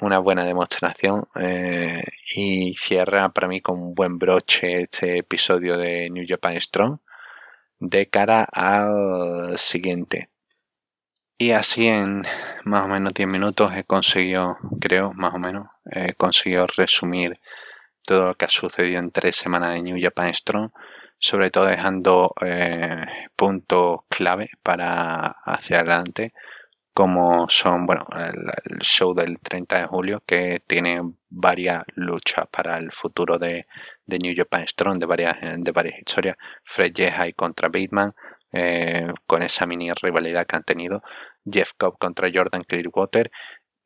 Una 0.00 0.18
buena 0.18 0.44
demostración 0.44 1.28
eh, 1.36 2.02
y 2.34 2.74
cierra 2.74 3.28
para 3.28 3.46
mí 3.46 3.60
con 3.60 3.80
un 3.80 3.94
buen 3.94 4.18
broche 4.18 4.82
este 4.82 5.18
episodio 5.18 5.78
de 5.78 6.10
New 6.10 6.24
Japan 6.28 6.60
Strong 6.60 6.98
de 7.78 8.08
cara 8.08 8.46
al 8.52 9.56
siguiente. 9.58 10.30
Y 11.38 11.50
así 11.50 11.88
en 11.88 12.22
más 12.64 12.84
o 12.84 12.88
menos 12.88 13.12
10 13.12 13.28
minutos 13.28 13.72
he 13.74 13.84
conseguido, 13.84 14.56
creo, 14.80 15.12
más 15.12 15.34
o 15.34 15.38
menos, 15.38 15.66
he 15.90 16.14
conseguido 16.14 16.66
resumir 16.66 17.40
todo 18.06 18.28
lo 18.28 18.34
que 18.34 18.44
ha 18.44 18.48
sucedido 18.48 19.00
en 19.00 19.10
tres 19.10 19.36
semanas 19.36 19.74
de 19.74 19.82
New 19.82 19.98
Japan 20.00 20.32
Strong, 20.32 20.70
sobre 21.24 21.50
todo 21.50 21.64
dejando 21.64 22.34
eh, 22.44 23.00
puntos 23.34 24.00
clave 24.10 24.50
para 24.62 25.28
hacia 25.46 25.78
adelante, 25.78 26.34
como 26.92 27.48
son, 27.48 27.86
bueno, 27.86 28.04
el, 28.14 28.80
show 28.80 29.14
del 29.14 29.40
30 29.40 29.78
de 29.80 29.86
julio, 29.86 30.22
que 30.26 30.60
tiene 30.66 31.00
varias 31.30 31.82
luchas 31.94 32.44
para 32.50 32.76
el 32.76 32.92
futuro 32.92 33.38
de, 33.38 33.66
New 34.06 34.34
Japan 34.36 34.68
Strong, 34.68 34.98
de 34.98 35.06
varias, 35.06 35.36
de 35.40 35.72
varias 35.72 35.98
historias, 35.98 36.36
Fred 36.62 36.92
Yehai 36.92 37.32
contra 37.32 37.68
Bateman, 37.68 38.12
eh, 38.52 39.08
con 39.26 39.42
esa 39.42 39.64
mini 39.64 39.90
rivalidad 39.94 40.46
que 40.46 40.56
han 40.56 40.64
tenido. 40.64 41.02
Jeff 41.50 41.72
Cobb 41.78 41.98
contra 41.98 42.28
Jordan 42.32 42.64
Clearwater 42.64 43.30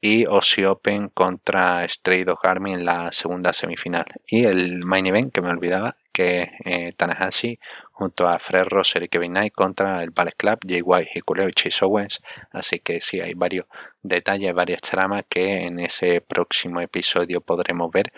y 0.00 0.24
Aussie 0.24 0.66
Open 0.66 1.08
contra 1.08 1.86
Stray 1.88 2.24
Dog 2.24 2.38
Army 2.44 2.74
en 2.74 2.84
la 2.84 3.12
segunda 3.12 3.52
semifinal. 3.52 4.06
Y 4.26 4.44
el 4.44 4.84
main 4.84 5.06
event 5.06 5.32
que 5.32 5.42
me 5.42 5.50
olvidaba, 5.50 5.96
que 6.12 6.50
eh, 6.64 6.92
Tanahashi 6.96 7.58
junto 7.92 8.28
a 8.28 8.38
Fred 8.38 8.64
Rosser 8.68 9.02
y 9.02 9.08
Kevin 9.08 9.32
Knight 9.32 9.52
contra 9.54 10.02
el 10.02 10.10
Ballet 10.10 10.34
Club, 10.36 10.58
Jay 10.66 10.82
White, 10.82 11.10
Hikuleo 11.14 11.48
y 11.48 11.52
Chase 11.52 11.84
Owens. 11.84 12.20
Así 12.52 12.78
que 12.80 13.00
sí, 13.00 13.20
hay 13.20 13.34
varios 13.34 13.66
detalles, 14.02 14.54
varias 14.54 14.80
tramas 14.82 15.24
que 15.28 15.62
en 15.62 15.80
ese 15.80 16.20
próximo 16.20 16.80
episodio 16.80 17.40
podremos 17.40 17.90
ver. 17.90 18.12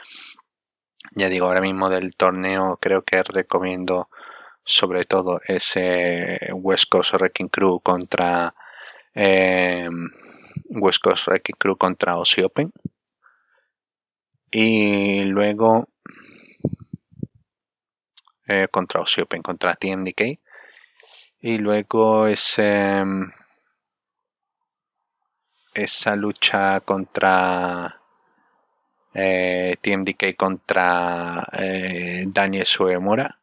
Ya 1.15 1.29
digo, 1.29 1.47
ahora 1.47 1.61
mismo 1.63 1.89
del 1.89 2.15
torneo 2.15 2.79
creo 2.81 3.03
que 3.03 3.23
recomiendo 3.23 4.09
sobre 4.65 5.05
todo 5.05 5.41
ese 5.47 6.39
West 6.55 6.91
Coast 6.91 7.15
Wrecking 7.15 7.49
Crew 7.49 7.81
contra 7.81 8.55
eh, 9.15 9.89
West 10.71 11.03
Coast 11.03 11.29
Crew 11.59 11.77
contra 11.77 12.13
Aussie 12.13 12.45
Open. 12.45 12.73
Y 14.51 15.25
luego 15.25 15.89
eh, 18.47 18.69
contra 18.71 19.01
Aussie 19.01 19.23
Open 19.23 19.43
contra 19.43 19.75
TMDK 19.75 20.41
y 21.43 21.59
luego 21.59 22.27
ese 22.27 23.03
esa 25.73 26.17
lucha 26.17 26.81
contra 26.81 28.01
eh, 29.15 29.77
TMDK 29.81 30.37
contra 30.37 31.47
eh, 31.53 32.25
Daniel 32.27 32.67
Suemura 32.67 33.41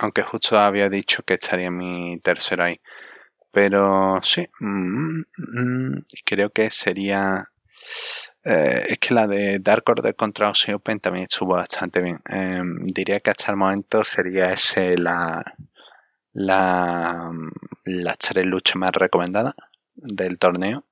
aunque 0.00 0.22
justo 0.22 0.58
había 0.58 0.88
dicho 0.88 1.22
que 1.22 1.34
estaría 1.34 1.70
mi 1.70 2.18
tercero 2.20 2.64
ahí. 2.64 2.80
Pero 3.52 4.20
sí, 4.22 4.48
mm, 4.60 5.22
mm, 5.36 6.04
creo 6.24 6.50
que 6.50 6.70
sería... 6.70 7.48
Eh, 8.44 8.86
es 8.90 8.98
que 8.98 9.14
la 9.14 9.26
de 9.26 9.58
Dark 9.58 9.84
Order 9.86 10.14
contra 10.14 10.48
Aussie 10.48 10.74
Open 10.74 11.00
también 11.00 11.24
estuvo 11.24 11.54
bastante 11.54 12.00
bien. 12.00 12.20
Em, 12.28 12.86
diría 12.86 13.20
que 13.20 13.30
hasta 13.30 13.50
el 13.52 13.56
momento 13.56 14.02
sería 14.04 14.52
ese 14.52 14.96
la, 14.96 15.42
la, 16.32 17.30
la 17.84 18.14
tres 18.14 18.46
lucha 18.46 18.78
más 18.78 18.92
recomendada 18.92 19.54
del 19.94 20.38
torneo. 20.38 20.84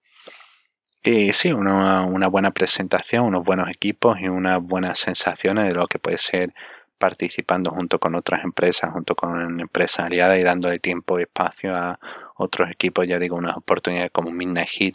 Y 1.02 1.32
sí, 1.32 1.52
una, 1.52 2.02
una 2.04 2.28
buena 2.28 2.50
presentación, 2.50 3.24
unos 3.24 3.44
buenos 3.44 3.70
equipos 3.70 4.18
y 4.20 4.28
unas 4.28 4.60
buenas 4.62 4.98
sensaciones 4.98 5.68
de 5.68 5.74
lo 5.74 5.86
que 5.86 5.98
puede 5.98 6.18
ser 6.18 6.52
participando 6.98 7.70
junto 7.70 7.98
con 7.98 8.14
otras 8.14 8.44
empresas, 8.44 8.92
junto 8.92 9.14
con 9.14 9.60
empresas 9.60 10.06
aliadas 10.06 10.38
y 10.38 10.42
dándole 10.42 10.80
tiempo 10.80 11.18
y 11.18 11.22
espacio 11.22 11.74
a 11.74 11.98
otros 12.38 12.70
equipos, 12.70 13.06
ya 13.06 13.18
digo, 13.18 13.36
unas 13.36 13.56
oportunidades 13.56 14.10
como 14.12 14.30
Midnight 14.30 14.68
Heat, 14.70 14.94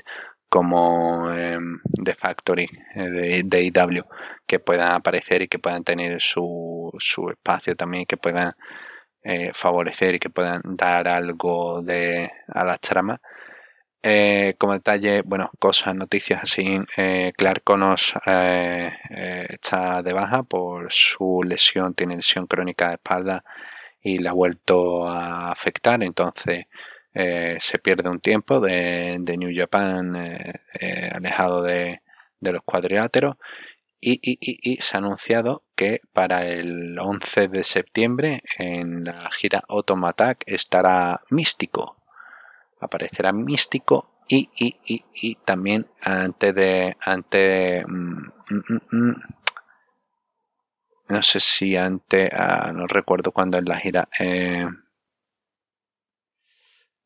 como 0.50 1.30
em, 1.32 1.80
The 2.04 2.16
Factory 2.16 2.70
eh, 2.96 3.10
de, 3.10 3.44
de 3.44 4.04
que 4.48 4.60
puedan 4.60 4.92
aparecer 4.94 5.42
y 5.44 5.48
que 5.48 5.60
puedan 5.60 5.84
tener 5.84 6.22
su, 6.22 6.92
su 7.00 7.30
espacio 7.30 7.76
también, 7.76 8.06
que 8.06 8.18
puedan 8.18 8.54
eh, 9.24 9.52
favorecer 9.54 10.16
y 10.16 10.20
que 10.20 10.30
puedan 10.30 10.62
dar 10.64 11.08
algo 11.08 11.82
de 11.82 12.30
a 12.48 12.66
las 12.66 12.80
tramas 12.82 13.20
eh, 14.06 14.56
como 14.58 14.74
detalle, 14.74 15.22
bueno, 15.24 15.50
cosas, 15.60 15.96
noticias 15.96 16.42
así. 16.44 16.78
Eh, 16.98 17.32
Clark 17.38 17.64
Connors 17.64 18.16
eh, 18.26 18.92
está 19.50 20.02
de 20.04 20.12
baja 20.14 20.44
por 20.44 20.92
su 20.92 21.42
lesión, 21.44 21.94
tiene 21.94 22.18
lesión 22.18 22.46
crónica 22.48 22.90
de 22.90 22.96
espalda 22.96 23.46
y 24.02 24.20
la 24.20 24.32
ha 24.32 24.34
vuelto 24.34 25.08
a 25.08 25.52
afectar. 25.52 26.04
Entonces 26.04 26.66
se 27.14 27.80
pierde 27.80 28.10
un 28.10 28.20
tiempo 28.20 28.60
de, 28.60 29.20
New 29.20 29.52
Japan 29.56 30.16
alejado 31.14 31.62
de, 31.62 32.02
los 32.42 32.62
cuadriláteros. 32.64 33.38
Y, 34.06 34.20
y, 34.22 34.78
se 34.82 34.98
ha 34.98 35.00
anunciado 35.00 35.64
que 35.76 36.02
para 36.12 36.46
el 36.46 37.00
11 37.00 37.48
de 37.48 37.64
septiembre 37.64 38.44
en 38.58 39.06
la 39.06 39.30
gira 39.32 39.64
Automatic 39.70 40.44
estará 40.46 41.22
Místico 41.30 42.04
aparecerá 42.84 43.32
místico 43.32 44.10
y, 44.28 44.50
y, 44.56 44.76
y, 44.86 45.06
y 45.14 45.36
también 45.36 45.88
antes 46.02 46.56
de 46.56 46.98
antes 47.02 47.84
mm, 47.88 48.22
mm, 48.50 48.80
mm, 48.92 49.16
no 51.10 51.24
sé 51.24 51.40
si 51.40 51.76
antes 51.76 52.30
ah, 52.34 52.72
no 52.74 52.88
recuerdo 52.88 53.32
cuándo 53.32 53.58
es 53.58 53.66
la 53.66 53.78
gira 53.78 54.08
eh, 54.20 54.68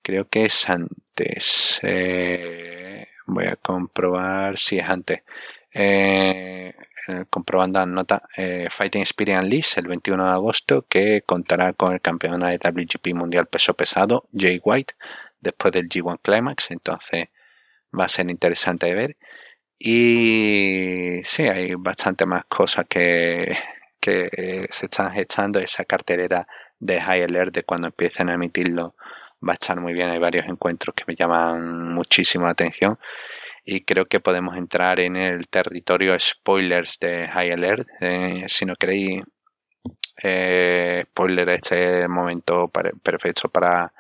creo 0.08 0.30
que 0.30 0.46
es 0.46 0.70
antes 0.70 1.82
eh, 1.84 3.08
voy 3.26 3.48
a 3.48 3.58
comprobar 3.58 4.58
si 4.58 4.80
es 4.80 4.88
antes 4.88 5.24
eh, 5.74 6.74
comprobando 7.30 7.80
la 7.80 7.86
nota 7.86 8.24
Fighting 8.70 9.02
Spirit 9.02 9.36
Unleashed 9.38 9.80
el 9.80 9.88
21 9.88 10.24
de 10.26 10.32
agosto 10.32 10.86
que 10.88 11.24
contará 11.26 11.74
con 11.74 11.92
el 11.92 12.00
campeón 12.00 12.40
de 12.40 12.58
WGP 12.58 13.14
Mundial 13.16 13.48
Peso 13.48 13.74
Pesado 13.74 14.30
Jay 14.34 14.62
White 14.64 14.94
después 15.42 15.74
del 15.74 15.90
G1 15.90 16.20
Climax, 16.22 16.72
entonces 16.72 17.28
va 17.98 18.06
a 18.06 18.10
ser 18.10 18.30
interesante 18.30 18.88
de 18.88 18.94
ver. 18.94 19.18
Y 19.78 21.22
sí, 21.24 21.44
hay 21.44 21.76
bastante 21.76 22.26
más 22.26 22.46
cosas 22.46 22.86
que, 22.90 23.58
que 24.00 24.68
se 24.70 24.86
están 24.88 25.12
gestando. 25.12 25.60
Esa 25.60 25.86
cartelera 25.86 26.48
de 26.80 27.02
High 27.02 27.24
Alert 27.24 27.54
de 27.54 27.64
cuando 27.64 27.88
empiecen 27.88 28.30
a 28.30 28.36
emitirlo 28.36 28.96
va 29.46 29.54
a 29.54 29.54
estar 29.54 29.80
muy 29.80 29.94
bien. 29.94 30.10
Hay 30.10 30.20
varios 30.20 30.46
encuentros 30.48 30.96
que 30.96 31.04
me 31.08 31.16
llaman 31.16 31.94
muchísimo 31.94 32.46
la 32.46 32.52
atención. 32.52 32.98
Y 33.66 33.82
creo 33.84 34.06
que 34.06 34.20
podemos 34.20 34.56
entrar 34.58 35.00
en 35.00 35.18
el 35.18 35.48
territorio 35.50 36.18
spoilers 36.20 37.00
de 37.00 37.28
High 37.28 37.52
Alert. 37.52 37.88
Eh, 38.02 38.46
si 38.48 38.66
no 38.66 38.76
queréis 38.76 39.24
eh, 40.24 41.06
spoiler, 41.10 41.50
este 41.50 41.84
es 41.84 42.04
el 42.04 42.10
momento 42.10 42.70
perfecto 43.04 43.50
para 43.50 43.94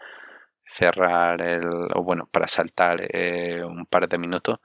cerrar 0.65 1.41
el, 1.41 1.65
o 1.95 2.03
bueno, 2.03 2.27
para 2.31 2.47
saltar 2.47 3.01
eh, 3.09 3.63
un 3.63 3.85
par 3.85 4.07
de 4.07 4.17
minutos. 4.17 4.59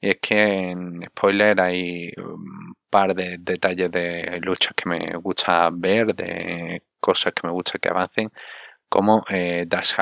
Y 0.00 0.10
es 0.10 0.18
que 0.20 0.42
en 0.42 1.04
spoiler 1.08 1.60
hay 1.60 2.12
un 2.18 2.76
par 2.90 3.14
de 3.14 3.38
detalles 3.38 3.90
de 3.90 4.40
luchas 4.42 4.74
que 4.76 4.88
me 4.88 5.16
gusta 5.16 5.70
ver, 5.72 6.14
de 6.14 6.82
cosas 7.00 7.32
que 7.34 7.46
me 7.46 7.52
gusta 7.52 7.78
que 7.78 7.88
avancen 7.88 8.30
como 8.88 9.22
eh, 9.30 9.64
Dax, 9.66 9.98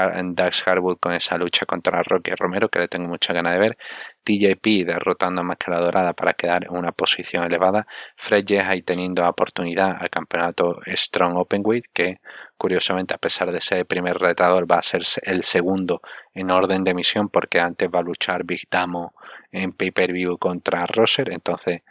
Harwood 0.66 0.99
con 0.99 1.12
esa 1.12 1.37
lucha 1.39 1.66
contra 1.66 2.03
Rocky 2.03 2.32
Romero, 2.32 2.68
que 2.68 2.78
le 2.78 2.89
tengo 2.89 3.09
mucha 3.09 3.32
ganas 3.32 3.55
de 3.55 3.59
ver, 3.59 3.78
TJP 4.24 4.87
derrotando 4.87 5.41
a 5.41 5.45
Máscara 5.45 5.80
Dorada 5.80 6.12
para 6.12 6.35
quedar 6.35 6.64
en 6.64 6.76
una 6.76 6.93
posición 6.93 7.45
elevada, 7.45 7.87
Fred 8.16 8.45
ahí 8.61 8.82
teniendo 8.82 9.26
oportunidad 9.26 9.97
al 10.01 10.11
campeonato 10.11 10.80
Strong 10.87 11.37
Openweight, 11.37 11.87
que 11.93 12.20
curiosamente 12.57 13.14
a 13.14 13.18
pesar 13.18 13.53
de 13.53 13.61
ser 13.61 13.78
el 13.78 13.87
primer 13.87 14.18
retador 14.18 14.70
va 14.70 14.76
a 14.76 14.82
ser 14.82 15.03
el 15.22 15.43
segundo 15.43 16.01
en 16.32 16.51
orden 16.51 16.85
de 16.85 16.95
misión, 16.95 17.28
porque 17.28 17.61
antes 17.61 17.89
va 17.89 18.01
a 18.01 18.03
luchar 18.03 18.45
Big 18.45 18.62
Damo 18.70 19.14
en 19.51 19.72
pay-per-view 19.72 20.39
contra 20.39 20.87
Rosser, 20.87 21.30
entonces 21.32 21.82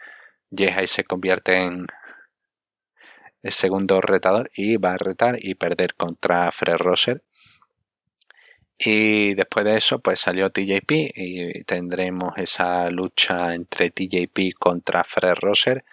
Jehai 0.50 0.86
se 0.86 1.04
convierte 1.04 1.56
en 1.56 1.86
el 3.44 3.52
segundo 3.52 4.00
retador 4.00 4.50
y 4.56 4.78
va 4.78 4.94
a 4.94 4.96
retar 4.96 5.36
y 5.38 5.54
perder 5.54 5.94
contra 5.94 6.50
Fred 6.50 6.76
Rosser. 6.78 7.22
Y 8.78 9.34
después 9.34 9.66
de 9.66 9.76
eso, 9.76 10.00
pues 10.00 10.18
salió 10.18 10.50
TJP 10.50 11.12
y 11.14 11.64
tendremos 11.64 12.32
esa 12.38 12.90
lucha 12.90 13.54
entre 13.54 13.90
TJP 13.90 14.54
contra 14.58 15.04
Fred 15.04 15.34
Rosser. 15.34 15.84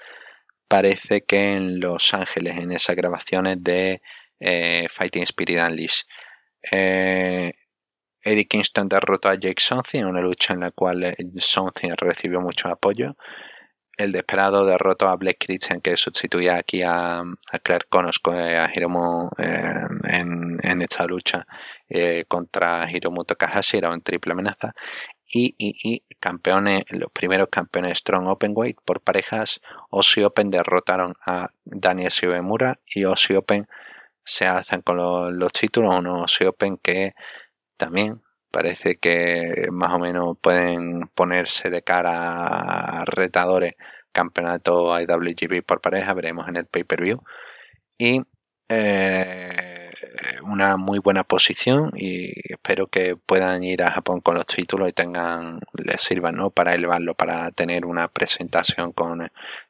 Parece 0.68 1.22
que 1.22 1.56
en 1.56 1.82
Los 1.82 2.14
Ángeles, 2.14 2.58
en 2.58 2.72
esas 2.72 2.96
grabaciones 2.96 3.58
de 3.62 4.02
eh, 4.40 4.88
Fighting 4.90 5.24
Spirit 5.24 5.60
Unleashed. 5.60 6.06
Eh, 6.72 7.54
Eddie 8.24 8.48
Kingston 8.48 8.88
derrotó 8.88 9.28
a 9.30 9.36
Jake 9.36 9.62
Something 9.62 10.00
en 10.00 10.06
una 10.06 10.22
lucha 10.22 10.54
en 10.54 10.62
la 10.62 10.72
cual 10.72 11.04
eh, 11.04 11.18
Something 11.38 11.92
recibió 11.98 12.40
mucho 12.40 12.70
apoyo 12.70 13.18
el 13.98 14.12
desesperado 14.12 14.66
derrotó 14.66 15.08
a 15.08 15.16
Blake 15.16 15.46
Christian 15.46 15.82
que 15.82 15.98
sustituía 15.98 16.58
aquí 16.58 16.82
a, 16.82 17.20
a 17.20 17.60
Claire 17.62 17.86
Connors 17.90 18.20
eh, 18.34 18.58
a 18.58 18.70
Hiromu 18.74 19.30
eh, 19.38 19.86
en, 20.10 20.82
esta 20.82 21.06
lucha 21.06 21.46
eh, 21.90 22.26
contra 22.28 22.90
Hiromu 22.90 23.24
Takahashi 23.24 23.78
era 23.78 23.90
una 23.90 24.00
triple 24.00 24.34
amenaza 24.34 24.74
y, 25.34 25.56
y, 25.58 26.04
campeones 26.20 26.84
los 26.90 27.12
primeros 27.12 27.48
campeones 27.50 28.00
Strong 28.00 28.28
Openweight 28.28 28.78
por 28.84 29.02
parejas 29.02 29.62
Osi 29.90 30.24
Open 30.24 30.52
derrotaron 30.52 31.16
a 31.26 31.52
Daniel 31.64 32.10
Shibemura 32.10 32.80
y 32.86 33.06
Osi 33.06 33.36
Open 33.36 33.68
se 34.24 34.46
alzan 34.46 34.82
con 34.82 34.98
los, 34.98 35.52
títulos 35.54 35.98
unos 35.98 36.24
Osi 36.24 36.46
Open 36.46 36.78
que 36.78 37.14
también 37.78 38.22
parece 38.52 38.98
que 38.98 39.68
más 39.72 39.94
o 39.94 40.00
menos 40.00 40.38
pueden 40.42 41.08
ponerse 41.16 41.70
de 41.70 41.82
cara 41.82 43.00
a 43.02 43.06
retadores 43.06 43.76
campeonato 44.12 45.00
IWGP 45.00 45.66
por 45.66 45.82
pareja, 45.82 46.14
veremos 46.14 46.48
en 46.48 46.58
el 46.58 46.66
pay-per-view. 46.66 47.22
Y 47.98 48.22
eh, 48.70 49.92
una 50.44 50.78
muy 50.78 51.00
buena 51.00 51.24
posición 51.24 51.92
y 51.96 52.32
espero 52.52 52.88
que 52.88 53.16
puedan 53.16 53.64
ir 53.64 53.84
a 53.84 53.92
Japón 53.92 54.22
con 54.22 54.36
los 54.36 54.46
títulos 54.46 54.90
y 54.90 54.94
tengan 54.94 55.60
les 55.74 56.02
sirvan 56.02 56.36
¿no? 56.36 56.52
para 56.52 56.74
elevarlo, 56.74 57.14
para 57.16 57.52
tener 57.52 57.86
una 57.86 58.08
presentación 58.08 58.92
con 58.94 59.22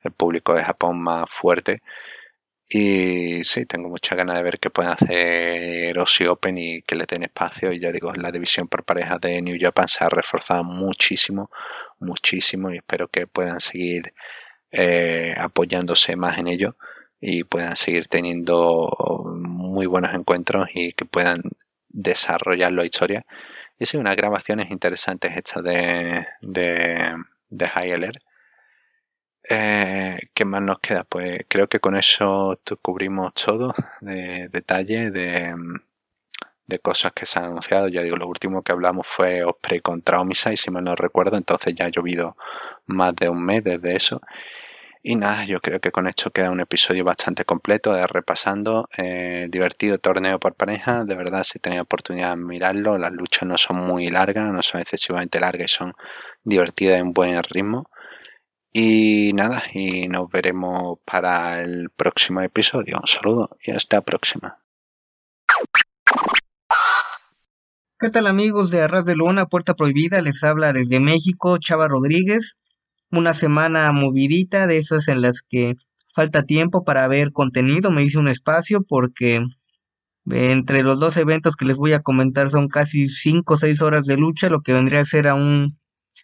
el 0.04 0.12
público 0.12 0.54
de 0.54 0.64
Japón 0.64 1.02
más 1.02 1.30
fuerte 1.30 1.82
y 2.74 3.44
sí, 3.44 3.66
tengo 3.66 3.90
mucha 3.90 4.16
ganas 4.16 4.38
de 4.38 4.44
ver 4.44 4.58
qué 4.58 4.70
pueden 4.70 4.94
hacer 4.94 6.00
Aussie 6.00 6.30
Open 6.30 6.58
y 6.58 6.82
que 6.84 6.96
le 6.96 7.06
den 7.06 7.24
espacio. 7.24 7.74
Y 7.74 7.82
ya 7.82 7.92
digo, 7.92 8.14
la 8.14 8.32
división 8.32 8.70
por 8.70 8.86
parejas 8.86 9.20
de 9.20 9.42
New 9.42 9.58
Japan 9.60 9.90
se 9.90 10.06
ha 10.06 10.10
reforzado 10.10 10.64
muchísimo, 10.64 11.52
muchísimo. 12.00 12.72
Y 12.72 12.78
espero 12.78 13.10
que 13.10 13.28
puedan 13.28 13.60
seguir 13.60 14.14
eh, 14.72 15.36
apoyándose 15.38 16.16
más 16.16 16.38
en 16.38 16.48
ello 16.48 16.78
y 17.20 17.44
puedan 17.44 17.76
seguir 17.76 18.08
teniendo 18.08 18.90
muy 19.36 19.86
buenos 19.86 20.14
encuentros 20.14 20.70
y 20.74 20.94
que 20.94 21.04
puedan 21.04 21.42
desarrollar 21.90 22.72
la 22.72 22.86
historia. 22.86 23.26
Y 23.80 23.86
sí, 23.86 23.98
unas 23.98 24.16
grabaciones 24.16 24.72
interesantes 24.72 25.36
estas 25.36 25.62
de, 25.64 26.26
de, 26.42 27.16
de 27.50 27.68
eh, 29.50 30.20
¿Qué 30.34 30.46
más 30.46 30.62
nos 30.62 30.80
queda? 30.80 31.04
Pues 31.04 31.46
creo 31.48 31.68
que 31.68 31.80
con 31.80 31.96
eso 31.96 32.60
cubrimos 32.82 33.34
todo 33.34 33.74
de 34.02 34.48
detalle 34.50 35.12
de, 35.12 35.56
de 36.68 36.80
cosas 36.80 37.12
que 37.14 37.26
se 37.26 37.40
han 37.40 37.46
anunciado. 37.46 37.88
Ya 37.88 38.02
digo, 38.02 38.18
lo 38.18 38.28
último 38.28 38.64
que 38.64 38.72
hablamos 38.72 39.08
fue 39.08 39.44
Osprey 39.44 39.82
contra 39.82 40.20
Homicide, 40.22 40.58
si 40.58 40.72
mal 40.72 40.84
no 40.84 40.96
recuerdo, 40.96 41.38
entonces 41.38 41.76
ya 41.76 41.86
ha 41.86 41.90
llovido 41.90 42.38
más 42.88 43.16
de 43.16 43.30
un 43.30 43.44
mes 43.44 43.64
desde 43.64 43.96
eso. 43.96 44.22
Y 45.04 45.16
nada, 45.16 45.46
yo 45.46 45.60
creo 45.62 45.80
que 45.80 45.92
con 45.92 46.08
esto 46.08 46.30
queda 46.32 46.52
un 46.52 46.60
episodio 46.60 47.04
bastante 47.04 47.44
completo 47.44 47.92
de 47.94 48.06
repasando. 48.06 48.88
Eh, 48.98 49.48
divertido 49.50 49.98
torneo 49.98 50.40
por 50.40 50.54
pareja. 50.56 51.06
De 51.06 51.16
verdad, 51.16 51.44
si 51.44 51.58
tenéis 51.60 51.82
oportunidad 51.82 52.32
de 52.32 52.36
mirarlo, 52.38 52.98
las 53.00 53.12
luchas 53.12 53.48
no 53.50 53.58
son 53.58 53.78
muy 53.78 54.10
largas, 54.12 54.52
no 54.54 54.62
son 54.62 54.82
excesivamente 54.82 55.40
largas 55.40 55.72
y 55.72 55.76
son 55.76 55.94
divertidas 56.44 57.00
en 57.00 57.14
buen 57.14 57.42
ritmo. 57.44 57.90
Y 58.74 59.34
nada, 59.34 59.64
y 59.74 60.08
nos 60.08 60.30
veremos 60.30 61.00
para 61.04 61.62
el 61.62 61.90
próximo 61.90 62.40
episodio. 62.40 63.00
Un 63.02 63.08
saludo 63.08 63.58
y 63.66 63.72
hasta 63.72 63.98
la 63.98 64.02
próxima. 64.02 64.60
¿Qué 68.00 68.10
tal 68.10 68.28
amigos 68.28 68.72
de 68.72 68.82
Arras 68.82 69.06
de 69.06 69.18
Luna, 69.18 69.48
Puerta 69.48 69.74
Prohibida? 69.74 70.22
Les 70.22 70.42
habla 70.46 70.72
desde 70.72 71.02
México 71.02 71.58
Chava 71.58 71.90
Rodríguez. 71.90 72.60
Una 73.12 73.34
semana 73.34 73.92
movidita 73.92 74.68
de 74.68 74.78
esas 74.78 75.10
en 75.10 75.22
las 75.22 75.42
que 75.42 75.76
falta 76.14 76.44
tiempo 76.44 76.86
para 76.86 77.10
ver 77.10 77.34
contenido. 77.34 77.92
Me 77.92 78.04
hice 78.04 78.20
un 78.20 78.30
espacio 78.30 78.84
porque 78.88 79.42
entre 80.30 80.84
los 80.84 80.98
dos 80.98 81.18
eventos 81.18 81.58
que 81.58 81.66
les 81.66 81.76
voy 81.76 81.92
a 81.92 82.04
comentar 82.04 82.50
son 82.50 82.70
casi 82.70 83.10
5 83.10 83.54
o 83.54 83.58
6 83.58 83.82
horas 83.82 84.06
de 84.06 84.16
lucha, 84.16 84.50
lo 84.50 84.62
que 84.62 84.72
vendría 84.72 85.02
a 85.02 85.06
ser 85.06 85.28
a 85.28 85.36
un 85.36 85.78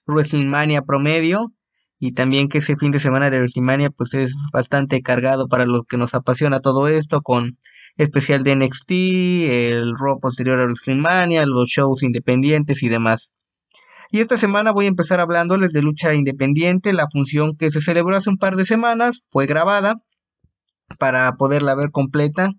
WrestleMania 0.08 0.84
promedio 0.84 1.52
y 2.00 2.14
también 2.14 2.48
que 2.48 2.60
ese 2.60 2.76
fin 2.76 2.92
de 2.92 3.00
semana 3.00 3.30
de 3.30 3.38
WrestleMania 3.38 3.90
pues 3.90 4.14
es 4.14 4.36
bastante 4.54 5.02
cargado 5.02 5.48
para 5.48 5.66
lo 5.66 5.84
que 5.84 5.98
nos 5.98 6.14
apasiona 6.14 6.60
todo 6.60 6.88
esto 6.88 7.22
con 7.22 7.58
especial 7.98 8.44
de 8.44 8.56
NXT, 8.56 8.92
el 8.92 9.94
Raw 9.98 10.20
posterior 10.20 10.60
a 10.60 10.64
WrestleMania, 10.64 11.46
los 11.46 11.70
shows 11.70 12.04
independientes 12.04 12.84
y 12.84 12.90
demás. 12.90 13.32
Y 14.10 14.22
esta 14.22 14.38
semana 14.38 14.72
voy 14.72 14.86
a 14.86 14.90
empezar 14.90 15.20
hablándoles 15.20 15.74
de 15.74 15.82
lucha 15.82 16.14
independiente, 16.14 16.94
la 16.94 17.08
función 17.12 17.58
que 17.58 17.72
se 17.72 17.82
celebró 17.82 18.16
hace 18.16 18.30
un 18.30 18.38
par 18.38 18.56
de 18.56 18.66
semanas, 18.66 19.22
fue 19.32 19.48
grabada 19.48 19.96
para 21.00 21.34
poderla 21.34 21.76
ver 21.76 21.92
completa 21.92 22.52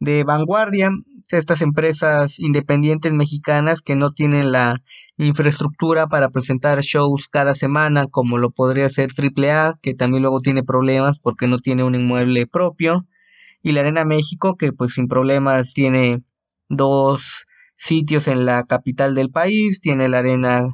de 0.00 0.24
vanguardia, 0.24 0.90
estas 1.30 1.62
empresas 1.62 2.38
independientes 2.38 3.12
mexicanas 3.12 3.82
que 3.82 3.96
no 3.96 4.12
tienen 4.12 4.52
la 4.52 4.82
infraestructura 5.16 6.06
para 6.06 6.30
presentar 6.30 6.80
shows 6.82 7.28
cada 7.28 7.54
semana 7.54 8.06
como 8.06 8.38
lo 8.38 8.50
podría 8.50 8.90
ser 8.90 9.10
AAA, 9.10 9.78
que 9.82 9.94
también 9.94 10.22
luego 10.22 10.40
tiene 10.40 10.62
problemas 10.62 11.18
porque 11.18 11.46
no 11.46 11.58
tiene 11.58 11.84
un 11.84 11.94
inmueble 11.94 12.46
propio, 12.46 13.06
y 13.62 13.72
la 13.72 13.80
Arena 13.80 14.04
México, 14.04 14.56
que 14.56 14.72
pues 14.72 14.92
sin 14.94 15.08
problemas 15.08 15.72
tiene 15.72 16.22
dos 16.68 17.46
sitios 17.76 18.28
en 18.28 18.44
la 18.44 18.64
capital 18.64 19.14
del 19.14 19.30
país, 19.30 19.80
tiene 19.80 20.08
la 20.08 20.18
Arena 20.18 20.68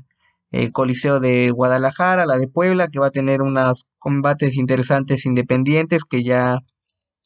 el 0.53 0.67
eh, 0.67 0.73
Coliseo 0.73 1.19
de 1.19 1.51
Guadalajara, 1.51 2.27
la 2.27 2.37
de 2.37 2.47
Puebla, 2.47 2.89
que 2.89 2.99
va 3.01 3.07
a 3.07 3.11
tener 3.11 3.43
unos 3.43 3.87
combates 3.99 4.57
interesantes 4.57 5.25
independientes 5.25 6.05
que 6.05 6.23
ya 6.23 6.59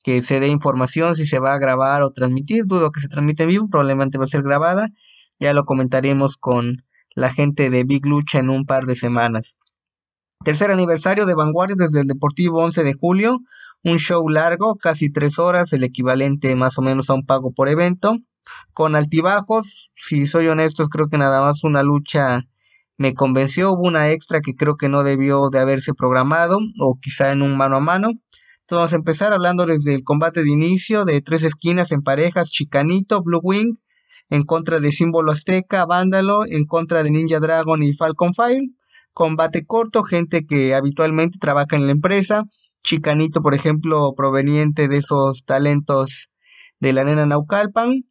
que 0.07 0.23
se 0.23 0.39
dé 0.39 0.47
información 0.47 1.17
si 1.17 1.27
se 1.27 1.41
va 1.41 1.53
a 1.53 1.59
grabar 1.59 2.05
o 2.05 2.13
transmitir, 2.13 2.65
dudo 2.65 2.93
que 2.93 3.01
se 3.01 3.09
transmite 3.09 3.43
en 3.43 3.49
vivo, 3.49 3.69
probablemente 3.69 4.19
va 4.19 4.25
a 4.25 4.29
ser 4.29 4.45
grabada, 4.45 4.91
ya 5.41 5.53
lo 5.53 5.65
comentaremos 5.65 6.37
con 6.37 6.85
la 7.17 7.29
gente 7.29 7.71
de 7.71 7.83
Big 7.83 8.07
Lucha 8.07 8.39
en 8.39 8.49
un 8.49 8.67
par 8.67 8.85
de 8.85 8.95
semanas. 8.95 9.59
Tercer 10.45 10.71
aniversario 10.71 11.27
de 11.27 11.35
Vanguardia 11.35 11.75
desde 11.77 12.03
el 12.03 12.07
Deportivo 12.07 12.63
11 12.63 12.85
de 12.85 12.95
julio, 12.95 13.41
un 13.83 13.99
show 13.99 14.29
largo, 14.29 14.77
casi 14.77 15.11
tres 15.11 15.41
horas, 15.41 15.73
el 15.73 15.83
equivalente 15.83 16.55
más 16.55 16.79
o 16.79 16.83
menos 16.83 17.11
a 17.11 17.15
un 17.15 17.27
pago 17.27 17.51
por 17.51 17.69
evento, 17.69 18.17
con 18.75 18.95
altibajos, 18.95 19.91
si 19.97 20.27
soy 20.27 20.47
honesto, 20.47 20.85
creo 20.85 21.09
que 21.09 21.19
nada 21.19 21.43
más 21.43 21.65
una 21.65 21.83
lucha 21.83 22.43
me 22.97 23.13
convenció, 23.15 23.73
hubo 23.73 23.89
una 23.89 24.11
extra 24.11 24.41
que 24.41 24.55
creo 24.55 24.77
que 24.77 24.89
no 24.89 25.03
debió 25.03 25.51
de 25.51 25.59
haberse 25.59 25.95
programado, 25.95 26.59
o 26.79 26.97
quizá 27.01 27.33
en 27.33 27.43
un 27.43 27.57
mano 27.57 27.77
a 27.77 27.81
mano. 27.81 28.11
Entonces 28.67 28.79
vamos 28.79 28.93
a 28.95 28.97
empezar 28.97 29.33
hablándoles 29.33 29.85
del 29.85 30.03
combate 30.03 30.43
de 30.43 30.51
inicio 30.51 31.05
de 31.05 31.21
tres 31.21 31.45
esquinas 31.45 31.93
en 31.93 32.03
parejas, 32.03 32.51
Chicanito, 32.51 33.23
Blue 33.23 33.39
Wing, 33.41 33.77
en 34.29 34.43
contra 34.43 34.81
de 34.81 34.91
Símbolo 34.91 35.31
Azteca, 35.31 35.87
Vándalo, 35.87 36.43
en 36.49 36.67
contra 36.67 37.05
de 37.05 37.13
Ninja 37.13 37.39
Dragon 37.39 37.81
y 37.85 37.93
Falcon 37.93 38.35
Fire. 38.35 38.65
Combate 39.13 39.65
corto, 39.65 40.03
gente 40.03 40.47
que 40.47 40.75
habitualmente 40.75 41.39
trabaja 41.39 41.77
en 41.77 41.87
la 41.87 41.93
empresa. 41.93 42.43
Chicanito, 42.83 43.41
por 43.41 43.55
ejemplo, 43.55 44.13
proveniente 44.17 44.89
de 44.89 44.97
esos 44.97 45.45
talentos 45.45 46.29
de 46.81 46.93
la 46.93 47.05
nena 47.05 47.25
Naucalpan. 47.25 48.03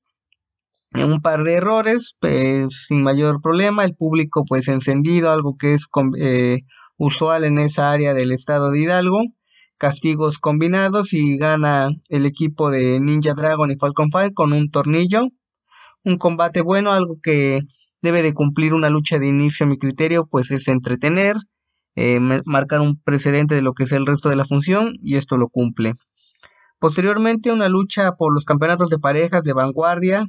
un 0.93 1.21
par 1.21 1.43
de 1.43 1.55
errores, 1.55 2.15
pues 2.21 2.85
sin 2.87 3.03
mayor 3.03 3.41
problema, 3.41 3.83
el 3.83 3.93
público 3.93 4.45
pues 4.47 4.69
encendido, 4.69 5.31
algo 5.31 5.57
que 5.57 5.73
es 5.73 5.87
eh, 6.17 6.59
usual 6.95 7.43
en 7.43 7.59
esa 7.59 7.91
área 7.91 8.13
del 8.13 8.31
estado 8.31 8.71
de 8.71 8.79
Hidalgo, 8.79 9.19
castigos 9.77 10.39
combinados 10.39 11.13
y 11.13 11.37
gana 11.37 11.89
el 12.09 12.25
equipo 12.25 12.71
de 12.71 12.99
Ninja 12.99 13.33
Dragon 13.33 13.71
y 13.71 13.77
Falcon 13.77 14.11
Fire 14.11 14.33
con 14.33 14.53
un 14.53 14.69
tornillo, 14.71 15.27
un 16.03 16.17
combate 16.17 16.61
bueno, 16.61 16.91
algo 16.91 17.17
que 17.21 17.61
debe 18.01 18.21
de 18.21 18.33
cumplir 18.33 18.73
una 18.73 18.89
lucha 18.89 19.19
de 19.19 19.27
inicio 19.27 19.65
a 19.65 19.69
mi 19.69 19.77
criterio, 19.77 20.27
pues 20.27 20.51
es 20.51 20.67
entretener, 20.67 21.35
eh, 21.95 22.19
marcar 22.45 22.81
un 22.81 23.01
precedente 23.01 23.55
de 23.55 23.61
lo 23.61 23.73
que 23.73 23.83
es 23.83 23.91
el 23.91 24.05
resto 24.05 24.29
de 24.29 24.35
la 24.35 24.45
función 24.45 24.93
y 25.01 25.15
esto 25.15 25.37
lo 25.37 25.49
cumple. 25.49 25.93
Posteriormente 26.79 27.51
una 27.51 27.69
lucha 27.69 28.11
por 28.11 28.33
los 28.33 28.45
campeonatos 28.45 28.89
de 28.89 28.99
parejas 28.99 29.43
de 29.43 29.53
vanguardia, 29.53 30.25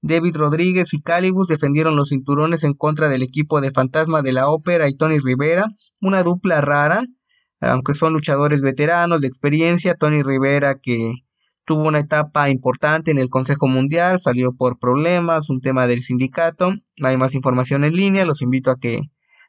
David 0.00 0.36
Rodríguez 0.36 0.94
y 0.94 1.02
Calibus 1.02 1.48
defendieron 1.48 1.96
los 1.96 2.10
cinturones 2.10 2.62
en 2.62 2.72
contra 2.74 3.08
del 3.08 3.22
equipo 3.22 3.60
de 3.60 3.72
Fantasma 3.72 4.22
de 4.22 4.32
la 4.32 4.48
Ópera 4.48 4.88
y 4.88 4.94
Tony 4.94 5.18
Rivera, 5.18 5.66
una 6.00 6.22
dupla 6.22 6.60
rara, 6.60 7.02
aunque 7.60 7.94
son 7.94 8.12
luchadores 8.12 8.60
veteranos 8.60 9.20
de 9.20 9.28
experiencia, 9.28 9.94
Tony 9.94 10.22
Rivera 10.22 10.76
que 10.80 11.14
tuvo 11.64 11.86
una 11.88 12.00
etapa 12.00 12.48
importante 12.48 13.10
en 13.10 13.18
el 13.18 13.28
Consejo 13.28 13.68
Mundial, 13.68 14.18
salió 14.18 14.52
por 14.52 14.78
problemas, 14.78 15.50
un 15.50 15.60
tema 15.60 15.86
del 15.86 16.02
sindicato, 16.02 16.72
hay 17.02 17.16
más 17.16 17.34
información 17.34 17.84
en 17.84 17.94
línea, 17.94 18.24
los 18.24 18.40
invito 18.42 18.70
a 18.70 18.78
que 18.78 19.02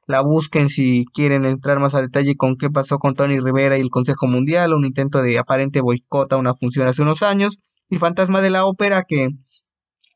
la 0.06 0.22
busquen 0.22 0.70
si 0.70 1.06
quieren 1.14 1.46
entrar 1.46 1.80
más 1.80 1.94
a 1.94 2.02
detalle 2.02 2.36
con 2.36 2.58
qué 2.58 2.70
pasó 2.70 2.98
con 2.98 3.14
Tony 3.14 3.40
Rivera 3.40 3.78
y 3.78 3.82
el 3.82 3.90
Consejo 3.90 4.28
Mundial, 4.28 4.74
un 4.74 4.86
intento 4.86 5.22
de 5.22 5.38
aparente 5.38 5.82
boicota 5.82 6.36
a 6.36 6.40
una 6.40 6.56
función 6.56 6.88
hace 6.88 7.04
unos 7.04 7.22
años, 7.22 7.62
y 7.90 7.98
Fantasma 7.98 8.42
de 8.42 8.50
la 8.50 8.66
Ópera 8.66 9.04
que 9.04 9.30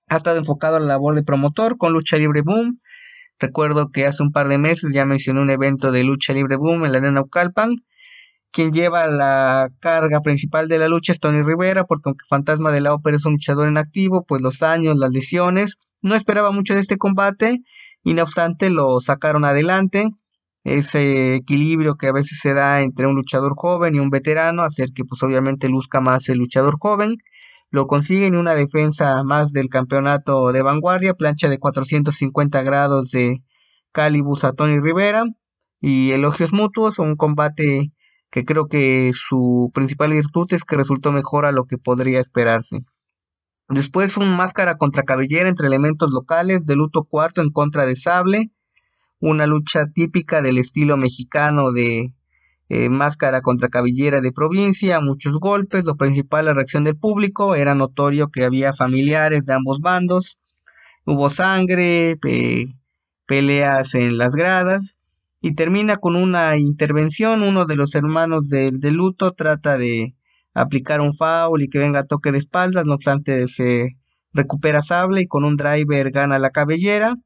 ha 0.10 0.18
estado 0.18 0.38
enfocado 0.38 0.78
a 0.78 0.80
la 0.80 0.88
labor 0.88 1.16
de 1.16 1.24
promotor 1.24 1.78
con 1.78 1.94
Lucha 1.94 2.18
Libre 2.18 2.42
Boom. 2.42 2.76
Recuerdo 3.40 3.90
que 3.92 4.06
hace 4.06 4.24
un 4.24 4.32
par 4.32 4.48
de 4.48 4.58
meses 4.58 4.92
ya 4.94 5.06
mencioné 5.06 5.42
un 5.42 5.50
evento 5.50 5.92
de 5.92 6.04
Lucha 6.04 6.34
Libre 6.34 6.56
Boom 6.56 6.86
en 6.86 6.92
la 6.92 7.00
Arena 7.00 7.22
Ucalpan. 7.22 7.76
Quien 8.52 8.72
lleva 8.72 9.08
la 9.08 9.70
carga 9.80 10.22
principal 10.22 10.68
de 10.68 10.78
la 10.78 10.88
lucha 10.88 11.12
es 11.12 11.20
Tony 11.20 11.42
Rivera, 11.42 11.86
porque 11.86 12.10
aunque 12.10 12.26
Fantasma 12.30 12.72
de 12.72 12.82
la 12.82 12.94
Ópera 12.94 13.18
es 13.18 13.26
un 13.26 13.34
luchador 13.34 13.68
en 13.68 13.78
activo, 13.78 14.24
pues 14.28 14.42
los 14.42 14.62
años, 14.62 14.96
las 14.98 15.12
lesiones, 15.12 15.78
no 16.02 16.16
esperaba 16.16 16.52
mucho 16.52 16.76
de 16.76 16.82
este 16.82 16.98
combate 16.98 17.62
y 18.04 18.14
no 18.14 18.24
obstante 18.24 18.70
lo 18.70 19.00
sacaron 19.00 19.44
adelante. 19.46 20.10
Ese 20.64 21.36
equilibrio 21.36 21.96
que 21.96 22.08
a 22.08 22.14
veces 22.14 22.40
se 22.42 22.54
da 22.54 22.82
entre 22.82 23.08
un 23.08 23.16
luchador 23.16 23.54
joven 23.56 23.96
y 23.96 24.00
un 24.00 24.10
veterano, 24.10 24.64
hacer 24.64 24.90
que 24.94 25.04
pues 25.04 25.22
obviamente 25.24 25.68
luzca 25.68 26.00
más 26.00 26.30
el 26.30 26.38
luchador 26.38 26.76
joven 26.80 27.18
lo 27.74 27.88
consiguen 27.88 28.36
una 28.36 28.54
defensa 28.54 29.24
más 29.24 29.52
del 29.52 29.68
campeonato 29.68 30.52
de 30.52 30.62
vanguardia, 30.62 31.16
plancha 31.16 31.50
de 31.50 31.58
450 31.58 32.62
grados 32.62 33.10
de 33.10 33.42
Calibus 33.92 34.44
a 34.44 34.54
Tony 34.54 34.80
Rivera 34.80 35.24
y 35.82 36.12
elogios 36.12 36.54
mutuos, 36.54 37.00
un 37.00 37.16
combate 37.16 37.92
que 38.30 38.46
creo 38.46 38.68
que 38.68 39.12
su 39.16 39.72
principal 39.74 40.12
virtud 40.12 40.54
es 40.54 40.66
que 40.66 40.76
resultó 40.76 41.12
mejor 41.12 41.48
a 41.48 41.52
lo 41.52 41.66
que 41.66 41.80
podría 41.80 42.20
esperarse. 42.20 42.78
Después 43.70 44.18
un 44.18 44.38
máscara 44.38 44.78
contra 44.78 45.02
cabellera 45.02 45.50
entre 45.50 45.66
elementos 45.66 46.12
locales 46.12 46.68
de 46.68 46.76
luto 46.76 47.06
cuarto 47.06 47.42
en 47.42 47.50
contra 47.50 47.88
de 47.88 47.96
sable, 47.96 48.52
una 49.20 49.48
lucha 49.48 49.88
típica 49.92 50.44
del 50.44 50.60
estilo 50.60 50.96
mexicano 50.96 51.72
de 51.72 52.14
eh, 52.74 52.90
máscara 52.90 53.42
contra 53.42 53.70
cabellera 53.70 54.20
de 54.20 54.32
provincia, 54.32 55.00
muchos 55.00 55.40
golpes, 55.40 55.86
lo 55.86 55.96
principal 55.96 56.46
la 56.46 56.56
reacción 56.56 56.84
del 56.84 56.98
público, 56.98 57.54
era 57.54 57.76
notorio 57.76 58.30
que 58.30 58.46
había 58.46 58.74
familiares 58.74 59.46
de 59.46 59.54
ambos 59.54 59.80
bandos, 59.80 60.40
hubo 61.06 61.30
sangre, 61.30 62.18
peleas 63.28 63.94
en 63.94 64.18
las 64.18 64.34
gradas 64.34 64.98
y 65.40 65.54
termina 65.54 65.98
con 65.98 66.16
una 66.16 66.58
intervención, 66.58 67.44
uno 67.44 67.66
de 67.66 67.76
los 67.76 67.94
hermanos 67.94 68.50
del 68.50 68.80
de 68.80 68.90
luto 68.90 69.34
trata 69.34 69.78
de 69.78 70.16
aplicar 70.56 71.00
un 71.00 71.14
foul 71.14 71.62
y 71.62 71.68
que 71.68 71.78
venga 71.78 72.06
toque 72.06 72.32
de 72.32 72.40
espaldas, 72.40 72.88
no 72.88 72.96
obstante 72.96 73.48
se 73.50 73.98
recupera 74.34 74.82
sable 74.82 75.22
y 75.22 75.28
con 75.28 75.44
un 75.44 75.58
driver 75.58 76.10
gana 76.10 76.40
la 76.40 76.50
cabellera, 76.50 77.18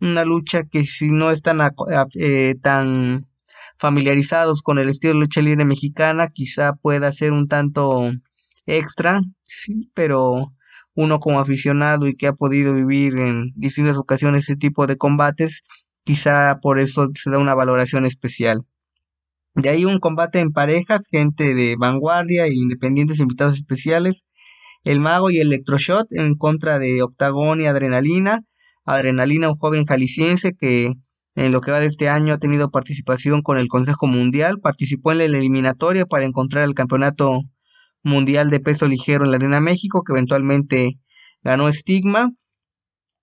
una 0.00 0.24
lucha 0.24 0.62
que 0.62 0.84
si 0.84 1.08
no 1.08 1.32
es 1.32 1.42
tan, 1.42 1.58
eh, 2.14 2.54
tan 2.62 3.26
familiarizados 3.82 4.62
con 4.62 4.78
el 4.78 4.88
estilo 4.88 5.14
de 5.14 5.18
lucha 5.18 5.40
libre 5.42 5.64
mexicana, 5.64 6.28
quizá 6.28 6.74
pueda 6.74 7.10
ser 7.10 7.32
un 7.32 7.48
tanto 7.48 8.12
extra, 8.64 9.22
sí, 9.42 9.90
pero 9.92 10.52
uno 10.94 11.18
como 11.18 11.40
aficionado 11.40 12.06
y 12.06 12.14
que 12.14 12.28
ha 12.28 12.32
podido 12.32 12.74
vivir 12.74 13.18
en 13.18 13.50
distintas 13.56 13.96
ocasiones 13.96 14.44
ese 14.44 14.54
tipo 14.54 14.86
de 14.86 14.96
combates, 14.96 15.62
quizá 16.04 16.60
por 16.62 16.78
eso 16.78 17.08
se 17.14 17.28
da 17.30 17.38
una 17.38 17.56
valoración 17.56 18.06
especial. 18.06 18.64
De 19.56 19.68
ahí 19.68 19.84
un 19.84 19.98
combate 19.98 20.38
en 20.38 20.52
parejas, 20.52 21.08
gente 21.10 21.52
de 21.56 21.74
vanguardia 21.76 22.46
e 22.46 22.54
independientes 22.54 23.18
invitados 23.18 23.56
especiales, 23.56 24.24
el 24.84 25.00
mago 25.00 25.28
y 25.32 25.38
el 25.38 25.48
electroshot 25.48 26.06
en 26.12 26.36
contra 26.36 26.78
de 26.78 27.02
Octagón 27.02 27.60
y 27.60 27.66
Adrenalina. 27.66 28.42
Adrenalina, 28.84 29.48
un 29.48 29.56
joven 29.56 29.86
jalisciense 29.86 30.52
que 30.56 30.92
en 31.34 31.52
lo 31.52 31.60
que 31.60 31.70
va 31.70 31.80
de 31.80 31.86
este 31.86 32.08
año 32.08 32.34
ha 32.34 32.38
tenido 32.38 32.70
participación 32.70 33.42
con 33.42 33.56
el 33.58 33.68
Consejo 33.68 34.06
Mundial, 34.06 34.60
participó 34.60 35.12
en 35.12 35.18
la 35.18 35.24
eliminatoria 35.24 36.06
para 36.06 36.24
encontrar 36.24 36.64
el 36.64 36.74
campeonato 36.74 37.40
mundial 38.02 38.50
de 38.50 38.60
peso 38.60 38.86
ligero 38.86 39.24
en 39.24 39.30
la 39.30 39.36
Arena 39.36 39.60
México, 39.60 40.02
que 40.02 40.12
eventualmente 40.12 40.98
ganó 41.42 41.68
Estigma. 41.68 42.30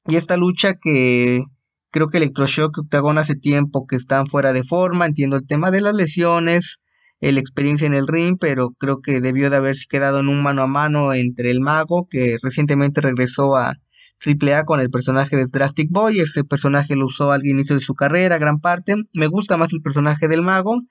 Y 0.08 0.16
esta 0.16 0.38
lucha 0.38 0.74
que 0.82 1.44
creo 1.92 2.08
que 2.08 2.18
Electroshock 2.18 2.78
y 2.78 2.82
Octagon 2.82 3.18
hace 3.18 3.36
tiempo 3.36 3.86
que 3.86 3.96
están 3.96 4.26
fuera 4.26 4.54
de 4.54 4.64
forma, 4.64 5.06
entiendo 5.06 5.38
el 5.38 5.46
tema 5.46 5.70
de 5.70 5.82
las 5.82 5.94
lesiones, 5.94 6.80
la 7.20 7.40
experiencia 7.40 7.86
en 7.86 7.94
el 7.94 8.08
ring, 8.08 8.38
pero 8.40 8.70
creo 8.78 9.02
que 9.02 9.20
debió 9.20 9.50
de 9.50 9.58
haberse 9.58 9.86
quedado 9.90 10.20
en 10.20 10.30
un 10.30 10.42
mano 10.42 10.64
a 10.64 10.68
mano 10.68 11.14
entre 11.14 11.52
el 11.52 11.60
mago, 11.60 12.08
que 12.10 12.38
recientemente 12.42 13.02
regresó 13.02 13.56
a 13.56 13.76
Triple 14.20 14.56
A 14.56 14.66
con 14.66 14.80
el 14.80 14.90
personaje 14.90 15.36
de 15.36 15.46
Drastic 15.48 15.90
Boy. 15.92 16.20
Ese 16.20 16.44
personaje 16.44 16.96
lo 16.96 17.06
usó 17.06 17.32
al 17.32 17.46
inicio 17.46 17.76
de 17.76 17.82
su 17.82 17.96
carrera, 17.96 18.38
gran 18.38 18.60
parte. 18.60 18.96
Me 19.14 19.28
gusta 19.28 19.58
más 19.58 19.74
el 19.74 19.82
personaje 19.82 20.28
del 20.28 20.42
mago 20.42 20.82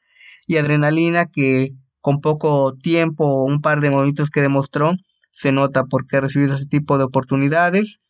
y 0.47 0.57
Adrenalina 0.57 1.27
que 1.27 1.71
con 2.01 2.21
poco 2.21 2.75
tiempo, 2.75 3.45
un 3.45 3.61
par 3.61 3.81
de 3.81 3.91
movimientos 3.91 4.31
que 4.31 4.41
demostró, 4.41 4.93
se 5.33 5.53
nota 5.53 5.85
por 5.85 6.07
qué 6.07 6.17
ha 6.17 6.21
recibido 6.23 6.55
ese 6.55 6.67
tipo 6.67 6.99
de 6.99 7.05
oportunidades. 7.05 8.01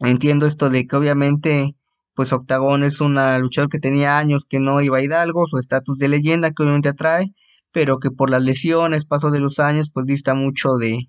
Entiendo 0.00 0.46
esto 0.46 0.70
de 0.70 0.86
que 0.86 0.96
obviamente 0.96 1.76
pues 2.14 2.32
Octagón 2.32 2.84
es 2.84 3.00
una 3.00 3.38
luchador 3.38 3.70
que 3.70 3.78
tenía 3.78 4.18
años 4.18 4.44
que 4.44 4.60
no 4.60 4.80
iba 4.82 4.98
a 4.98 5.02
Hidalgo, 5.02 5.46
su 5.46 5.58
estatus 5.58 5.98
de 5.98 6.08
leyenda 6.08 6.50
que 6.50 6.62
obviamente 6.62 6.90
atrae, 6.90 7.32
pero 7.72 7.98
que 7.98 8.10
por 8.10 8.30
las 8.30 8.42
lesiones, 8.42 9.06
paso 9.06 9.30
de 9.30 9.40
los 9.40 9.58
años, 9.58 9.90
pues 9.90 10.06
dista 10.06 10.34
mucho 10.34 10.74
de, 10.76 11.08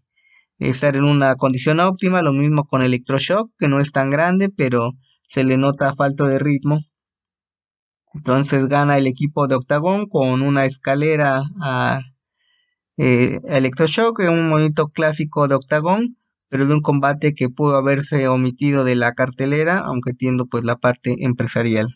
estar 0.69 0.95
en 0.95 1.03
una 1.03 1.35
condición 1.35 1.79
óptima, 1.79 2.21
lo 2.21 2.33
mismo 2.33 2.65
con 2.65 2.83
electroshock, 2.83 3.51
que 3.57 3.67
no 3.67 3.79
es 3.79 3.91
tan 3.91 4.09
grande, 4.09 4.49
pero 4.49 4.91
se 5.27 5.43
le 5.43 5.57
nota 5.57 5.93
falta 5.95 6.25
de 6.27 6.39
ritmo. 6.39 6.79
Entonces 8.13 8.67
gana 8.67 8.97
el 8.97 9.07
equipo 9.07 9.47
de 9.47 9.55
Octagón 9.55 10.07
con 10.07 10.41
una 10.41 10.65
escalera 10.65 11.43
a 11.61 12.01
eh, 12.97 13.39
Electroshock, 13.49 14.19
un 14.19 14.47
movimiento 14.47 14.87
clásico 14.89 15.47
de 15.47 15.55
Octagón, 15.55 16.17
pero 16.49 16.67
de 16.67 16.73
un 16.73 16.81
combate 16.81 17.33
que 17.33 17.49
pudo 17.49 17.77
haberse 17.77 18.27
omitido 18.27 18.83
de 18.83 18.95
la 18.95 19.13
cartelera, 19.13 19.79
aunque 19.79 20.11
entiendo 20.11 20.45
pues 20.45 20.63
la 20.63 20.75
parte 20.75 21.15
empresarial. 21.23 21.87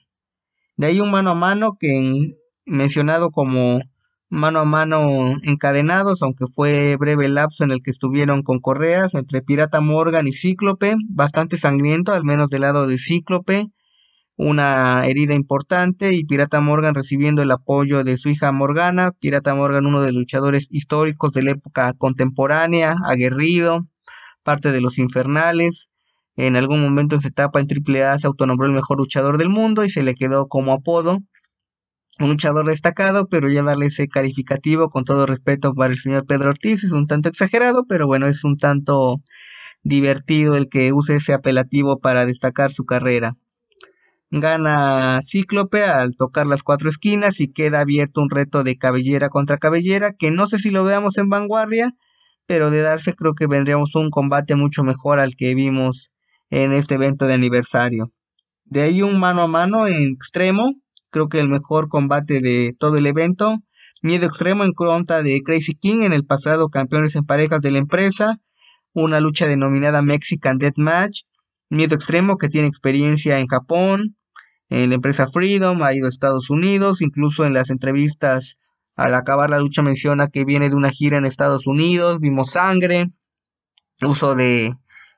De 0.77 0.87
ahí 0.87 0.99
un 0.99 1.11
mano 1.11 1.31
a 1.31 1.35
mano 1.35 1.77
que 1.79 2.35
mencionado 2.65 3.31
como 3.31 3.81
mano 4.29 4.59
a 4.59 4.65
mano 4.65 5.35
encadenados, 5.43 6.21
aunque 6.21 6.45
fue 6.53 6.97
breve 6.97 7.25
el 7.25 7.35
lapso 7.35 7.63
en 7.63 7.71
el 7.71 7.81
que 7.81 7.91
estuvieron 7.91 8.43
con 8.43 8.59
correas 8.59 9.13
entre 9.13 9.41
Pirata 9.41 9.81
Morgan 9.81 10.27
y 10.27 10.33
Cíclope, 10.33 10.95
bastante 11.09 11.57
sangriento, 11.57 12.13
al 12.13 12.23
menos 12.23 12.49
del 12.49 12.61
lado 12.61 12.87
de 12.87 12.97
Cíclope, 12.97 13.67
una 14.37 15.05
herida 15.05 15.33
importante 15.33 16.13
y 16.13 16.25
Pirata 16.25 16.59
Morgan 16.59 16.95
recibiendo 16.95 17.41
el 17.41 17.51
apoyo 17.51 18.03
de 18.03 18.17
su 18.17 18.29
hija 18.29 18.51
Morgana, 18.51 19.11
Pirata 19.19 19.55
Morgan 19.55 19.85
uno 19.85 20.01
de 20.01 20.11
los 20.11 20.21
luchadores 20.21 20.67
históricos 20.69 21.31
de 21.33 21.43
la 21.43 21.51
época 21.51 21.93
contemporánea, 21.93 22.95
aguerrido, 23.05 23.87
parte 24.43 24.71
de 24.71 24.81
los 24.81 24.97
infernales, 24.97 25.89
en 26.35 26.57
algún 26.57 26.81
momento 26.81 27.15
en 27.15 27.21
su 27.21 27.29
etapa 27.29 27.61
en 27.61 27.67
AAA 27.67 28.19
se 28.19 28.27
autonombró 28.27 28.67
el 28.67 28.73
mejor 28.73 28.97
luchador 28.97 29.37
del 29.37 29.49
mundo 29.49 29.85
y 29.85 29.89
se 29.89 30.03
le 30.03 30.15
quedó 30.15 30.47
como 30.47 30.73
apodo 30.73 31.19
un 32.19 32.29
luchador 32.29 32.65
destacado, 32.67 33.27
pero 33.27 33.49
ya 33.49 33.63
darle 33.63 33.87
ese 33.87 34.07
calificativo 34.07 34.89
con 34.89 35.03
todo 35.03 35.25
respeto 35.25 35.73
para 35.73 35.91
el 35.91 35.99
señor 35.99 36.25
Pedro 36.25 36.49
Ortiz 36.49 36.83
es 36.83 36.91
un 36.91 37.07
tanto 37.07 37.29
exagerado, 37.29 37.85
pero 37.87 38.07
bueno, 38.07 38.27
es 38.27 38.43
un 38.43 38.57
tanto 38.57 39.21
divertido 39.83 40.55
el 40.55 40.69
que 40.69 40.93
use 40.93 41.15
ese 41.15 41.33
apelativo 41.33 41.99
para 41.99 42.25
destacar 42.25 42.71
su 42.71 42.85
carrera. 42.85 43.35
Gana 44.31 45.21
Cíclope 45.23 45.83
al 45.83 46.15
tocar 46.15 46.47
las 46.47 46.63
cuatro 46.63 46.89
esquinas 46.89 47.39
y 47.39 47.51
queda 47.51 47.81
abierto 47.81 48.21
un 48.21 48.29
reto 48.29 48.63
de 48.63 48.77
cabellera 48.77 49.29
contra 49.29 49.57
cabellera, 49.57 50.13
que 50.13 50.31
no 50.31 50.47
sé 50.47 50.57
si 50.57 50.71
lo 50.71 50.83
veamos 50.83 51.17
en 51.17 51.29
vanguardia, 51.29 51.91
pero 52.45 52.71
de 52.71 52.81
darse 52.81 53.13
creo 53.13 53.33
que 53.33 53.47
vendríamos 53.47 53.95
un 53.95 54.09
combate 54.09 54.55
mucho 54.55 54.83
mejor 54.83 55.19
al 55.19 55.35
que 55.35 55.53
vimos 55.53 56.11
en 56.49 56.73
este 56.73 56.95
evento 56.95 57.27
de 57.27 57.33
aniversario. 57.33 58.11
De 58.65 58.81
ahí 58.81 59.01
un 59.01 59.19
mano 59.19 59.43
a 59.43 59.47
mano 59.47 59.87
en 59.87 60.13
extremo, 60.13 60.73
creo 61.15 61.29
que 61.29 61.39
el 61.39 61.47
mejor 61.47 61.87
combate 61.87 62.41
de 62.41 62.75
todo 62.77 62.97
el 62.97 63.07
evento. 63.07 63.59
Miedo 64.01 64.25
extremo 64.25 64.65
en 64.65 64.73
contra 64.73 65.23
de 65.23 65.41
Crazy 65.43 65.73
King 65.73 66.01
en 66.01 66.11
el 66.11 66.25
pasado 66.25 66.67
campeones 66.67 67.15
en 67.15 67.25
parejas 67.25 67.61
de 67.61 67.71
la 67.71 67.77
empresa. 67.77 68.41
Una 68.91 69.21
lucha 69.21 69.47
denominada 69.47 70.01
Mexican 70.01 70.57
Death 70.57 70.75
Match. 70.75 71.21
Miedo 71.69 71.95
extremo 71.95 72.37
que 72.37 72.49
tiene 72.49 72.67
experiencia 72.67 73.39
en 73.39 73.47
Japón, 73.47 74.17
en 74.67 74.89
la 74.89 74.95
empresa 74.95 75.27
Freedom, 75.27 75.81
ha 75.83 75.93
ido 75.93 76.05
a 76.05 76.09
Estados 76.09 76.49
Unidos, 76.49 77.01
incluso 77.01 77.45
en 77.45 77.53
las 77.53 77.69
entrevistas 77.69 78.59
al 78.97 79.15
acabar 79.15 79.49
la 79.49 79.59
lucha 79.59 79.81
menciona 79.83 80.27
que 80.27 80.43
viene 80.43 80.69
de 80.69 80.75
una 80.75 80.89
gira 80.89 81.17
en 81.17 81.25
Estados 81.25 81.65
Unidos, 81.65 82.19
vimos 82.19 82.51
sangre, 82.51 83.11
uso 84.01 84.35
de 84.35 84.73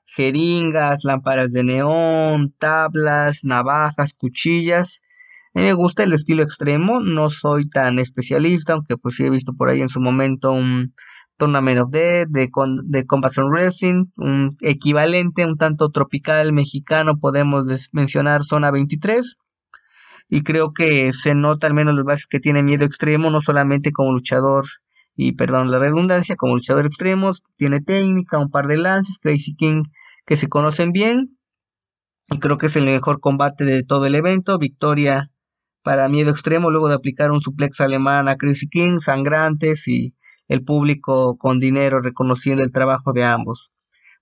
jeringas, 0.05 1.03
lámparas 1.03 1.51
de 1.53 1.63
neón, 1.63 2.53
tablas, 2.59 3.39
navajas, 3.43 4.13
cuchillas. 4.13 5.01
A 5.57 5.59
mí 5.59 5.65
me 5.65 5.73
gusta 5.73 6.03
el 6.03 6.13
estilo 6.13 6.43
extremo, 6.43 6.99
no 6.99 7.31
soy 7.31 7.67
tan 7.67 7.97
especialista, 7.97 8.73
aunque 8.73 8.95
pues 8.95 9.15
sí 9.15 9.23
he 9.23 9.29
visto 9.31 9.53
por 9.53 9.69
ahí 9.69 9.81
en 9.81 9.89
su 9.89 9.99
momento 9.99 10.51
un 10.51 10.93
Tournament 11.35 11.79
of 11.79 11.89
Death 11.89 12.27
de, 12.29 12.51
de 12.83 13.05
Combat 13.07 13.33
Wrestling, 13.35 14.05
un 14.17 14.55
equivalente 14.61 15.45
un 15.45 15.57
tanto 15.57 15.89
tropical 15.89 16.53
mexicano, 16.53 17.17
podemos 17.19 17.65
mencionar 17.91 18.43
Zona 18.43 18.69
23 18.69 19.37
y 20.29 20.43
creo 20.43 20.73
que 20.73 21.11
se 21.11 21.33
nota 21.33 21.65
al 21.65 21.73
menos 21.73 21.95
los 21.95 22.05
bases 22.05 22.27
que 22.27 22.39
tiene 22.39 22.61
miedo 22.61 22.85
extremo, 22.85 23.31
no 23.31 23.41
solamente 23.41 23.91
como 23.91 24.13
luchador, 24.13 24.65
y 25.15 25.31
perdón 25.31 25.71
la 25.71 25.79
redundancia, 25.79 26.35
como 26.35 26.53
luchador 26.53 26.85
extremo, 26.85 27.31
tiene 27.55 27.81
técnica, 27.81 28.37
un 28.37 28.51
par 28.51 28.67
de 28.67 28.77
lances, 28.77 29.17
Crazy 29.19 29.55
King 29.55 29.81
que 30.23 30.37
se 30.37 30.49
conocen 30.49 30.91
bien, 30.91 31.35
y 32.29 32.37
creo 32.37 32.59
que 32.59 32.67
es 32.67 32.75
el 32.75 32.85
mejor 32.85 33.19
combate 33.19 33.65
de 33.65 33.81
todo 33.83 34.05
el 34.05 34.13
evento, 34.13 34.59
victoria 34.59 35.31
para 35.87 36.09
miedo 36.09 36.31
extremo, 36.31 36.69
luego 36.69 36.89
de 36.89 36.95
aplicar 36.95 37.31
un 37.31 37.39
suplex 37.39 37.79
alemán 37.79 38.27
a 38.27 38.35
Crazy 38.35 38.67
King, 38.67 38.99
sangrantes 38.99 39.87
y 39.87 40.15
el 40.49 40.65
público 40.65 41.37
con 41.37 41.59
dinero 41.59 42.01
reconociendo 42.01 42.61
el 42.61 42.73
trabajo 42.73 43.13
de 43.13 43.23
ambos. 43.23 43.71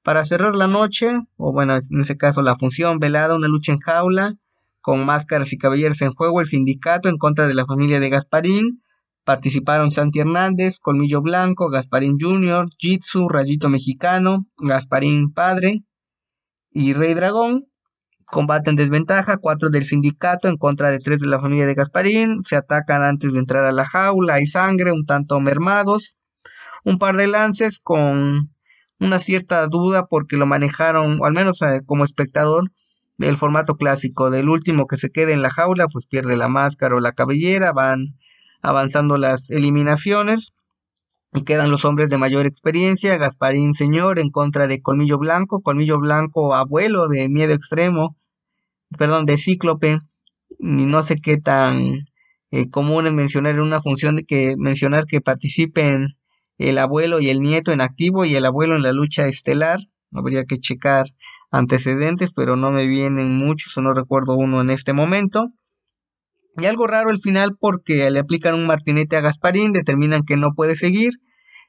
Para 0.03 0.25
cerrar 0.25 0.53
la 0.53 0.67
noche, 0.67 1.21
o 1.37 1.53
bueno, 1.53 1.73
en 1.73 2.01
ese 2.01 2.17
caso 2.17 2.43
la 2.43 2.55
función 2.55 2.99
velada, 2.99 3.33
una 3.33 3.47
lucha 3.47 3.71
en 3.71 3.79
jaula, 3.79 4.35
con 4.79 5.07
máscaras 5.07 5.53
y 5.53 5.57
caballeros 5.57 6.03
en 6.03 6.11
juego, 6.11 6.39
el 6.39 6.45
sindicato 6.45 7.09
en 7.09 7.17
contra 7.17 7.47
de 7.47 7.55
la 7.55 7.65
familia 7.65 7.99
de 7.99 8.11
Gasparín. 8.11 8.79
Participaron 9.23 9.89
Santi 9.89 10.19
Hernández, 10.19 10.77
Colmillo 10.77 11.23
Blanco, 11.23 11.71
Gasparín 11.71 12.17
Jr., 12.19 12.67
Jitsu, 12.77 13.27
Rayito 13.27 13.69
Mexicano, 13.69 14.45
Gasparín 14.57 15.33
Padre 15.33 15.83
y 16.69 16.93
Rey 16.93 17.15
Dragón. 17.15 17.65
Combate 18.25 18.69
en 18.69 18.75
desventaja, 18.75 19.37
cuatro 19.37 19.69
del 19.69 19.85
sindicato 19.85 20.47
en 20.47 20.57
contra 20.57 20.89
de 20.91 20.99
tres 20.99 21.19
de 21.19 21.27
la 21.27 21.39
familia 21.39 21.65
de 21.65 21.75
Gasparín. 21.75 22.43
Se 22.43 22.55
atacan 22.55 23.03
antes 23.03 23.33
de 23.33 23.39
entrar 23.39 23.63
a 23.65 23.71
la 23.71 23.85
jaula, 23.85 24.35
hay 24.35 24.47
sangre, 24.47 24.91
un 24.91 25.05
tanto 25.05 25.39
mermados. 25.39 26.17
Un 26.83 26.97
par 26.99 27.17
de 27.17 27.27
lances 27.27 27.79
con 27.79 28.51
una 28.99 29.19
cierta 29.19 29.65
duda 29.67 30.05
porque 30.07 30.37
lo 30.37 30.45
manejaron, 30.45 31.17
o 31.21 31.25
al 31.25 31.33
menos 31.33 31.61
eh, 31.61 31.81
como 31.85 32.03
espectador, 32.03 32.71
del 33.17 33.37
formato 33.37 33.75
clásico, 33.75 34.29
del 34.29 34.49
último 34.49 34.87
que 34.87 34.97
se 34.97 35.09
quede 35.09 35.33
en 35.33 35.41
la 35.41 35.49
jaula, 35.49 35.87
pues 35.87 36.05
pierde 36.05 36.37
la 36.37 36.47
máscara 36.47 36.95
o 36.95 36.99
la 36.99 37.13
cabellera, 37.13 37.71
van 37.71 38.17
avanzando 38.61 39.17
las 39.17 39.49
eliminaciones 39.51 40.53
y 41.35 41.43
quedan 41.43 41.69
los 41.69 41.83
hombres 41.83 42.09
de 42.09 42.17
mayor 42.17 42.45
experiencia, 42.45 43.17
Gasparín 43.17 43.73
Señor 43.73 44.19
en 44.19 44.29
contra 44.29 44.67
de 44.67 44.81
Colmillo 44.81 45.19
Blanco, 45.19 45.61
Colmillo 45.61 45.99
Blanco 45.99 46.55
abuelo 46.55 47.09
de 47.09 47.27
Miedo 47.27 47.53
Extremo, 47.53 48.15
perdón, 48.97 49.25
de 49.25 49.37
Cíclope, 49.37 49.99
y 50.59 50.85
no 50.85 51.03
sé 51.03 51.17
qué 51.17 51.37
tan 51.37 52.05
eh, 52.51 52.69
común 52.69 53.07
es 53.07 53.13
mencionar 53.13 53.55
en 53.55 53.61
una 53.61 53.81
función 53.81 54.15
de 54.15 54.23
que 54.23 54.55
mencionar 54.57 55.05
que 55.05 55.19
participen 55.19 56.15
el 56.57 56.77
abuelo 56.77 57.19
y 57.19 57.29
el 57.29 57.41
nieto 57.41 57.73
en 57.73 57.81
activo 57.81 58.23
y 58.23 58.35
el 58.35 58.45
abuelo 58.45 58.77
en 58.77 58.83
la 58.83 58.93
lucha 58.93 59.27
estelar, 59.27 59.79
habría 60.13 60.45
que 60.45 60.57
checar 60.57 61.07
antecedentes, 61.51 62.31
pero 62.33 62.55
no 62.55 62.71
me 62.71 62.87
vienen 62.87 63.37
muchos 63.37 63.75
no 63.77 63.93
recuerdo 63.93 64.35
uno 64.35 64.61
en 64.61 64.69
este 64.69 64.93
momento. 64.93 65.51
Y 66.57 66.65
algo 66.65 66.87
raro 66.87 67.09
al 67.09 67.19
final 67.19 67.57
porque 67.59 68.09
le 68.09 68.19
aplican 68.19 68.55
un 68.55 68.65
martinete 68.65 69.17
a 69.17 69.21
Gasparín, 69.21 69.73
determinan 69.73 70.23
que 70.23 70.37
no 70.37 70.53
puede 70.55 70.75
seguir. 70.75 71.13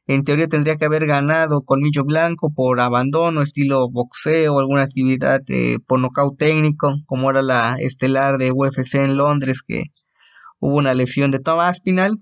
En 0.06 0.22
teoría 0.22 0.46
tendría 0.46 0.76
que 0.76 0.84
haber 0.84 1.06
ganado 1.06 1.62
colmillo 1.62 2.04
blanco 2.04 2.52
por 2.54 2.78
abandono, 2.78 3.42
estilo 3.42 3.90
boxeo 3.90 4.60
alguna 4.60 4.82
actividad 4.82 5.40
de, 5.44 5.78
por 5.84 5.98
nocaut 5.98 6.38
técnico, 6.38 6.94
como 7.06 7.28
era 7.30 7.42
la 7.42 7.76
estelar 7.80 8.38
de 8.38 8.52
UFC 8.52 8.94
en 8.94 9.16
Londres, 9.16 9.62
que 9.66 9.82
hubo 10.60 10.76
una 10.76 10.94
lesión 10.94 11.32
de 11.32 11.40
toma 11.40 11.68
espinal. 11.68 12.18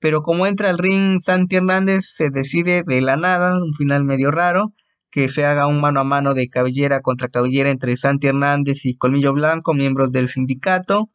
Pero 0.00 0.22
como 0.22 0.46
entra 0.46 0.70
al 0.70 0.78
ring 0.78 1.20
Santi 1.20 1.56
Hernández, 1.56 2.06
se 2.06 2.30
decide 2.30 2.82
de 2.84 3.00
la 3.02 3.16
nada, 3.16 3.62
un 3.62 3.74
final 3.74 4.02
medio 4.02 4.32
raro, 4.32 4.72
que 5.10 5.28
se 5.28 5.44
haga 5.44 5.68
un 5.68 5.80
mano 5.80 6.00
a 6.00 6.04
mano 6.04 6.34
de 6.34 6.48
cabellera 6.48 7.00
contra 7.00 7.28
cabellera 7.28 7.70
entre 7.70 7.96
Santi 7.96 8.26
Hernández 8.26 8.84
y 8.84 8.96
Colmillo 8.96 9.32
Blanco, 9.32 9.74
miembros 9.74 10.10
del 10.10 10.28
sindicato. 10.28 11.10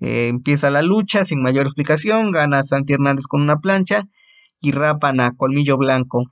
Eh, 0.00 0.28
empieza 0.28 0.70
la 0.70 0.82
lucha 0.82 1.24
sin 1.24 1.42
mayor 1.42 1.66
explicación, 1.66 2.32
gana 2.32 2.64
Santi 2.64 2.94
Hernández 2.94 3.26
con 3.26 3.42
una 3.42 3.58
plancha 3.58 4.04
y 4.60 4.72
rapan 4.72 5.20
a 5.20 5.32
Colmillo 5.32 5.76
Blanco. 5.76 6.24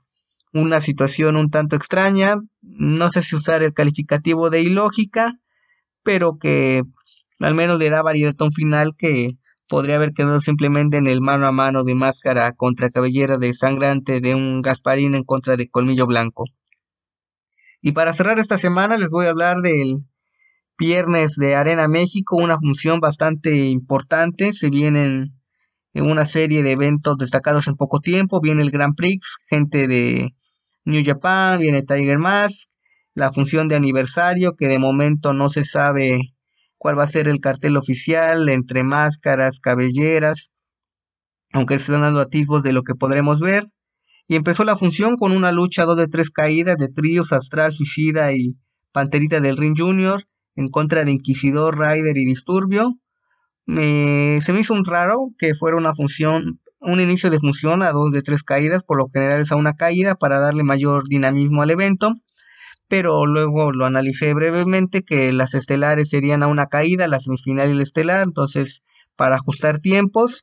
Una 0.53 0.81
situación 0.81 1.35
un 1.35 1.51
tanto 1.51 1.75
extraña, 1.75 2.37
no 2.61 3.09
sé 3.09 3.21
si 3.21 3.35
usar 3.35 3.61
el 3.61 3.73
calificativo 3.73 4.49
de 4.49 4.61
ilógica, 4.61 5.35
pero 6.03 6.37
que 6.39 6.81
al 7.39 7.53
menos 7.55 7.77
le 7.77 7.89
da 7.89 8.01
variedad 8.01 8.33
a 8.39 8.43
un 8.43 8.51
final 8.51 8.95
que 8.97 9.37
podría 9.67 9.97
haber 9.97 10.13
quedado 10.13 10.39
simplemente 10.39 10.97
en 10.97 11.07
el 11.07 11.21
mano 11.21 11.45
a 11.45 11.51
mano 11.51 11.83
de 11.83 11.93
máscara 11.93 12.51
contra 12.53 12.89
cabellera 12.89 13.37
de 13.37 13.53
sangrante 13.53 14.19
de 14.19 14.33
un 14.33 14.63
Gasparín 14.63 15.13
en 15.13 15.23
contra 15.23 15.55
de 15.55 15.69
Colmillo 15.69 16.07
Blanco. 16.07 16.45
Y 17.81 17.91
para 17.91 18.13
cerrar 18.13 18.39
esta 18.39 18.57
semana 18.57 18.97
les 18.97 19.11
voy 19.11 19.27
a 19.27 19.29
hablar 19.29 19.61
del 19.61 20.03
viernes 20.79 21.35
de 21.35 21.55
Arena 21.55 21.87
México, 21.87 22.37
una 22.37 22.57
función 22.57 22.99
bastante 22.99 23.67
importante. 23.67 24.53
Se 24.53 24.69
vienen 24.69 25.35
en 25.93 26.09
una 26.09 26.25
serie 26.25 26.63
de 26.63 26.71
eventos 26.71 27.17
destacados 27.17 27.67
en 27.67 27.75
poco 27.75 27.99
tiempo. 27.99 28.39
Viene 28.41 28.63
el 28.63 28.71
Grand 28.71 28.95
Prix, 28.95 29.37
gente 29.47 29.87
de 29.87 30.33
New 30.85 31.03
Japan, 31.05 31.59
viene 31.59 31.83
Tiger 31.83 32.17
Mask, 32.17 32.69
la 33.13 33.31
función 33.31 33.67
de 33.67 33.75
aniversario 33.75 34.55
que 34.55 34.67
de 34.67 34.79
momento 34.79 35.33
no 35.33 35.49
se 35.49 35.65
sabe 35.65 36.19
cuál 36.77 36.97
va 36.97 37.03
a 37.03 37.07
ser 37.07 37.27
el 37.27 37.41
cartel 37.41 37.75
oficial 37.75 38.47
entre 38.47 38.83
máscaras, 38.83 39.59
cabelleras, 39.59 40.51
aunque 41.51 41.75
están 41.75 42.01
dando 42.01 42.21
atisbos 42.21 42.63
de 42.63 42.73
lo 42.73 42.83
que 42.83 42.95
podremos 42.95 43.41
ver 43.41 43.67
y 44.29 44.35
empezó 44.35 44.63
la 44.63 44.77
función 44.77 45.17
con 45.17 45.31
una 45.31 45.51
lucha 45.51 45.85
dos 45.85 45.97
de 45.97 46.07
tres 46.07 46.29
caídas 46.29 46.77
de 46.77 46.87
tríos 46.87 47.33
Astral, 47.33 47.71
Suicida 47.73 48.31
y 48.31 48.55
Panterita 48.91 49.39
del 49.39 49.57
Ring 49.57 49.75
Junior 49.75 50.23
en 50.55 50.69
contra 50.69 51.05
de 51.05 51.11
Inquisidor, 51.11 51.77
Rider 51.79 52.17
y 52.17 52.25
Disturbio. 52.25 52.95
se 53.67 54.53
me 54.53 54.59
hizo 54.59 54.73
un 54.73 54.85
raro 54.85 55.29
que 55.37 55.55
fuera 55.55 55.77
una 55.77 55.93
función, 55.93 56.59
un 56.79 56.99
inicio 56.99 57.29
de 57.29 57.39
función 57.39 57.83
a 57.83 57.91
dos 57.91 58.11
de 58.11 58.21
tres 58.21 58.43
caídas, 58.43 58.83
por 58.83 58.97
lo 58.97 59.09
general 59.09 59.41
es 59.41 59.51
a 59.51 59.55
una 59.55 59.73
caída 59.73 60.15
para 60.15 60.39
darle 60.39 60.63
mayor 60.63 61.07
dinamismo 61.07 61.61
al 61.61 61.71
evento. 61.71 62.15
Pero 62.87 63.25
luego 63.27 63.71
lo 63.71 63.85
analicé 63.85 64.33
brevemente 64.33 65.03
que 65.03 65.31
las 65.31 65.53
estelares 65.53 66.09
serían 66.09 66.41
a 66.43 66.47
una 66.47 66.67
caída, 66.67 67.07
la 67.07 67.19
semifinal 67.19 67.69
y 67.69 67.75
la 67.75 67.83
estelar, 67.83 68.21
entonces 68.23 68.81
para 69.15 69.35
ajustar 69.35 69.79
tiempos 69.79 70.41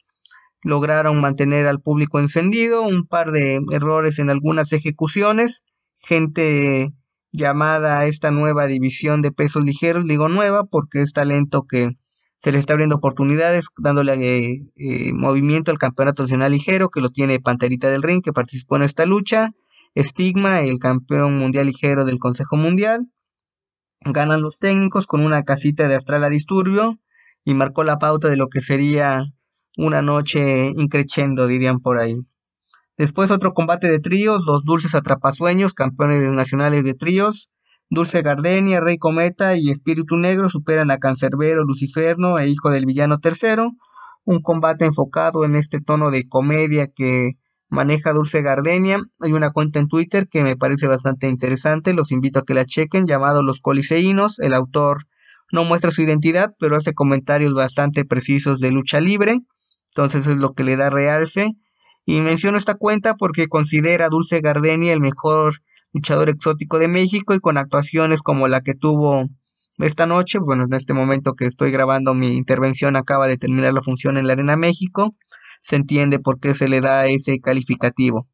lograron 0.62 1.20
mantener 1.20 1.66
al 1.66 1.80
público 1.80 2.18
encendido, 2.18 2.82
un 2.82 3.06
par 3.06 3.30
de 3.32 3.60
errores 3.72 4.18
en 4.18 4.30
algunas 4.30 4.72
ejecuciones, 4.72 5.62
gente 5.96 6.92
llamada 7.36 8.00
a 8.00 8.06
esta 8.06 8.30
nueva 8.30 8.66
división 8.66 9.22
de 9.22 9.30
pesos 9.30 9.64
ligeros, 9.64 10.06
digo 10.06 10.28
nueva 10.28 10.64
porque 10.64 11.02
es 11.02 11.12
talento 11.12 11.66
que 11.68 11.90
se 12.38 12.52
le 12.52 12.58
está 12.58 12.72
abriendo 12.72 12.96
oportunidades, 12.96 13.66
dándole 13.78 14.14
eh, 14.14 14.58
eh, 14.76 15.12
movimiento 15.12 15.70
al 15.70 15.78
campeonato 15.78 16.22
nacional 16.22 16.52
ligero, 16.52 16.90
que 16.90 17.00
lo 17.00 17.10
tiene 17.10 17.40
Panterita 17.40 17.90
del 17.90 18.02
Ring, 18.02 18.22
que 18.22 18.32
participó 18.32 18.76
en 18.76 18.82
esta 18.82 19.06
lucha, 19.06 19.50
Estigma, 19.94 20.60
el 20.60 20.78
campeón 20.78 21.38
mundial 21.38 21.66
ligero 21.66 22.04
del 22.04 22.18
Consejo 22.18 22.56
Mundial, 22.56 23.08
ganan 24.00 24.42
los 24.42 24.58
técnicos 24.58 25.06
con 25.06 25.24
una 25.24 25.42
casita 25.42 25.88
de 25.88 25.94
astral 25.94 26.24
a 26.24 26.28
disturbio 26.28 26.98
y 27.44 27.54
marcó 27.54 27.84
la 27.84 27.98
pauta 27.98 28.28
de 28.28 28.36
lo 28.36 28.48
que 28.48 28.60
sería 28.60 29.24
una 29.76 30.02
noche 30.02 30.70
increchendo, 30.76 31.46
dirían 31.46 31.80
por 31.80 31.98
ahí. 31.98 32.16
Después 32.96 33.30
otro 33.30 33.52
combate 33.52 33.88
de 33.88 34.00
tríos, 34.00 34.44
los 34.46 34.64
Dulces 34.64 34.94
Atrapasueños, 34.94 35.74
campeones 35.74 36.22
nacionales 36.32 36.82
de 36.84 36.94
tríos. 36.94 37.50
Dulce 37.90 38.22
Gardenia, 38.22 38.80
Rey 38.80 38.98
Cometa 38.98 39.56
y 39.56 39.70
Espíritu 39.70 40.16
Negro 40.16 40.50
superan 40.50 40.90
a 40.90 40.98
Cancerbero, 40.98 41.64
Luciferno 41.64 42.38
e 42.38 42.48
Hijo 42.48 42.70
del 42.70 42.86
Villano 42.86 43.18
Tercero. 43.18 43.72
Un 44.24 44.40
combate 44.40 44.86
enfocado 44.86 45.44
en 45.44 45.54
este 45.54 45.80
tono 45.80 46.10
de 46.10 46.26
comedia 46.26 46.88
que 46.88 47.34
maneja 47.68 48.12
Dulce 48.12 48.42
Gardenia. 48.42 48.98
Hay 49.20 49.32
una 49.32 49.50
cuenta 49.50 49.78
en 49.78 49.88
Twitter 49.88 50.26
que 50.28 50.42
me 50.42 50.56
parece 50.56 50.86
bastante 50.86 51.28
interesante, 51.28 51.94
los 51.94 52.10
invito 52.10 52.40
a 52.40 52.44
que 52.44 52.54
la 52.54 52.64
chequen, 52.64 53.06
llamado 53.06 53.42
Los 53.42 53.60
Coliseínos. 53.60 54.38
El 54.40 54.54
autor 54.54 55.04
no 55.52 55.64
muestra 55.64 55.90
su 55.90 56.02
identidad, 56.02 56.54
pero 56.58 56.76
hace 56.76 56.94
comentarios 56.94 57.54
bastante 57.54 58.04
precisos 58.04 58.58
de 58.58 58.72
lucha 58.72 59.00
libre, 59.00 59.40
entonces 59.90 60.26
es 60.26 60.36
lo 60.36 60.54
que 60.54 60.64
le 60.64 60.76
da 60.76 60.90
realce. 60.90 61.52
Y 62.06 62.20
menciono 62.20 62.56
esta 62.56 62.74
cuenta 62.74 63.14
porque 63.16 63.48
considera 63.48 64.06
a 64.06 64.08
Dulce 64.08 64.40
Gardenia 64.40 64.92
el 64.92 65.00
mejor 65.00 65.56
luchador 65.92 66.28
exótico 66.28 66.78
de 66.78 66.88
México 66.88 67.34
y 67.34 67.40
con 67.40 67.58
actuaciones 67.58 68.22
como 68.22 68.46
la 68.46 68.60
que 68.60 68.74
tuvo 68.74 69.24
esta 69.78 70.06
noche, 70.06 70.38
bueno, 70.38 70.64
en 70.64 70.72
este 70.72 70.94
momento 70.94 71.34
que 71.34 71.46
estoy 71.46 71.70
grabando 71.70 72.14
mi 72.14 72.36
intervención 72.36 72.96
acaba 72.96 73.26
de 73.26 73.36
terminar 73.36 73.74
la 73.74 73.82
función 73.82 74.16
en 74.16 74.26
la 74.26 74.34
Arena 74.34 74.56
México, 74.56 75.14
se 75.60 75.76
entiende 75.76 76.18
por 76.18 76.38
qué 76.38 76.54
se 76.54 76.68
le 76.68 76.80
da 76.80 77.06
ese 77.06 77.40
calificativo. 77.40 78.26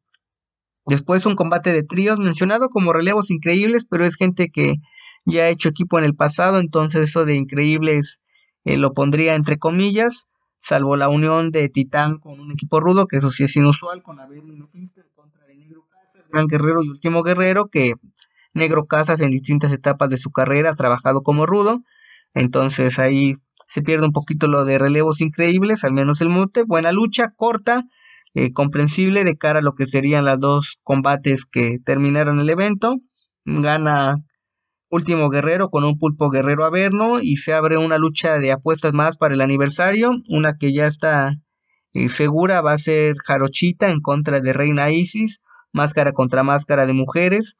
Después 0.85 1.25
un 1.25 1.35
combate 1.35 1.71
de 1.71 1.83
tríos 1.83 2.19
mencionado 2.19 2.69
como 2.69 2.93
relevos 2.93 3.31
increíbles, 3.31 3.85
pero 3.89 4.05
es 4.05 4.15
gente 4.15 4.49
que 4.49 4.75
ya 5.25 5.43
ha 5.43 5.49
hecho 5.49 5.69
equipo 5.69 5.97
en 5.97 6.05
el 6.05 6.15
pasado, 6.15 6.59
entonces 6.59 7.09
eso 7.09 7.25
de 7.25 7.35
increíbles 7.35 8.21
eh, 8.65 8.77
lo 8.77 8.93
pondría 8.93 9.35
entre 9.35 9.57
comillas, 9.57 10.27
salvo 10.63 10.95
la 10.95 11.09
unión 11.09 11.51
de 11.51 11.67
Titán 11.67 12.19
con 12.19 12.39
un 12.39 12.51
equipo 12.53 12.79
rudo, 12.79 13.05
que 13.05 13.17
eso 13.17 13.29
sí 13.31 13.43
es 13.43 13.55
inusual, 13.57 14.01
con 14.01 14.21
Abel 14.21 14.41
contra 15.13 15.45
de 15.45 15.55
Negro 15.55 15.85
Gran 16.31 16.47
Guerrero 16.47 16.81
y 16.81 16.89
Último 16.89 17.21
Guerrero, 17.21 17.67
que 17.67 17.95
Negro 18.53 18.85
Casas 18.85 19.19
en 19.19 19.29
distintas 19.29 19.73
etapas 19.73 20.09
de 20.09 20.17
su 20.17 20.31
carrera 20.31 20.71
ha 20.71 20.75
trabajado 20.75 21.21
como 21.21 21.45
rudo, 21.45 21.81
entonces 22.33 22.97
ahí 22.97 23.33
se 23.67 23.81
pierde 23.81 24.05
un 24.05 24.13
poquito 24.13 24.47
lo 24.47 24.63
de 24.63 24.79
relevos 24.79 25.19
increíbles, 25.19 25.83
al 25.83 25.91
menos 25.91 26.21
el 26.21 26.29
mute, 26.29 26.63
buena 26.63 26.93
lucha, 26.93 27.33
corta, 27.35 27.83
eh, 28.33 28.53
comprensible 28.53 29.25
de 29.25 29.35
cara 29.35 29.59
a 29.59 29.63
lo 29.63 29.73
que 29.73 29.85
serían 29.85 30.23
los 30.23 30.39
dos 30.39 30.79
combates 30.81 31.45
que 31.45 31.77
terminaron 31.83 32.39
el 32.39 32.49
evento, 32.49 32.95
gana 33.43 34.23
Último 34.93 35.27
Guerrero 35.29 35.71
con 35.71 35.85
un 35.85 35.97
pulpo 35.97 36.29
guerrero 36.29 36.65
averno 36.65 37.19
y 37.19 37.37
se 37.37 37.51
abre 37.51 37.79
una 37.79 37.97
lucha 37.97 38.37
de 38.37 38.51
apuestas 38.51 38.93
más 38.93 39.17
para 39.17 39.33
el 39.33 39.41
aniversario, 39.41 40.11
una 40.29 40.55
que 40.59 40.71
ya 40.71 40.85
está 40.85 41.33
eh, 41.93 42.09
segura 42.09 42.61
va 42.61 42.73
a 42.73 42.77
ser 42.77 43.15
Jarochita 43.25 43.89
en 43.89 44.01
contra 44.01 44.39
de 44.39 44.53
Reina 44.53 44.91
Isis, 44.91 45.41
máscara 45.71 46.11
contra 46.11 46.43
máscara 46.43 46.85
de 46.85 46.93
mujeres, 46.93 47.57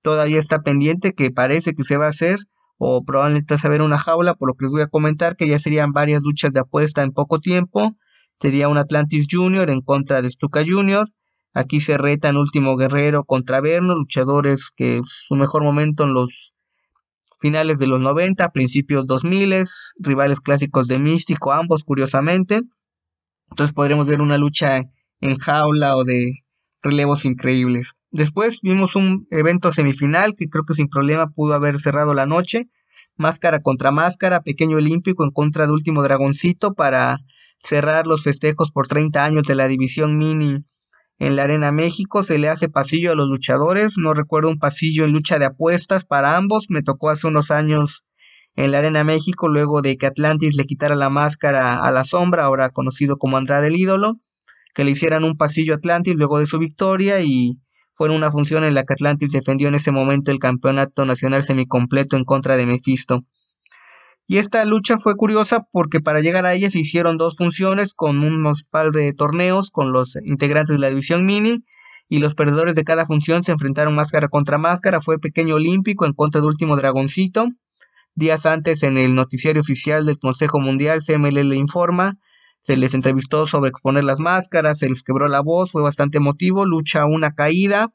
todavía 0.00 0.38
está 0.38 0.62
pendiente 0.62 1.12
que 1.12 1.32
parece 1.32 1.74
que 1.74 1.82
se 1.82 1.96
va 1.96 2.06
a 2.06 2.10
hacer 2.10 2.38
o 2.78 3.02
probablemente 3.04 3.58
se 3.58 3.66
va 3.66 3.74
a 3.74 3.78
ver 3.78 3.82
una 3.82 3.98
jaula, 3.98 4.34
por 4.34 4.50
lo 4.50 4.54
que 4.54 4.66
les 4.66 4.70
voy 4.70 4.82
a 4.82 4.86
comentar 4.86 5.34
que 5.34 5.48
ya 5.48 5.58
serían 5.58 5.90
varias 5.90 6.22
luchas 6.22 6.52
de 6.52 6.60
apuesta 6.60 7.02
en 7.02 7.10
poco 7.10 7.40
tiempo, 7.40 7.96
sería 8.40 8.68
un 8.68 8.78
Atlantis 8.78 9.26
Junior 9.28 9.70
en 9.70 9.80
contra 9.80 10.22
de 10.22 10.30
Stuka 10.30 10.62
Junior, 10.64 11.08
aquí 11.52 11.80
se 11.80 11.98
retan 11.98 12.36
Último 12.36 12.76
Guerrero 12.76 13.24
contra 13.24 13.60
Verno, 13.60 13.96
luchadores 13.96 14.70
que 14.70 15.00
su 15.26 15.34
mejor 15.34 15.64
momento 15.64 16.04
en 16.04 16.14
los 16.14 16.55
finales 17.38 17.78
de 17.78 17.86
los 17.86 18.00
90, 18.00 18.50
principios 18.50 19.06
2000, 19.06 19.64
rivales 19.98 20.40
clásicos 20.40 20.88
de 20.88 20.98
Místico, 20.98 21.52
ambos 21.52 21.84
curiosamente. 21.84 22.62
Entonces 23.50 23.74
podremos 23.74 24.06
ver 24.06 24.20
una 24.20 24.38
lucha 24.38 24.82
en 25.20 25.36
jaula 25.38 25.96
o 25.96 26.04
de 26.04 26.32
relevos 26.82 27.24
increíbles. 27.24 27.92
Después 28.10 28.60
vimos 28.62 28.96
un 28.96 29.26
evento 29.30 29.72
semifinal 29.72 30.34
que 30.36 30.48
creo 30.48 30.64
que 30.64 30.74
sin 30.74 30.88
problema 30.88 31.28
pudo 31.28 31.54
haber 31.54 31.80
cerrado 31.80 32.14
la 32.14 32.26
noche. 32.26 32.68
Máscara 33.16 33.60
contra 33.60 33.90
máscara, 33.90 34.42
pequeño 34.42 34.78
olímpico 34.78 35.24
en 35.24 35.30
contra 35.30 35.66
de 35.66 35.72
último 35.72 36.02
dragoncito 36.02 36.74
para 36.74 37.18
cerrar 37.62 38.06
los 38.06 38.22
festejos 38.22 38.70
por 38.70 38.86
30 38.86 39.24
años 39.24 39.44
de 39.44 39.54
la 39.54 39.68
división 39.68 40.16
mini 40.16 40.64
en 41.18 41.36
la 41.36 41.44
Arena 41.44 41.72
México. 41.72 42.22
Se 42.22 42.38
le 42.38 42.48
hace 42.48 42.68
pasillo 42.68 43.12
a 43.12 43.14
los 43.14 43.28
luchadores. 43.28 43.94
No 43.96 44.14
recuerdo 44.14 44.48
un 44.48 44.58
pasillo 44.58 45.04
en 45.04 45.12
lucha 45.12 45.38
de 45.38 45.46
apuestas 45.46 46.04
para 46.04 46.36
ambos. 46.36 46.66
Me 46.68 46.82
tocó 46.82 47.10
hace 47.10 47.26
unos 47.26 47.50
años 47.50 48.04
en 48.56 48.72
la 48.72 48.78
Arena 48.78 49.04
México, 49.04 49.48
luego 49.48 49.82
de 49.82 49.96
que 49.96 50.06
Atlantis 50.06 50.56
le 50.56 50.64
quitara 50.64 50.96
la 50.96 51.10
máscara 51.10 51.76
a 51.76 51.90
la 51.92 52.04
sombra, 52.04 52.44
ahora 52.44 52.70
conocido 52.70 53.18
como 53.18 53.36
Andrade 53.36 53.68
el 53.68 53.76
ídolo, 53.76 54.14
que 54.74 54.84
le 54.84 54.92
hicieran 54.92 55.24
un 55.24 55.36
pasillo 55.36 55.74
a 55.74 55.76
Atlantis 55.76 56.14
luego 56.16 56.38
de 56.38 56.46
su 56.46 56.58
victoria 56.58 57.20
y 57.20 57.60
fue 57.94 58.10
una 58.10 58.30
función 58.30 58.64
en 58.64 58.74
la 58.74 58.84
que 58.84 58.94
Atlantis 58.94 59.30
defendió 59.30 59.68
en 59.68 59.74
ese 59.74 59.92
momento 59.92 60.30
el 60.30 60.38
campeonato 60.38 61.04
nacional 61.04 61.42
semicompleto 61.42 62.16
en 62.16 62.24
contra 62.24 62.56
de 62.56 62.66
Mephisto. 62.66 63.24
Y 64.26 64.38
esta 64.38 64.64
lucha 64.64 64.98
fue 64.98 65.14
curiosa 65.14 65.66
porque 65.70 66.00
para 66.00 66.20
llegar 66.20 66.46
a 66.46 66.54
ella 66.54 66.70
se 66.70 66.80
hicieron 66.80 67.16
dos 67.16 67.36
funciones 67.36 67.94
con 67.94 68.24
unos 68.24 68.64
par 68.64 68.90
de 68.90 69.12
torneos 69.12 69.70
con 69.70 69.92
los 69.92 70.16
integrantes 70.24 70.74
de 70.74 70.80
la 70.80 70.88
división 70.88 71.24
mini 71.24 71.64
y 72.08 72.18
los 72.18 72.34
perdedores 72.34 72.74
de 72.74 72.84
cada 72.84 73.06
función 73.06 73.42
se 73.42 73.52
enfrentaron 73.52 73.94
máscara 73.94 74.28
contra 74.28 74.58
máscara. 74.58 75.00
Fue 75.00 75.18
pequeño 75.18 75.56
olímpico 75.56 76.06
en 76.06 76.12
contra 76.12 76.40
de 76.40 76.46
último 76.48 76.76
dragoncito. 76.76 77.46
Días 78.14 78.46
antes 78.46 78.82
en 78.82 78.98
el 78.98 79.14
noticiario 79.14 79.60
oficial 79.60 80.06
del 80.06 80.18
Consejo 80.18 80.58
Mundial 80.58 81.00
CMLL 81.06 81.54
informa 81.54 82.18
se 82.66 82.76
les 82.76 82.94
entrevistó 82.94 83.46
sobre 83.46 83.70
exponer 83.70 84.02
las 84.02 84.18
máscaras, 84.18 84.80
se 84.80 84.88
les 84.88 85.04
quebró 85.04 85.28
la 85.28 85.40
voz, 85.40 85.70
fue 85.70 85.82
bastante 85.82 86.18
emotivo, 86.18 86.66
lucha 86.66 87.06
una 87.06 87.30
caída, 87.30 87.92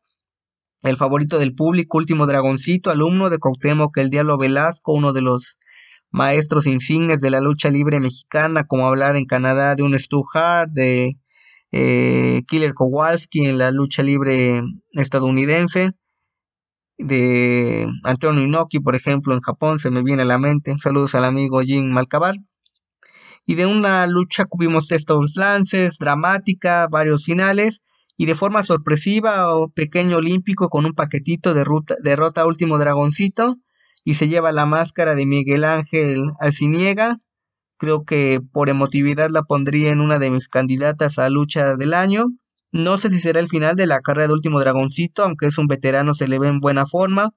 el 0.83 0.95
favorito 0.95 1.39
del 1.39 1.53
público, 1.53 1.97
último 1.97 2.25
dragoncito, 2.25 2.89
alumno 2.89 3.29
de 3.29 3.37
Cuauhtémoc 3.37 3.97
el 3.97 4.09
Diablo 4.09 4.37
Velasco, 4.37 4.93
uno 4.93 5.11
de 5.11 5.23
los 5.23 5.59
maestros 6.11 6.67
insignes 6.67 7.21
de 7.21 7.29
la 7.31 7.41
lucha 7.41 7.69
libre 7.69 7.99
mexicana, 7.99 8.65
como 8.65 8.87
hablar 8.87 9.15
en 9.15 9.25
Canadá 9.25 9.75
de 9.75 9.83
un 9.83 9.97
Stu 9.97 10.23
Hart, 10.33 10.71
de 10.71 11.17
eh, 11.71 12.43
Killer 12.47 12.73
Kowalski 12.73 13.45
en 13.45 13.57
la 13.57 13.71
lucha 13.71 14.03
libre 14.03 14.61
estadounidense, 14.91 15.91
de 16.97 17.87
Antonio 18.03 18.43
Inoki, 18.43 18.79
por 18.79 18.95
ejemplo, 18.95 19.33
en 19.33 19.41
Japón, 19.41 19.79
se 19.79 19.89
me 19.89 20.03
viene 20.03 20.21
a 20.21 20.25
la 20.25 20.37
mente. 20.37 20.75
Saludos 20.77 21.15
al 21.15 21.25
amigo 21.25 21.61
Jim 21.61 21.91
Malcabar. 21.91 22.35
Y 23.45 23.55
de 23.55 23.65
una 23.65 24.05
lucha 24.05 24.45
cubrimos 24.45 24.91
estos 24.91 25.35
lances, 25.35 25.97
dramática, 25.99 26.87
varios 26.87 27.25
finales, 27.25 27.81
y 28.17 28.27
de 28.27 28.35
forma 28.35 28.61
sorpresiva 28.61 29.55
o 29.55 29.69
pequeño 29.69 30.17
olímpico 30.17 30.69
con 30.69 30.85
un 30.85 30.93
paquetito 30.93 31.55
de 31.55 31.63
ruta, 31.63 31.95
derrota 32.03 32.45
último 32.45 32.77
dragoncito 32.77 33.57
y 34.03 34.15
se 34.15 34.27
lleva 34.27 34.51
la 34.51 34.65
máscara 34.65 35.15
de 35.15 35.25
Miguel 35.25 35.63
Ángel 35.63 36.23
Alciniega. 36.39 37.17
Creo 37.77 38.03
que 38.03 38.39
por 38.51 38.69
emotividad 38.69 39.29
la 39.29 39.43
pondría 39.43 39.91
en 39.91 40.01
una 40.01 40.19
de 40.19 40.31
mis 40.31 40.47
candidatas 40.47 41.19
a 41.19 41.29
lucha 41.29 41.75
del 41.75 41.93
año. 41.93 42.27
No 42.71 42.97
sé 42.97 43.09
si 43.09 43.19
será 43.19 43.39
el 43.39 43.49
final 43.49 43.75
de 43.75 43.87
la 43.87 43.99
carrera 43.99 44.27
de 44.27 44.33
Último 44.33 44.59
Dragoncito, 44.59 45.23
aunque 45.23 45.47
es 45.47 45.57
un 45.57 45.67
veterano, 45.67 46.13
se 46.13 46.27
le 46.27 46.39
ve 46.39 46.47
en 46.47 46.59
buena 46.59 46.85
forma. 46.85 47.31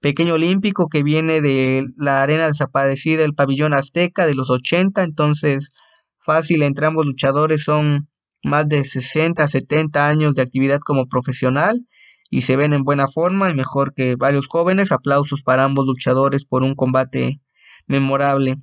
Pequeño 0.00 0.34
Olímpico 0.34 0.88
que 0.88 1.02
viene 1.02 1.40
de 1.42 1.86
la 1.96 2.22
arena 2.22 2.46
desaparecida, 2.46 3.24
el 3.24 3.34
pabellón 3.34 3.74
azteca 3.74 4.26
de 4.26 4.34
los 4.34 4.50
80, 4.50 5.02
entonces 5.02 5.70
fácil 6.18 6.62
entre 6.62 6.86
ambos 6.86 7.06
luchadores 7.06 7.62
son 7.64 8.08
más 8.42 8.68
de 8.68 8.84
60, 8.84 9.46
70 9.46 10.08
años 10.08 10.34
de 10.34 10.42
actividad 10.42 10.80
como 10.80 11.06
profesional 11.06 11.86
y 12.30 12.42
se 12.42 12.56
ven 12.56 12.72
en 12.72 12.84
buena 12.84 13.08
forma 13.08 13.50
y 13.50 13.54
mejor 13.54 13.92
que 13.92 14.14
varios 14.16 14.46
jóvenes. 14.46 14.92
Aplausos 14.92 15.42
para 15.42 15.64
ambos 15.64 15.84
luchadores 15.84 16.44
por 16.44 16.62
un 16.62 16.74
combate 16.76 17.40
memorable. 17.86 18.54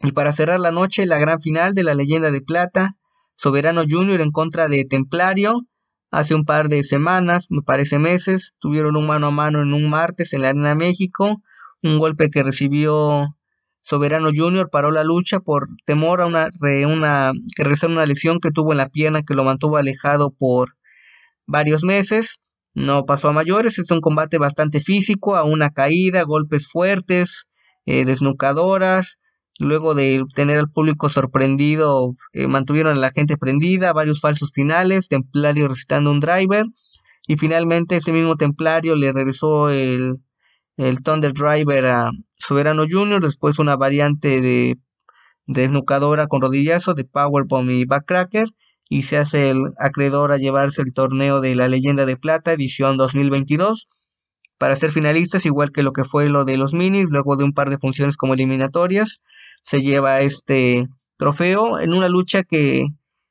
Y 0.00 0.12
para 0.12 0.32
cerrar 0.32 0.60
la 0.60 0.70
noche, 0.70 1.04
la 1.04 1.18
gran 1.18 1.40
final 1.40 1.74
de 1.74 1.82
la 1.82 1.94
leyenda 1.94 2.30
de 2.30 2.40
plata, 2.40 2.96
Soberano 3.34 3.82
Junior 3.88 4.20
en 4.20 4.30
contra 4.30 4.68
de 4.68 4.84
Templario. 4.84 5.62
Hace 6.12 6.34
un 6.34 6.44
par 6.44 6.68
de 6.68 6.84
semanas, 6.84 7.46
me 7.50 7.62
parece 7.62 7.98
meses, 7.98 8.54
tuvieron 8.60 8.96
un 8.96 9.06
mano 9.06 9.26
a 9.26 9.30
mano 9.32 9.62
en 9.62 9.74
un 9.74 9.90
martes 9.90 10.32
en 10.32 10.42
la 10.42 10.50
Arena 10.50 10.76
México. 10.76 11.42
Un 11.82 11.98
golpe 11.98 12.30
que 12.30 12.44
recibió 12.44 13.36
Soberano 13.82 14.30
Junior 14.34 14.70
paró 14.70 14.92
la 14.92 15.02
lucha 15.02 15.40
por 15.40 15.68
temor 15.84 16.20
a 16.20 16.26
una, 16.26 16.48
una 16.86 17.32
que 17.56 17.86
una 17.86 18.06
lesión 18.06 18.40
que 18.40 18.50
tuvo 18.50 18.72
en 18.72 18.78
la 18.78 18.88
pierna 18.88 19.22
que 19.22 19.34
lo 19.34 19.44
mantuvo 19.44 19.76
alejado 19.76 20.30
por 20.30 20.76
varios 21.46 21.82
meses. 21.82 22.40
No 22.76 23.06
pasó 23.06 23.28
a 23.28 23.32
mayores, 23.32 23.78
es 23.78 23.90
un 23.90 24.02
combate 24.02 24.36
bastante 24.36 24.80
físico, 24.80 25.34
a 25.34 25.44
una 25.44 25.70
caída, 25.70 26.24
golpes 26.24 26.68
fuertes, 26.68 27.46
eh, 27.86 28.04
desnucadoras. 28.04 29.18
Luego 29.58 29.94
de 29.94 30.22
tener 30.34 30.58
al 30.58 30.68
público 30.68 31.08
sorprendido, 31.08 32.12
eh, 32.34 32.48
mantuvieron 32.48 32.98
a 32.98 33.00
la 33.00 33.12
gente 33.12 33.38
prendida, 33.38 33.94
varios 33.94 34.20
falsos 34.20 34.50
finales, 34.52 35.08
Templario 35.08 35.68
recitando 35.68 36.10
un 36.10 36.20
driver. 36.20 36.66
Y 37.26 37.38
finalmente 37.38 37.96
ese 37.96 38.12
mismo 38.12 38.36
Templario 38.36 38.94
le 38.94 39.10
regresó 39.10 39.70
el, 39.70 40.18
el 40.76 41.02
Thunder 41.02 41.32
Driver 41.32 41.86
a 41.86 42.10
Soberano 42.34 42.84
Junior, 42.86 43.22
después 43.22 43.58
una 43.58 43.76
variante 43.76 44.42
de 44.42 44.76
desnucadora 45.46 46.26
con 46.26 46.42
rodillazo 46.42 46.92
de 46.92 47.06
Powerbomb 47.06 47.70
y 47.70 47.86
Backcracker 47.86 48.48
y 48.88 49.02
se 49.02 49.18
hace 49.18 49.50
el 49.50 49.58
acreedor 49.78 50.32
a 50.32 50.38
llevarse 50.38 50.82
el 50.82 50.92
torneo 50.92 51.40
de 51.40 51.56
la 51.56 51.68
leyenda 51.68 52.06
de 52.06 52.16
plata 52.16 52.52
edición 52.52 52.96
2022 52.96 53.88
para 54.58 54.76
ser 54.76 54.90
finalistas 54.90 55.46
igual 55.46 55.72
que 55.72 55.82
lo 55.82 55.92
que 55.92 56.04
fue 56.04 56.28
lo 56.28 56.44
de 56.44 56.56
los 56.56 56.72
minis 56.72 57.06
luego 57.10 57.36
de 57.36 57.44
un 57.44 57.52
par 57.52 57.70
de 57.70 57.78
funciones 57.78 58.16
como 58.16 58.34
eliminatorias 58.34 59.20
se 59.62 59.82
lleva 59.82 60.20
este 60.20 60.86
trofeo 61.16 61.80
en 61.80 61.92
una 61.92 62.08
lucha 62.08 62.44
que 62.44 62.86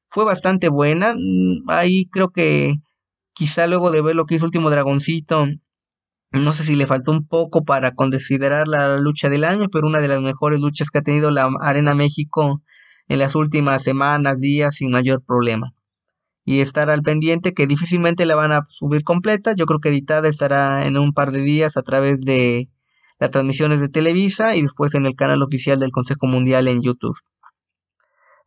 fue 0.10 0.26
bastante 0.26 0.70
buena. 0.70 1.14
Mm, 1.14 1.70
ahí 1.70 2.06
creo 2.08 2.32
que 2.32 2.76
quizá 3.34 3.68
luego 3.68 3.92
de 3.92 4.02
ver 4.02 4.16
lo 4.16 4.26
que 4.26 4.36
hizo 4.36 4.46
Último 4.46 4.70
Dragoncito, 4.70 5.48
no 6.32 6.52
sé 6.52 6.64
si 6.64 6.76
le 6.76 6.88
faltó 6.88 7.12
un 7.12 7.28
poco 7.28 7.64
para 7.64 7.92
considerar 7.92 8.68
la 8.68 8.98
lucha 8.98 9.30
del 9.30 9.46
año, 9.46 9.68
pero 9.72 9.88
una 9.88 10.02
de 10.02 10.10
las 10.10 10.22
mejores 10.22 10.60
luchas 10.60 10.90
que 10.90 11.00
ha 11.00 11.02
tenido 11.04 11.32
la 11.32 11.50
Arena 11.62 11.96
México 11.96 12.62
en 13.08 13.20
las 13.20 13.36
últimas 13.36 13.84
semanas, 13.84 14.42
días, 14.42 14.76
sin 14.76 14.92
mayor 14.92 15.24
problema. 15.24 15.74
Y 16.44 16.62
estar 16.62 16.90
al 16.90 17.02
pendiente 17.02 17.54
que 17.54 17.68
difícilmente 17.68 18.26
la 18.26 18.36
van 18.36 18.52
a 18.52 18.66
subir 18.70 19.04
completa. 19.04 19.54
Yo 19.56 19.66
creo 19.66 19.80
que 19.80 19.90
editada 19.90 20.28
estará 20.28 20.86
en 20.86 20.98
un 20.98 21.14
par 21.14 21.32
de 21.32 21.42
días 21.42 21.78
a 21.78 21.82
través 21.82 22.22
de 22.22 22.70
las 23.20 23.32
transmisiones 23.32 23.80
de 23.80 23.90
Televisa 23.90 24.56
y 24.56 24.62
después 24.62 24.94
en 24.96 25.06
el 25.06 25.16
canal 25.16 25.42
oficial 25.42 25.80
del 25.80 25.92
Consejo 25.92 26.28
Mundial 26.28 26.68
en 26.68 26.82
YouTube. 26.82 27.18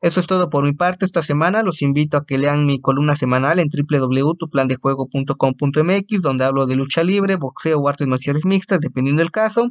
Eso 0.00 0.20
es 0.20 0.28
todo 0.28 0.48
por 0.48 0.62
mi 0.62 0.74
parte 0.74 1.04
esta 1.04 1.22
semana. 1.22 1.64
Los 1.64 1.82
invito 1.82 2.16
a 2.16 2.24
que 2.24 2.38
lean 2.38 2.66
mi 2.66 2.80
columna 2.80 3.16
semanal 3.16 3.59
en 3.59 3.68
www.tuplandejuego.com.mx, 3.68 6.22
donde 6.22 6.44
hablo 6.44 6.66
de 6.66 6.76
lucha 6.76 7.02
libre, 7.02 7.34
boxeo 7.34 7.80
o 7.80 7.88
artes 7.88 8.06
marciales 8.06 8.46
mixtas, 8.46 8.80
dependiendo 8.80 9.22
del 9.22 9.32
caso. 9.32 9.70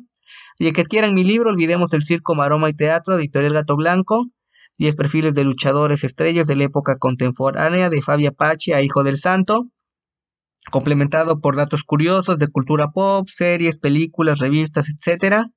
Y 0.60 0.70
que 0.74 0.84
quieran 0.84 1.14
mi 1.14 1.24
libro, 1.24 1.50
olvidemos 1.50 1.94
el 1.94 2.02
circo, 2.02 2.36
maroma 2.36 2.70
y 2.70 2.74
teatro, 2.74 3.18
editorial 3.18 3.54
Gato 3.54 3.78
Blanco. 3.78 4.26
10 4.78 4.96
perfiles 4.96 5.36
de 5.36 5.44
luchadores 5.44 6.04
estrellas 6.04 6.48
de 6.48 6.56
la 6.56 6.66
época 6.66 6.98
contemporánea 6.98 7.90
de 7.90 8.02
Fabia 8.02 8.32
Pache 8.32 8.76
a 8.76 8.82
Hijo 8.82 9.04
del 9.04 9.18
Santo, 9.18 9.68
complementado 10.72 11.40
por 11.40 11.56
datos 11.56 11.84
curiosos 11.84 12.38
de 12.38 12.48
cultura 12.48 12.92
pop, 12.92 13.28
series, 13.30 13.80
películas, 13.80 14.40
revistas, 14.40 14.88
etc. 14.90 15.48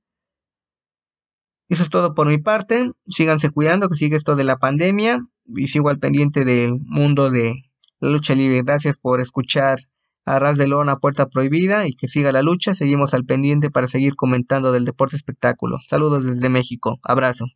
Eso 1.68 1.82
es 1.82 1.90
todo 1.90 2.14
por 2.14 2.26
mi 2.26 2.38
parte. 2.38 2.90
Síganse 3.06 3.50
cuidando, 3.50 3.88
que 3.88 3.96
sigue 3.96 4.16
esto 4.16 4.36
de 4.36 4.44
la 4.44 4.56
pandemia 4.56 5.20
y 5.46 5.68
sigo 5.68 5.88
al 5.88 5.98
pendiente 5.98 6.44
del 6.44 6.74
mundo 6.80 7.30
de 7.30 7.54
la 8.00 8.10
lucha 8.10 8.34
libre. 8.34 8.62
Gracias 8.64 8.98
por 8.98 9.20
escuchar 9.20 9.78
a 10.24 10.38
Ras 10.38 10.58
de 10.58 10.66
Lona, 10.68 10.96
Puerta 10.96 11.28
Prohibida 11.28 11.86
y 11.86 11.94
que 11.94 12.08
siga 12.08 12.32
la 12.32 12.42
lucha. 12.42 12.74
Seguimos 12.74 13.14
al 13.14 13.24
pendiente 13.24 13.70
para 13.70 13.88
seguir 13.88 14.16
comentando 14.16 14.72
del 14.72 14.84
deporte 14.84 15.16
espectáculo. 15.16 15.78
Saludos 15.88 16.24
desde 16.24 16.48
México. 16.48 16.98
Abrazo. 17.02 17.46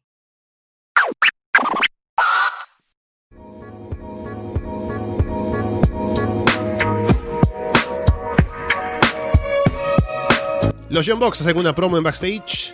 Los 10.95 11.07
Young 11.07 11.19
Bucks 11.19 11.41
hacen 11.41 11.59
una 11.59 11.75
promo 11.75 11.99
en 11.99 12.05
backstage 12.05 12.73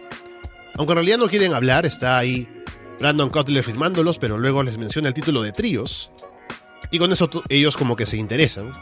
aunque 0.76 0.92
en 0.92 0.96
realidad 0.96 1.18
no 1.18 1.28
quieren 1.28 1.54
hablar, 1.54 1.86
está 1.86 2.18
ahí 2.18 2.46
Brandon 2.98 3.30
Cutler 3.30 3.62
firmándolos, 3.62 4.18
pero 4.18 4.36
luego 4.36 4.62
les 4.62 4.76
menciona 4.76 5.08
el 5.08 5.14
título 5.14 5.42
de 5.42 5.52
tríos. 5.52 6.10
Y 6.90 6.98
con 6.98 7.12
eso 7.12 7.28
ellos 7.48 7.76
como 7.76 7.96
que 7.96 8.06
se 8.06 8.16
interesan. 8.16 8.72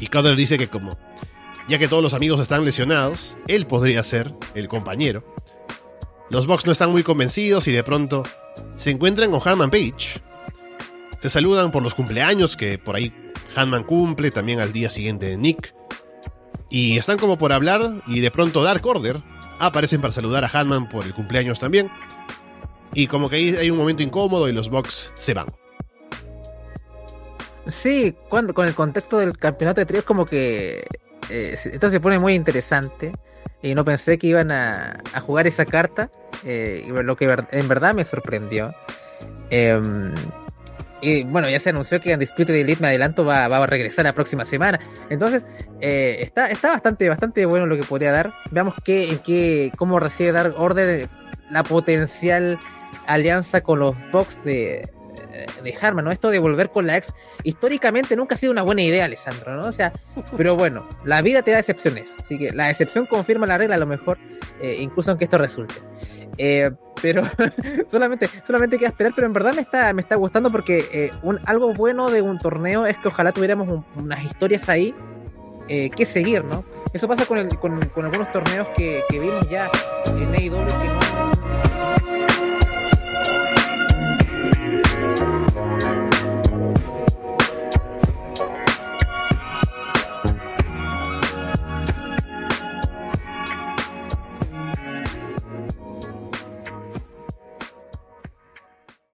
Y 0.00 0.06
Cutler 0.06 0.36
dice 0.36 0.58
que 0.58 0.68
como, 0.68 0.96
ya 1.68 1.78
que 1.78 1.88
todos 1.88 2.04
los 2.04 2.14
amigos 2.14 2.40
están 2.40 2.64
lesionados, 2.64 3.36
él 3.46 3.66
podría 3.66 4.02
ser 4.04 4.32
el 4.54 4.68
compañero. 4.68 5.24
Los 6.30 6.46
Bucks 6.46 6.66
no 6.66 6.72
están 6.72 6.90
muy 6.90 7.02
convencidos 7.02 7.66
y 7.66 7.72
de 7.72 7.82
pronto 7.82 8.22
se 8.76 8.90
encuentran 8.90 9.30
con 9.32 9.40
Hanman 9.44 9.70
Page. 9.70 10.20
Se 11.20 11.30
saludan 11.30 11.70
por 11.72 11.82
los 11.82 11.94
cumpleaños 11.94 12.56
que 12.56 12.78
por 12.78 12.96
ahí 12.96 13.12
Hanman 13.56 13.84
cumple, 13.84 14.30
también 14.30 14.60
al 14.60 14.72
día 14.72 14.88
siguiente 14.88 15.26
de 15.26 15.36
Nick. 15.36 15.74
Y 16.68 16.98
están 16.98 17.18
como 17.18 17.38
por 17.38 17.52
hablar 17.52 18.02
y 18.06 18.20
de 18.20 18.30
pronto 18.30 18.62
Dark 18.62 18.84
Order 18.84 19.22
aparecen 19.58 20.00
para 20.00 20.12
saludar 20.12 20.44
a 20.44 20.50
Hanman 20.52 20.88
por 20.88 21.04
el 21.04 21.14
cumpleaños 21.14 21.58
también. 21.58 21.90
Y 22.92 23.06
como 23.06 23.28
que 23.28 23.36
ahí 23.36 23.56
hay 23.56 23.70
un 23.70 23.78
momento 23.78 24.02
incómodo 24.02 24.48
y 24.48 24.52
los 24.52 24.68
Bucks 24.68 25.12
se 25.14 25.34
van. 25.34 25.46
Sí, 27.66 28.14
cuando, 28.28 28.54
con 28.54 28.66
el 28.66 28.74
contexto 28.74 29.18
del 29.18 29.38
campeonato 29.38 29.80
de 29.80 29.86
tríos 29.86 30.04
como 30.04 30.24
que 30.24 30.86
eh, 31.28 31.58
esto 31.64 31.90
se 31.90 32.00
pone 32.00 32.18
muy 32.18 32.34
interesante 32.34 33.12
y 33.62 33.74
no 33.74 33.84
pensé 33.84 34.18
que 34.18 34.28
iban 34.28 34.52
a, 34.52 35.02
jugar 35.22 35.46
esa 35.46 35.66
carta, 35.66 36.10
eh, 36.44 36.86
lo 36.88 37.16
que 37.16 37.24
en 37.50 37.68
verdad 37.68 37.94
me 37.94 38.04
sorprendió. 38.04 38.74
Em, 39.50 40.14
y 41.00 41.24
bueno, 41.24 41.48
ya 41.48 41.58
se 41.58 41.70
anunció 41.70 42.00
que 42.00 42.14
Undisputed 42.14 42.54
Elite, 42.54 42.80
me 42.80 42.88
adelanto, 42.88 43.24
va, 43.24 43.44
a 43.44 43.66
regresar 43.66 44.04
la 44.04 44.14
próxima 44.14 44.44
semana. 44.44 44.80
Entonces, 45.10 45.44
eh, 45.80 46.18
está, 46.20 46.46
está 46.46 46.68
bastante, 46.68 47.08
bastante 47.08 47.44
bueno 47.46 47.66
lo 47.66 47.76
que 47.76 47.84
podría 47.84 48.12
dar. 48.12 48.32
Veamos 48.50 48.74
qué, 48.84 49.10
en 49.10 49.18
qué, 49.18 49.72
cómo 49.76 50.00
recibe 50.00 50.32
dar 50.32 50.54
Order 50.56 51.08
la 51.50 51.62
potencial 51.62 52.58
alianza 53.06 53.60
con 53.60 53.78
los 53.78 53.94
Bucks 54.10 54.42
de, 54.44 54.88
de 55.62 55.74
Harman, 55.80 56.04
¿no? 56.04 56.10
Esto 56.10 56.30
de 56.30 56.38
volver 56.38 56.70
con 56.70 56.86
la 56.86 56.96
ex, 56.96 57.12
históricamente 57.42 58.16
nunca 58.16 58.34
ha 58.34 58.38
sido 58.38 58.52
una 58.52 58.62
buena 58.62 58.82
idea, 58.82 59.04
Alessandro, 59.04 59.56
¿no? 59.56 59.68
O 59.68 59.72
sea, 59.72 59.92
pero 60.36 60.56
bueno, 60.56 60.86
la 61.04 61.22
vida 61.22 61.42
te 61.42 61.50
da 61.50 61.58
excepciones, 61.58 62.14
así 62.18 62.38
que 62.38 62.52
la 62.52 62.70
excepción 62.70 63.06
confirma 63.06 63.46
la 63.46 63.58
regla 63.58 63.76
a 63.76 63.78
lo 63.78 63.86
mejor, 63.86 64.18
eh, 64.60 64.76
incluso 64.80 65.10
aunque 65.10 65.24
esto 65.24 65.38
resulte. 65.38 65.74
Eh, 66.38 66.70
pero 67.00 67.22
solamente, 67.88 68.28
solamente 68.46 68.78
queda 68.78 68.88
esperar, 68.88 69.12
pero 69.14 69.26
en 69.26 69.32
verdad 69.32 69.54
me 69.54 69.60
está, 69.60 69.92
me 69.92 70.02
está 70.02 70.16
gustando 70.16 70.50
porque 70.50 70.88
eh, 70.92 71.10
un, 71.22 71.38
algo 71.44 71.72
bueno 71.74 72.10
de 72.10 72.22
un 72.22 72.38
torneo 72.38 72.86
es 72.86 72.96
que 72.98 73.08
ojalá 73.08 73.32
tuviéramos 73.32 73.84
unas 73.94 74.24
historias 74.24 74.68
ahí 74.68 74.94
eh, 75.68 75.90
que 75.90 76.06
seguir, 76.06 76.44
¿no? 76.44 76.64
Eso 76.92 77.08
pasa 77.08 77.26
con, 77.26 77.38
el, 77.38 77.48
con, 77.58 77.78
con 77.88 78.04
algunos 78.04 78.30
torneos 78.30 78.68
que, 78.76 79.02
que 79.08 79.18
vimos 79.18 79.48
ya 79.48 79.70
en 80.06 80.34
AEW 80.34 80.66
que 80.66 80.88
no 80.88 81.15